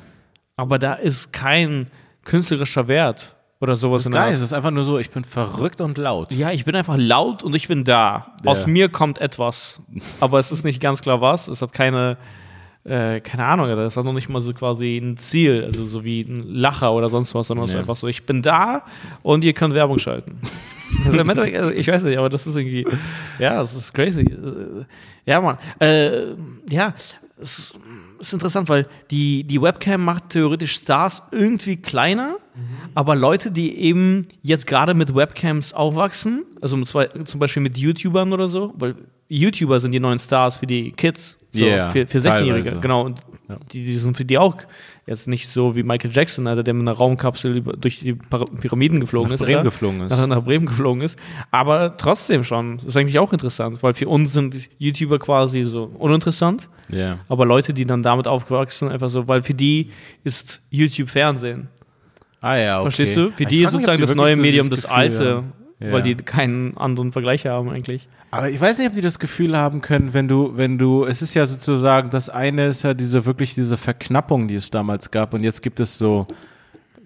[0.58, 1.88] aber da ist kein
[2.26, 4.34] künstlerischer Wert oder sowas Das ist in der geil.
[4.34, 6.32] Es ist einfach nur so, ich bin verrückt und laut.
[6.32, 8.36] Ja, ich bin einfach laut und ich bin da.
[8.46, 8.68] Aus Ja.
[8.68, 9.82] mir kommt etwas.
[10.20, 11.48] Aber es ist nicht ganz klar was.
[11.48, 12.18] Es hat keine,
[12.88, 16.22] äh, keine Ahnung, das hat noch nicht mal so quasi ein Ziel, also so wie
[16.22, 17.82] ein Lacher oder sonst was, sondern es ist Ja.
[17.82, 18.84] einfach so, ich bin da
[19.24, 20.38] und ihr könnt Werbung schalten.
[21.06, 22.86] Also also ich weiß nicht, aber das ist irgendwie,
[23.40, 24.22] ja, es ist crazy.
[24.22, 24.86] Äh,
[25.26, 25.58] Ja, Mann.
[25.80, 26.28] Äh,
[26.70, 26.94] ja,
[27.42, 27.76] es
[28.20, 32.38] ist interessant, weil die, die Webcam macht theoretisch Stars irgendwie kleiner,
[32.96, 37.78] aber Leute, die eben jetzt gerade mit Webcams aufwachsen, also mit zwei, zum Beispiel mit
[37.78, 38.96] YouTubern oder so, weil
[39.28, 42.80] YouTuber sind die neuen Stars für die Kids, so, Yeah, für, für 16-Jährige, teilweise.
[42.82, 43.06] genau.
[43.06, 43.20] Und
[43.72, 44.58] die, die sind für die auch
[45.06, 49.00] jetzt nicht so wie Michael Jackson, Alter, der mit einer Raumkapsel über, durch die Pyramiden
[49.00, 49.42] geflogen Nach ist.
[49.42, 50.12] Bremen geflogen ist.
[50.12, 51.18] Nach, nach Bremen geflogen ist.
[51.50, 52.78] Aber trotzdem schon.
[52.78, 56.68] Das ist eigentlich auch interessant, weil für uns sind YouTuber quasi so uninteressant.
[56.90, 57.20] Ja.
[57.30, 59.92] Aber Leute, die dann damit aufgewachsen, einfach so, weil für die
[60.26, 61.70] ist YouTube Fernsehen.
[62.42, 62.84] Ah ja, okay.
[62.84, 63.32] Verstehst du?
[63.32, 65.54] Für die ist sozusagen das neue so Medium dieses das alte, haben.
[65.80, 65.92] Ja.
[65.92, 68.08] weil die keinen anderen Vergleich haben eigentlich.
[68.38, 71.22] Aber ich weiß nicht, ob die das Gefühl haben können, wenn du, wenn du, es
[71.22, 75.34] ist ja sozusagen, das eine ist ja diese wirklich diese Verknappung, die es damals gab,
[75.34, 76.28] und jetzt gibt es so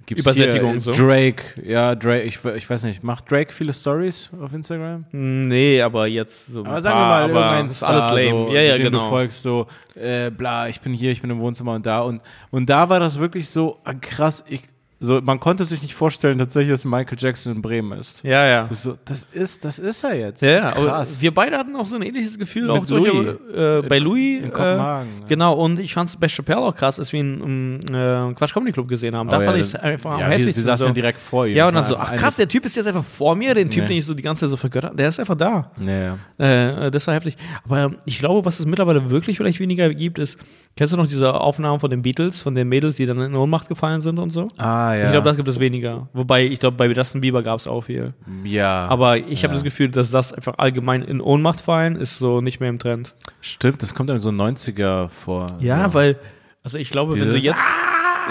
[0.06, 0.92] gibt's Übersättigung, hier, so.
[0.92, 5.06] Drake, ja, Drake, ich, ich weiß nicht, macht Drake viele Stories auf Instagram?
[5.12, 6.62] Nee, aber jetzt so.
[6.62, 8.48] ein Aber sagen wir mal, irgendein ist Star, alles lame.
[8.48, 9.00] So, ja, ja, dem genau.
[9.00, 12.02] du folgst, so, äh, bla, ich bin hier, ich bin im Wohnzimmer und da.
[12.02, 14.64] Und, und da war das wirklich so ah, krass, ich,
[15.04, 18.24] so, man konnte sich nicht vorstellen, tatsächlich, dass Michael Jackson in Bremen ist.
[18.24, 18.62] Ja, ja.
[18.68, 20.42] Das, ist so, das ist, das ist er jetzt.
[20.44, 21.22] Ja, ja, krass.
[21.22, 23.36] wir beide hatten auch so ein ähnliches Gefühl, Mit auch Louis.
[23.56, 24.40] äh, bei Louis.
[24.40, 25.28] in äh, Kopenhagen, ja.
[25.28, 27.42] Genau, und ich fand es bei Chappelle auch krass, als wir ihn
[27.90, 29.28] im äh, Quatsch Comedy Club gesehen haben.
[29.28, 30.64] Da Oh ja, fand ich es einfach am ja, wir, wir heftigsten.
[30.66, 30.88] saßen so.
[30.90, 31.56] ja direkt vor ihm.
[31.56, 33.84] ja, und dann so, ach krass, der Typ ist jetzt einfach vor mir, den Typ,
[33.84, 33.88] Nee.
[33.90, 35.72] den ich so die ganze Zeit so vergöttert, der ist einfach da.
[35.84, 36.86] Ja, ja.
[36.86, 37.38] Äh, das war heftig.
[37.66, 40.38] Aber ich glaube, was es mittlerweile wirklich vielleicht weniger gibt, ist,
[40.76, 43.68] kennst du noch diese Aufnahmen von den Beatles, von den Mädels, die dann in Ohnmacht
[43.68, 44.48] gefallen sind und so?
[44.58, 45.06] Ah, ja.
[45.06, 46.08] Ich glaube, das gibt es weniger.
[46.14, 48.14] Wobei, ich glaube, bei Justin Bieber gab es auch viel.
[48.44, 48.88] ja.
[48.88, 49.56] Aber ich habe Ja.
[49.56, 53.16] das Gefühl, dass das einfach allgemein in Ohnmacht fallen ist so nicht mehr im Trend.
[53.42, 55.58] Stimmt, das kommt dann so 90er vor.
[55.60, 56.18] Ja, weil,
[56.64, 57.60] also ich glaube, wenn du Dieses jetzt.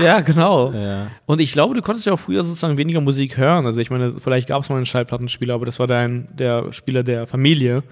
[0.01, 0.71] Ja, genau.
[0.73, 1.09] Ja.
[1.27, 3.67] Und ich glaube, du konntest ja auch früher sozusagen weniger Musik hören.
[3.67, 7.03] Also ich meine, vielleicht gab es mal einen Schallplattenspieler, aber das war dein, der Spieler
[7.03, 7.83] der Familie.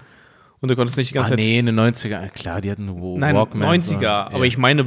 [0.61, 1.45] Und du konntest nicht die ganze ah, Zeit.
[1.45, 2.27] nee, eine 90er.
[2.29, 3.89] Klar, die hatten Wo- Nein, Walkmans.
[3.89, 4.01] 90er.
[4.01, 4.27] Ja.
[4.31, 4.85] Aber ich meine,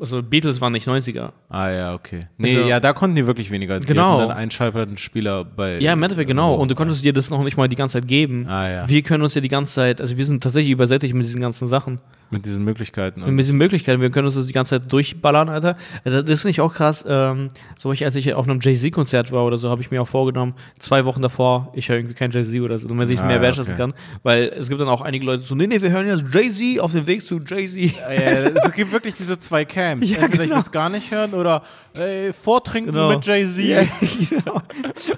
[0.00, 1.30] also Beatles waren nicht 90er.
[1.48, 2.20] Ah, ja, okay.
[2.38, 3.78] Nee, Also- ja, da konnten die wirklich weniger.
[3.78, 4.18] Die Genau.
[4.18, 5.78] hatten dann einschaltenden Spieler bei.
[5.78, 6.54] Ja, im Endeffekt genau.
[6.56, 8.46] Und du konntest dir das noch nicht mal die ganze Zeit geben.
[8.48, 8.88] Ah, ja.
[8.88, 11.68] Wir können uns ja die ganze Zeit, also wir sind tatsächlich übersättigt mit diesen ganzen
[11.68, 12.00] Sachen.
[12.32, 13.20] Mit diesen Möglichkeiten.
[13.26, 15.76] Mit diesen Möglichkeiten, wir können uns das die ganze Zeit durchballern, Alter.
[16.04, 17.04] Also Das finde ich auch krass.
[17.06, 20.08] Ähm, so ich, als ich auf einem Jay-Z-Konzert war oder so, habe ich mir auch
[20.08, 23.26] vorgenommen, zwei Wochen davor, ich höre irgendwie kein Jay-Z oder so, damit ich es Ah,
[23.26, 23.82] mehr ja, wertschätzen okay.
[23.82, 23.94] kann.
[24.22, 26.92] Weil es gibt dann auch einige Leute so, nee, nee, wir hören jetzt Jay-Z auf
[26.92, 27.76] dem Weg zu Jay-Z.
[27.96, 30.08] Ja, ja, es gibt wirklich diese zwei Camps.
[30.10, 30.54] Ja, Entweder ich genau.
[30.56, 31.62] will es gar nicht hören oder
[31.94, 33.10] ey, vortrinken Genau.
[33.10, 33.62] mit Jay-Z.
[33.64, 33.82] Ja,
[34.30, 34.62] genau.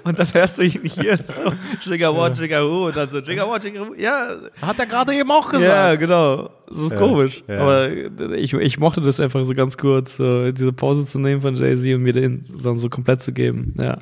[0.03, 1.43] Und dann hörst du ihn hier so,
[1.81, 3.93] Jigga What, Jigga Who, und dann so, Jigga What, Jigga Who.
[3.95, 5.63] Ja, Hat er gerade eben auch gesagt.
[5.69, 6.49] Ja, genau.
[6.67, 7.43] Das ist Ja, komisch.
[7.47, 7.59] ja.
[7.59, 7.89] Aber
[8.35, 11.95] ich, ich mochte das einfach so ganz kurz, so diese Pause zu nehmen von Jay-Z
[11.95, 13.73] und mir den dann so komplett zu geben.
[13.77, 13.99] Ja.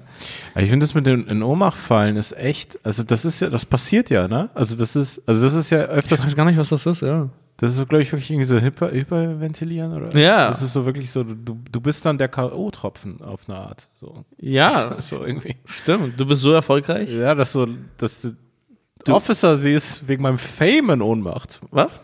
[0.55, 3.65] Ich finde das mit den in Ohnmacht fallen ist echt, also das ist ja, das
[3.65, 4.49] passiert ja, ne?
[4.53, 7.01] Also das ist, also das ist ja Ich öfters, weiß gar nicht, was das ist,
[7.01, 7.29] ja.
[7.57, 10.17] das ist so, glaube ich, wirklich irgendwie so hyper, hyperventilieren oder?
[10.17, 10.47] Ja.
[10.47, 13.87] Das ist so wirklich so, du, du bist dann der K.O.-Tropfen auf eine Art.
[13.99, 14.23] So.
[14.39, 15.55] Ja, So irgendwie.
[15.65, 16.19] stimmt.
[16.19, 17.11] Du bist so erfolgreich.
[17.13, 21.59] Ja, das so, dass du, Officer siehst wegen meinem Fame in Ohnmacht.
[21.71, 21.99] Was?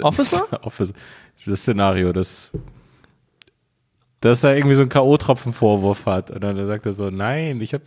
[0.00, 0.44] Officer?
[0.64, 0.94] Officer.
[1.46, 2.50] Das Szenario, das,
[4.20, 6.30] dass er irgendwie so einen K.O.-Tropfen-Vorwurf hat.
[6.30, 7.84] Und dann sagt er so, nein, ich habe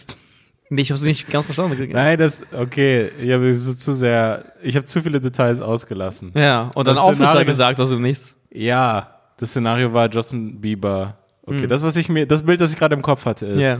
[0.69, 1.89] Nee, ich hab's nicht ganz verstanden.
[1.91, 6.31] Nein, das, okay, ich habe so zu sehr, ich habe zu viele Details ausgelassen.
[6.33, 8.35] Ja, und dann Officer Szenario- gesagt aus dem Nichts.
[8.51, 11.17] Ja, das Szenario war Justin Bieber.
[11.45, 13.79] Okay, das, was ich mir, das Bild, das ich gerade im Kopf hatte, ist, Ja.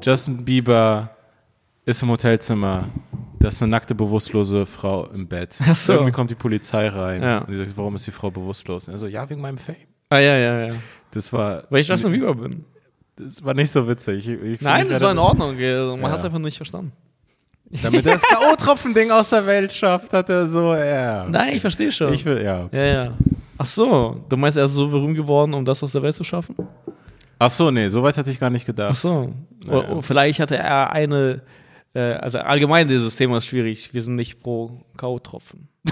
[0.00, 1.10] Justin Bieber
[1.84, 2.84] ist im Hotelzimmer,
[3.44, 5.56] da ist eine nackte, bewusstlose Frau im Bett.
[5.62, 5.92] Ach so.
[5.92, 7.38] Irgendwie kommt die Polizei rein Ja.
[7.38, 8.88] und die sagt, warum ist die Frau bewusstlos?
[8.88, 9.76] Und er so, ja, wegen meinem Fame.
[10.10, 10.74] Ah, ja, ja, ja.
[11.10, 12.64] Das war, Weil ich Justin Bieber bin.
[13.16, 14.28] das war nicht so witzig.
[14.28, 15.54] Ich, ich Nein, das war in Ordnung.
[15.56, 16.10] Man Ja.
[16.10, 16.92] hat's einfach nicht verstanden.
[17.82, 21.26] Damit er das K.O.-Tropfen-Ding aus der Welt schafft, hat er so, ja.
[21.28, 22.12] Nein, ich verstehe schon.
[22.12, 22.68] Ich will, ja.
[22.72, 23.12] ja, ja.
[23.58, 26.24] Ach so, du meinst, er ist so berühmt geworden, um das aus der Welt zu
[26.24, 26.54] schaffen?
[27.38, 28.90] Ach so, nee, so weit hatte ich gar nicht gedacht.
[28.92, 29.32] Ach so.
[29.66, 29.88] Naja.
[29.90, 31.42] O- o- Vielleicht hatte er eine,
[32.00, 33.92] also allgemein dieses Thema ist schwierig.
[33.94, 35.68] Wir sind nicht pro K.O.-Tropfen.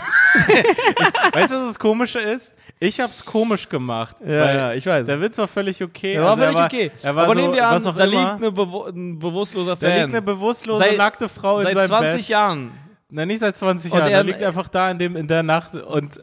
[1.35, 2.55] Weißt du, was das Komische ist?
[2.81, 4.17] Ich hab's komisch gemacht.
[4.21, 5.07] Ja, weil ja, ich weiß.
[5.07, 6.15] Der Witz war völlig okay.
[6.15, 6.91] Der war Also völlig er okay.
[7.03, 8.13] Er war Aber so, nehmen wir an, was auch da immer.
[8.21, 9.89] liegt eine bewu ein bewusstloser Fan.
[9.91, 12.29] da liegt eine bewusstlose, Seit- nackte Frau in seit seinem 20 Bett.
[12.29, 12.71] Jahren.
[13.11, 14.11] Nein, nicht seit 20 Und Jahren.
[14.11, 16.23] er- Er liegt einfach da in, dem, in der Nacht und,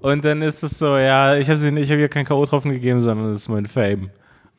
[0.00, 3.30] und dann ist es so, ja, ich habe ich hab ihr kein K.O.-Tropfen gegeben, sondern
[3.30, 4.10] das ist mein Fame.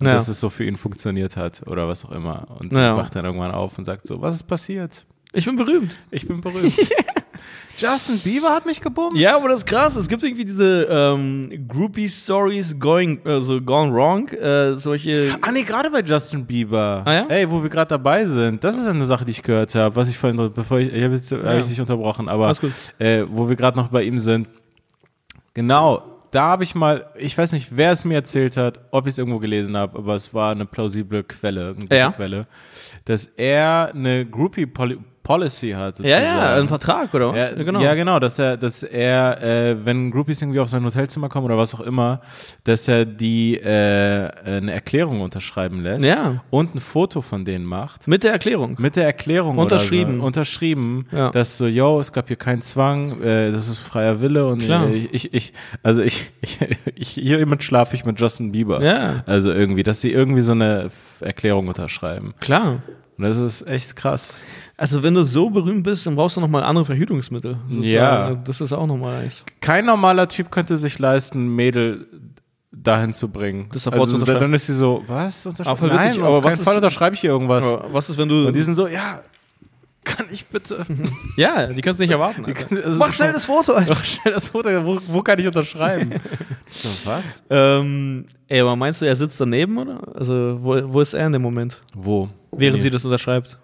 [0.01, 0.13] Ja.
[0.13, 2.47] dass es so für ihn funktioniert hat oder was auch immer.
[2.59, 2.95] Und Ja.
[2.95, 5.05] wacht dann irgendwann auf und sagt so, was ist passiert?
[5.33, 5.97] Ich bin berühmt.
[6.11, 6.73] Ich bin berühmt.
[7.77, 9.17] Justin Bieber hat mich gebumst.
[9.21, 9.95] Ja, aber das ist krass.
[9.95, 14.27] Es gibt irgendwie diese ähm, Groupie-Stories going, also gone wrong.
[14.29, 15.37] Äh, solche.
[15.41, 17.03] Ah nee, gerade bei Justin Bieber.
[17.05, 17.25] Ah, ja?
[17.27, 18.63] Ey, wo wir gerade dabei sind.
[18.63, 21.13] Das ist eine Sache, die ich gehört habe, was ich vorhin, bevor ich, ich habe
[21.13, 22.51] jetzt hab ich dich unterbrochen, aber
[22.97, 24.47] äh, wo wir gerade noch bei ihm sind.
[25.53, 29.11] Genau, da habe ich mal, ich weiß nicht, wer es mir erzählt hat, ob ich
[29.11, 32.11] es irgendwo gelesen habe, aber es war eine plausible Quelle, eine gute Ja.
[32.11, 32.47] Quelle,
[33.05, 34.97] dass er eine Groupie Poli
[35.27, 35.99] Policy hat.
[35.99, 36.23] Ja, Sozusagen.
[36.23, 37.37] ja, ein Vertrag oder was?
[37.57, 37.81] Ja, genau.
[37.81, 41.57] ja, genau, dass er, dass er, äh, wenn Groupies irgendwie auf sein Hotelzimmer kommen oder
[41.57, 42.21] was auch immer,
[42.63, 46.41] dass er die äh, eine Erklärung unterschreiben lässt Ja.
[46.49, 48.07] und ein Foto von denen macht.
[48.07, 48.77] Mit der Erklärung.
[48.79, 50.19] Mit der Erklärung Unterschrieben.
[50.21, 51.29] So, unterschrieben, Ja.
[51.31, 54.87] dass so, yo, es gab hier keinen Zwang, äh, das ist freier Wille und Klar.
[54.87, 55.51] äh, ich, ich,
[55.83, 56.57] also ich, ich,
[56.95, 58.81] ich hiermit schlafe ich mit Justin Bieber.
[58.81, 59.23] Ja.
[59.25, 62.33] Also irgendwie, dass sie irgendwie so eine Erklärung unterschreiben.
[62.39, 62.77] Klar.
[63.17, 64.43] Und das ist echt krass.
[64.77, 67.57] Also wenn du so berühmt bist, dann brauchst du nochmal andere Verhütungsmittel.
[67.67, 67.83] sozusagen.
[67.83, 68.35] Ja.
[68.35, 69.43] Das ist auch nochmal echt.
[69.59, 72.07] kein normaler Typ könnte sich leisten, Mädel
[72.71, 73.69] dahin zu bringen.
[73.73, 74.39] Das also, unterschreiben.
[74.41, 75.45] dann ist sie so, was?
[75.47, 75.69] Unterschreiben?
[75.71, 77.77] Aber voll Nein, witzig, auf aber was keinen ist- Fall unterschreibe ich hier irgendwas.
[77.91, 78.47] Was ist, wenn du.
[78.47, 79.19] Und die sind so, ja,
[80.07, 80.85] kann ich bitte?
[81.37, 82.45] ja, die kannst du nicht erwarten.
[82.83, 83.95] Also Mach schnell das Foto, Alter.
[83.97, 86.15] Ach, stell das Foto, wo, wo kann ich unterschreiben?
[86.71, 87.43] so, was?
[87.49, 89.99] Ähm, ey, aber meinst du, er sitzt daneben, oder?
[90.15, 91.81] Also, wo, wo ist er in dem Moment?
[91.93, 92.29] Wo?
[92.51, 92.83] Während Nee.
[92.83, 93.57] sie das unterschreibt.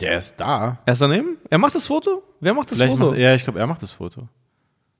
[0.00, 0.78] Der ist da.
[0.84, 1.38] Er ist daneben?
[1.50, 2.22] Er macht das Foto?
[2.40, 3.10] Wer macht das Vielleicht Foto?
[3.10, 4.28] macht, ja, ich glaube, er macht das Foto.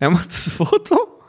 [0.01, 1.21] Er macht das Foto?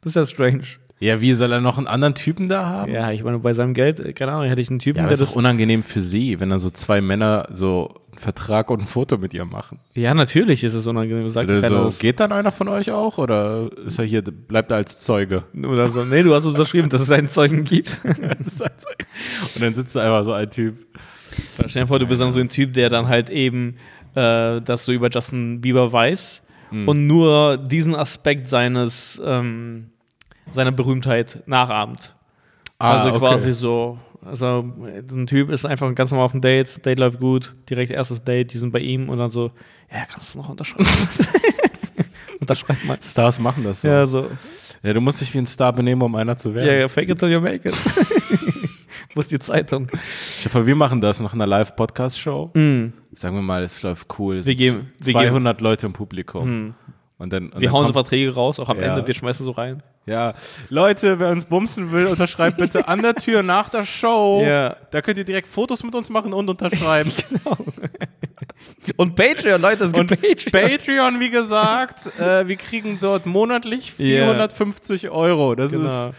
[0.00, 0.62] Das ist ja strange.
[1.02, 2.92] Ja, wie soll er noch einen anderen Typen da haben?
[2.92, 5.14] Ja, ich meine, bei seinem Geld, keine Ahnung, hätte ich einen Typen, Ja, aber der
[5.14, 5.34] ist das.
[5.36, 9.34] unangenehm für sie, wenn dann so zwei Männer so einen Vertrag und ein Foto mit
[9.34, 9.80] ihr machen.
[9.94, 11.28] Ja, natürlich ist es unangenehm.
[11.28, 14.76] Sagt keiner so, geht dann einer von euch auch oder ist er hier, bleibt er
[14.76, 15.42] als Zeuge?
[15.56, 18.00] Oder so, nee, du hast unterschrieben, dass es einen Zeugen gibt.
[18.04, 20.76] und dann sitzt da einfach so ein Typ.
[21.66, 23.76] Stell dir vor, du bist dann so ein Typ, der dann halt eben
[24.14, 26.88] äh, das so über Justin Bieber weiß Hm.
[26.88, 29.88] und nur diesen Aspekt seines ähm,
[30.52, 32.14] seiner Berühmtheit nachahmt.
[32.78, 33.18] also okay.
[33.18, 34.64] quasi so, also
[35.06, 38.22] so ein Typ ist einfach ganz normal auf dem Date, Date läuft gut, direkt erstes
[38.24, 39.50] Date, die sind bei ihm und dann so,
[39.90, 40.86] ja, kannst du es noch unterschreiben?
[42.40, 42.98] unterschreib mal.
[43.02, 43.88] Stars machen das so.
[43.88, 44.26] Ja, so.
[44.82, 46.66] Ja, du musst dich wie ein Star benehmen, um einer zu werden.
[46.66, 47.74] Ja, ja, fake it till you make it.
[49.14, 49.88] Wo ist die Zeitung?
[50.38, 52.50] Stefan, wir machen das nach einer Live-Podcast-Show.
[52.54, 52.92] Mm.
[53.12, 54.38] Sagen wir mal, es läuft cool.
[54.38, 56.68] Es Wir geben- wir 200 Leute im Publikum.
[56.68, 56.74] Mm.
[57.22, 58.88] Und dann, und Wir dann hauen so Verträge raus, auch am Ja.
[58.94, 59.82] Ende, wir schmeißen so rein.
[60.06, 60.34] Ja,
[60.68, 64.42] Leute, wer uns bumsen will, unterschreibt bitte an der Tür nach der Show.
[64.46, 64.76] Ja.
[64.90, 67.12] Da könnt ihr direkt Fotos mit uns machen und unterschreiben.
[68.96, 70.70] Und Patreon, Leute, es gibt Und Patreon.
[70.78, 74.24] Patreon, wie gesagt, äh, wir kriegen dort monatlich Ja.
[74.26, 75.54] 450 Euro.
[75.54, 75.84] Das Genau.
[76.08, 76.10] ist,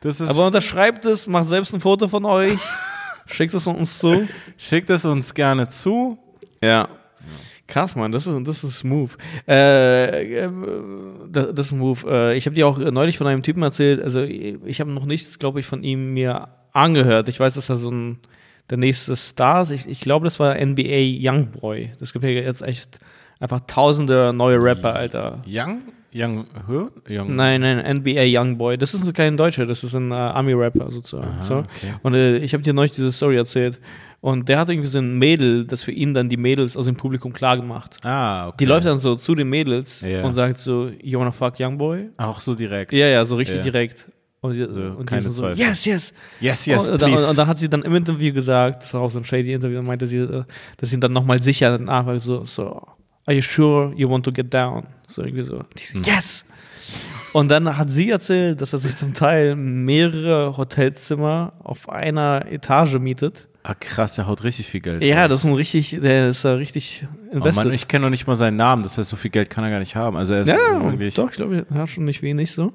[0.00, 2.58] das ist, Aber unterschreibt es, macht selbst ein Foto von euch,
[3.26, 4.28] schickt es uns zu.
[4.56, 6.18] schickt es uns gerne zu.
[6.60, 6.88] Ja.
[7.72, 9.16] Krass, Mann, das ist, das ist smooth.
[9.48, 10.50] Äh, äh,
[11.30, 12.04] das, das ist smooth.
[12.04, 15.38] Äh, ich habe dir auch neulich von einem Typen erzählt, also ich habe noch nichts,
[15.38, 17.30] glaube ich, von ihm mir angehört.
[17.30, 18.18] Ich weiß, dass er so ein
[18.68, 19.70] der nächste Star ist.
[19.70, 21.92] Ich, ich glaube, das war NBA Youngboy.
[21.98, 22.98] Das gibt ja jetzt echt
[23.40, 25.42] einfach tausende neue Rapper, Alter.
[25.46, 25.80] Young?
[26.14, 26.90] Young Hö?
[27.08, 28.76] Young Nein, nein, NBA Youngboy.
[28.76, 31.42] Das ist kein Deutscher, das ist ein äh, Army-Rapper sozusagen.
[31.42, 31.56] so.
[31.60, 31.94] okay.
[32.02, 33.80] Und äh, ich habe dir neulich diese Story erzählt.
[34.22, 36.94] Und der hat irgendwie so ein Mädel, das für ihn dann die Mädels aus dem
[36.96, 37.96] Publikum klar gemacht.
[38.04, 38.56] Ah, okay.
[38.60, 40.22] Die läuft dann so zu den Mädels Ja.
[40.22, 42.08] und sagt so, you wanna fuck Youngboy?
[42.18, 42.92] Auch so direkt.
[42.92, 43.62] Ja, ja, so richtig Ja.
[43.64, 44.06] direkt.
[44.40, 45.58] Und die, und keine die so, Zweifel.
[45.58, 46.12] yes, yes.
[46.40, 47.28] Yes, yes, und, dann, please.
[47.28, 49.76] und dann hat sie dann im Interview gesagt, das war auch so ein shady Interview,
[49.76, 50.44] dann meinte sie, äh,
[50.76, 52.80] dass sie dann nochmal sicher nachfragt, so, so,
[53.26, 54.84] are you sure you want to get down?
[55.08, 56.02] So irgendwie so, so, Hm.
[56.04, 56.44] yes!
[57.32, 62.98] Und dann hat sie erzählt, dass er sich zum Teil mehrere Hotelzimmer auf einer Etage
[62.98, 63.48] mietet.
[63.64, 65.02] Ah, krass, der haut richtig viel Geld.
[65.02, 65.28] Ja, raus.
[65.30, 67.64] das ist ein richtig, der ist da richtig Oh invested.
[67.64, 69.70] Mann, ich kenne noch nicht mal seinen Namen, das heißt, so viel Geld kann er
[69.70, 70.16] gar nicht haben.
[70.16, 71.14] Also er ist Ja, wirklich.
[71.14, 72.72] doch, ich glaube, er hat schon nicht wenig so.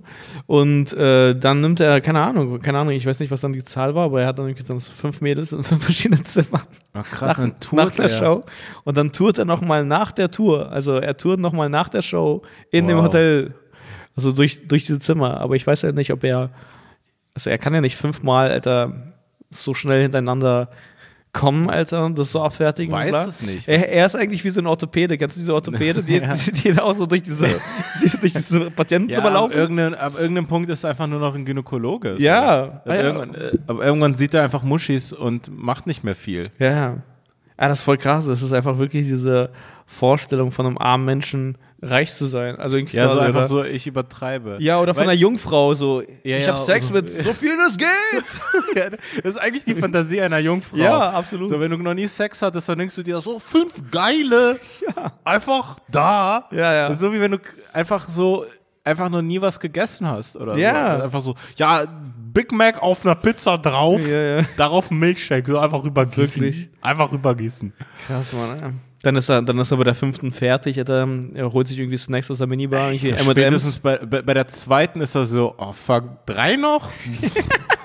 [0.47, 3.63] Und äh, dann nimmt er, keine Ahnung, keine Ahnung, ich weiß nicht, was dann die
[3.63, 6.61] Zahl war, aber er hat dann irgendwie so fünf Mädels in fünf verschiedenen Zimmern
[6.93, 8.09] Ah, krass, nach, dann tourt nach der er.
[8.09, 8.43] Show.
[8.83, 10.71] Und dann tourt er nochmal nach der Tour.
[10.71, 13.05] Also er tourt nochmal nach der Show in dem Wow.
[13.05, 13.53] Hotel.
[14.15, 15.39] Also durch, durch diese Zimmer.
[15.39, 16.49] Aber ich weiß ja nicht, ob er,
[17.35, 19.13] also er kann ja nicht fünfmal, Alter,
[19.49, 20.69] so schnell hintereinander
[21.33, 22.91] kommen, Alter, und das so abfertigen.
[22.91, 23.25] Weiß bla.
[23.25, 23.67] es nicht.
[23.67, 25.17] Er, er ist eigentlich wie so ein Orthopäde.
[25.19, 26.33] Kennst du diese Orthopäde, die, Ja.
[26.33, 27.45] die, die da auch so durch diese,
[28.01, 29.53] die, durch diese Patientenzimmer Ja, ab, laufen?
[29.53, 32.15] irgendein, ab irgendeinem Punkt ist er einfach nur noch ein Gynäkologe.
[32.17, 32.63] Ja.
[32.63, 33.01] Ab, Ah, ja.
[33.01, 36.45] irgendwann, äh, aber irgendwann sieht er einfach Muschis und macht nicht mehr viel.
[36.57, 36.97] Ja, ja.
[37.59, 38.25] Ja, das ist voll krass.
[38.25, 39.49] Das ist einfach wirklich diese
[39.89, 42.57] Vorstellung von einem armen Menschen, reich zu sein.
[42.57, 44.57] Also irgendwie Ja, so einfach so, ich übertreibe.
[44.59, 46.01] Ja, oder von Weil- einer Jungfrau so.
[46.01, 47.87] Ja, ich ja, habe Sex mit so viel es geht.
[48.75, 50.77] Ja, das ist eigentlich die Fantasie einer Jungfrau.
[50.77, 51.49] Ja, absolut.
[51.49, 54.59] So, wenn du noch nie Sex hattest, dann denkst du dir so, fünf geile,
[55.23, 56.47] einfach da.
[56.51, 56.93] Ja, ja.
[56.93, 57.37] So wie wenn du
[57.73, 58.45] einfach so,
[58.83, 60.35] einfach noch nie was gegessen hast.
[60.37, 60.97] Oder Ja.
[60.97, 61.03] so.
[61.03, 61.85] Einfach so, ja,
[62.33, 64.45] Big Mac auf einer Pizza drauf, Ja, ja.
[64.57, 66.41] darauf ein Milchshake, so einfach rübergießen.
[66.41, 66.69] Wirklich?
[66.81, 67.73] Einfach rübergießen.
[68.07, 68.79] Krass, Mann.
[69.03, 70.79] Dann ist er, dann ist er bei der fünften fertig.
[70.79, 71.07] Alter.
[71.35, 75.15] Er holt sich irgendwie Snacks aus der Minibar, Spätestens bei, bei, bei der zweiten ist
[75.15, 76.89] er so, oh fuck, drei noch?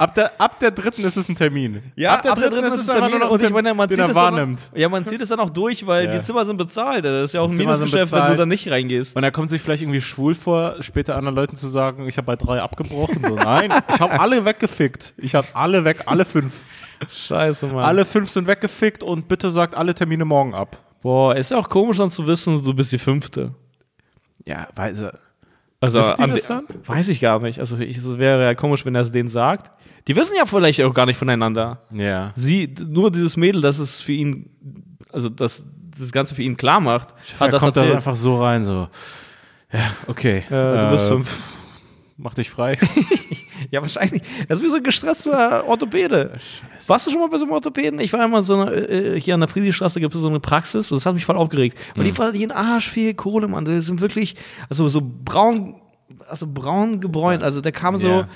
[0.00, 1.82] ab, der, ab der dritten ist es ein Termin.
[1.96, 4.08] Ja, ab der dritten, ist es Termin nur noch und ein meine, man den zieht
[4.08, 4.70] er wahrnimmt.
[4.72, 6.12] Noch, ja, man zieht es dann auch durch, weil Ja.
[6.12, 7.04] die Zimmer sind bezahlt.
[7.04, 9.14] Das ist ja auch ein Minusgeschäft, wenn du da nicht reingehst.
[9.16, 12.26] Und er kommt sich vielleicht irgendwie schwul vor, später anderen Leuten zu sagen, ich habe
[12.26, 13.22] bei drei abgebrochen.
[13.26, 15.14] So, nein, ich habe alle weggefickt.
[15.18, 16.66] Ich habe alle weg, alle fünf.
[17.08, 17.84] Scheiße, Mann.
[17.84, 20.78] Alle fünf sind weggefickt und bitte sagt alle Termine morgen ab.
[21.02, 23.54] Boah, ist ja auch komisch dann zu wissen, du bist die fünfte.
[24.44, 25.18] Ja, weiß er.
[25.80, 26.64] Also, am- das dann?
[26.84, 27.58] weiß ich gar nicht.
[27.58, 29.70] Also, ich, es wäre ja komisch, wenn er es denen sagt.
[30.08, 31.82] Die wissen ja vielleicht auch gar nicht voneinander.
[31.92, 32.32] Ja.
[32.36, 34.50] Sie, nur dieses Mädel, das es für ihn,
[35.12, 35.66] also das,
[35.98, 37.08] das Ganze für ihn klar macht,
[37.38, 38.88] Er hat das kommt da einfach so rein, so.
[39.72, 40.38] Ja, okay.
[40.48, 41.42] Äh, du bist Äh, fünf.
[42.22, 42.76] Mach dich frei.
[43.70, 44.22] Ja, wahrscheinlich.
[44.48, 46.32] Er ist wie so ein gestresster Orthopäde.
[46.86, 48.00] Warst du schon mal bei so einem Orthopäden?
[48.00, 50.90] Ich war immer so eine, äh, hier an der Friedrichstraße gibt es so eine Praxis
[50.90, 51.78] und das hat mich voll aufgeregt.
[51.94, 53.64] Weil die fordern jeden Arsch viel Kohle, Mann.
[53.66, 54.34] Die sind wirklich,
[54.70, 55.76] also so braun,
[56.28, 57.42] also braun gebräunt.
[57.42, 58.28] Also der kam so, Ja.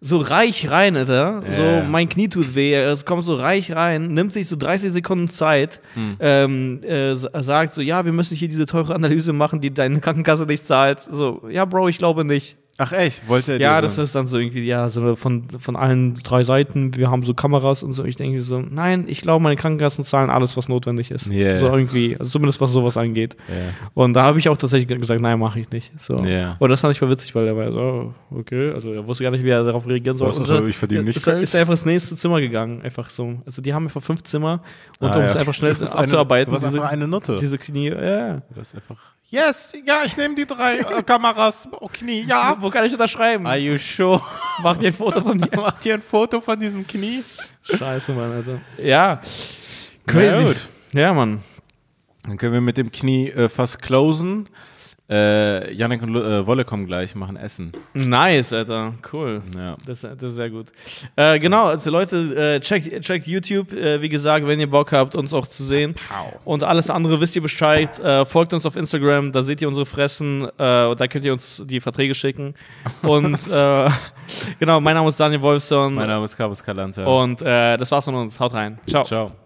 [0.00, 1.42] so reich rein, Alter.
[1.50, 1.84] So, Ja.
[1.84, 2.74] mein Knie tut weh.
[2.74, 5.80] Es kommt so reich rein, nimmt sich so 30 Sekunden Zeit,
[6.20, 10.44] ähm, äh, sagt so, ja, wir müssen hier diese teure Analyse machen, die deine Krankenkasse
[10.46, 11.00] nicht zahlt.
[11.00, 12.58] So, ja, Bro, ich glaube nicht.
[12.76, 15.76] Ach echt, wollte er Ja, das so- ist dann so irgendwie, ja, so von, von
[15.76, 18.04] allen drei Seiten, wir haben so Kameras und so.
[18.04, 21.28] Ich denke so, nein, ich glaube, meine Krankenkassen zahlen alles, was notwendig ist.
[21.28, 21.56] Yeah.
[21.56, 23.36] So irgendwie, also zumindest was sowas angeht.
[23.48, 23.54] Ja.
[23.94, 25.92] Und da habe ich auch tatsächlich gesagt, nein, mache ich nicht.
[26.00, 26.16] So.
[26.16, 26.56] Ja.
[26.58, 29.22] Und das fand ich voll witzig, weil er war so, oh, okay, also er wusste
[29.22, 30.30] gar nicht, wie er darauf reagieren soll.
[30.30, 31.44] Was, also, ich verdiene nicht ist, er- Geld?
[31.44, 33.40] ist er einfach ins nächste Zimmer gegangen, einfach so.
[33.46, 34.62] Also die haben einfach fünf Zimmer
[34.98, 35.28] und Ah, um ja.
[35.28, 36.52] es einfach schnell bist eine- abzuarbeiten.
[36.52, 37.36] du einfach eine Nutte.
[37.40, 38.42] Diese Knie, ja.
[38.54, 38.96] Das ist einfach.
[39.28, 41.66] Yes, ja, ich nehme die drei äh, Kameras.
[41.80, 42.56] Oh, Knie, ja.
[42.60, 43.46] Wo kann ich unterschreiben?
[43.46, 44.20] Are you sure?
[44.62, 45.48] Mach dir ein Foto von mir.
[45.56, 47.24] Macht hier ein Foto von diesem Knie?
[47.62, 48.60] Scheiße, Mann, also.
[48.78, 49.20] Ja.
[50.06, 50.44] Crazy.
[50.44, 50.56] gut.
[50.92, 51.42] Ja, Mann.
[52.24, 54.48] Dann können wir mit dem Knie äh, fast closen.
[55.14, 57.70] Äh, Janik und äh, Wolle kommen gleich, machen Essen.
[57.92, 58.94] Nice, Alter.
[59.12, 59.42] Cool.
[59.56, 59.76] Ja.
[59.86, 60.72] Das, das ist sehr gut.
[61.14, 63.72] Äh, genau, also Leute, äh, checkt, checkt YouTube.
[63.72, 65.94] Äh, wie gesagt, wenn ihr Bock habt, uns auch zu sehen.
[66.44, 67.96] Und alles andere wisst ihr Bescheid.
[68.00, 70.48] Äh, folgt uns auf Instagram, da seht ihr unsere Fressen.
[70.58, 72.54] Äh, und da könnt ihr uns die Verträge schicken.
[73.02, 73.38] Und
[74.58, 75.94] genau, mein Name ist Daniel Wolfson.
[75.94, 77.06] Mein Name ist Carlos Calante.
[77.06, 78.40] Und das war's von uns.
[78.40, 78.78] Haut rein.
[78.88, 79.04] Ciao.
[79.04, 79.43] Ciao.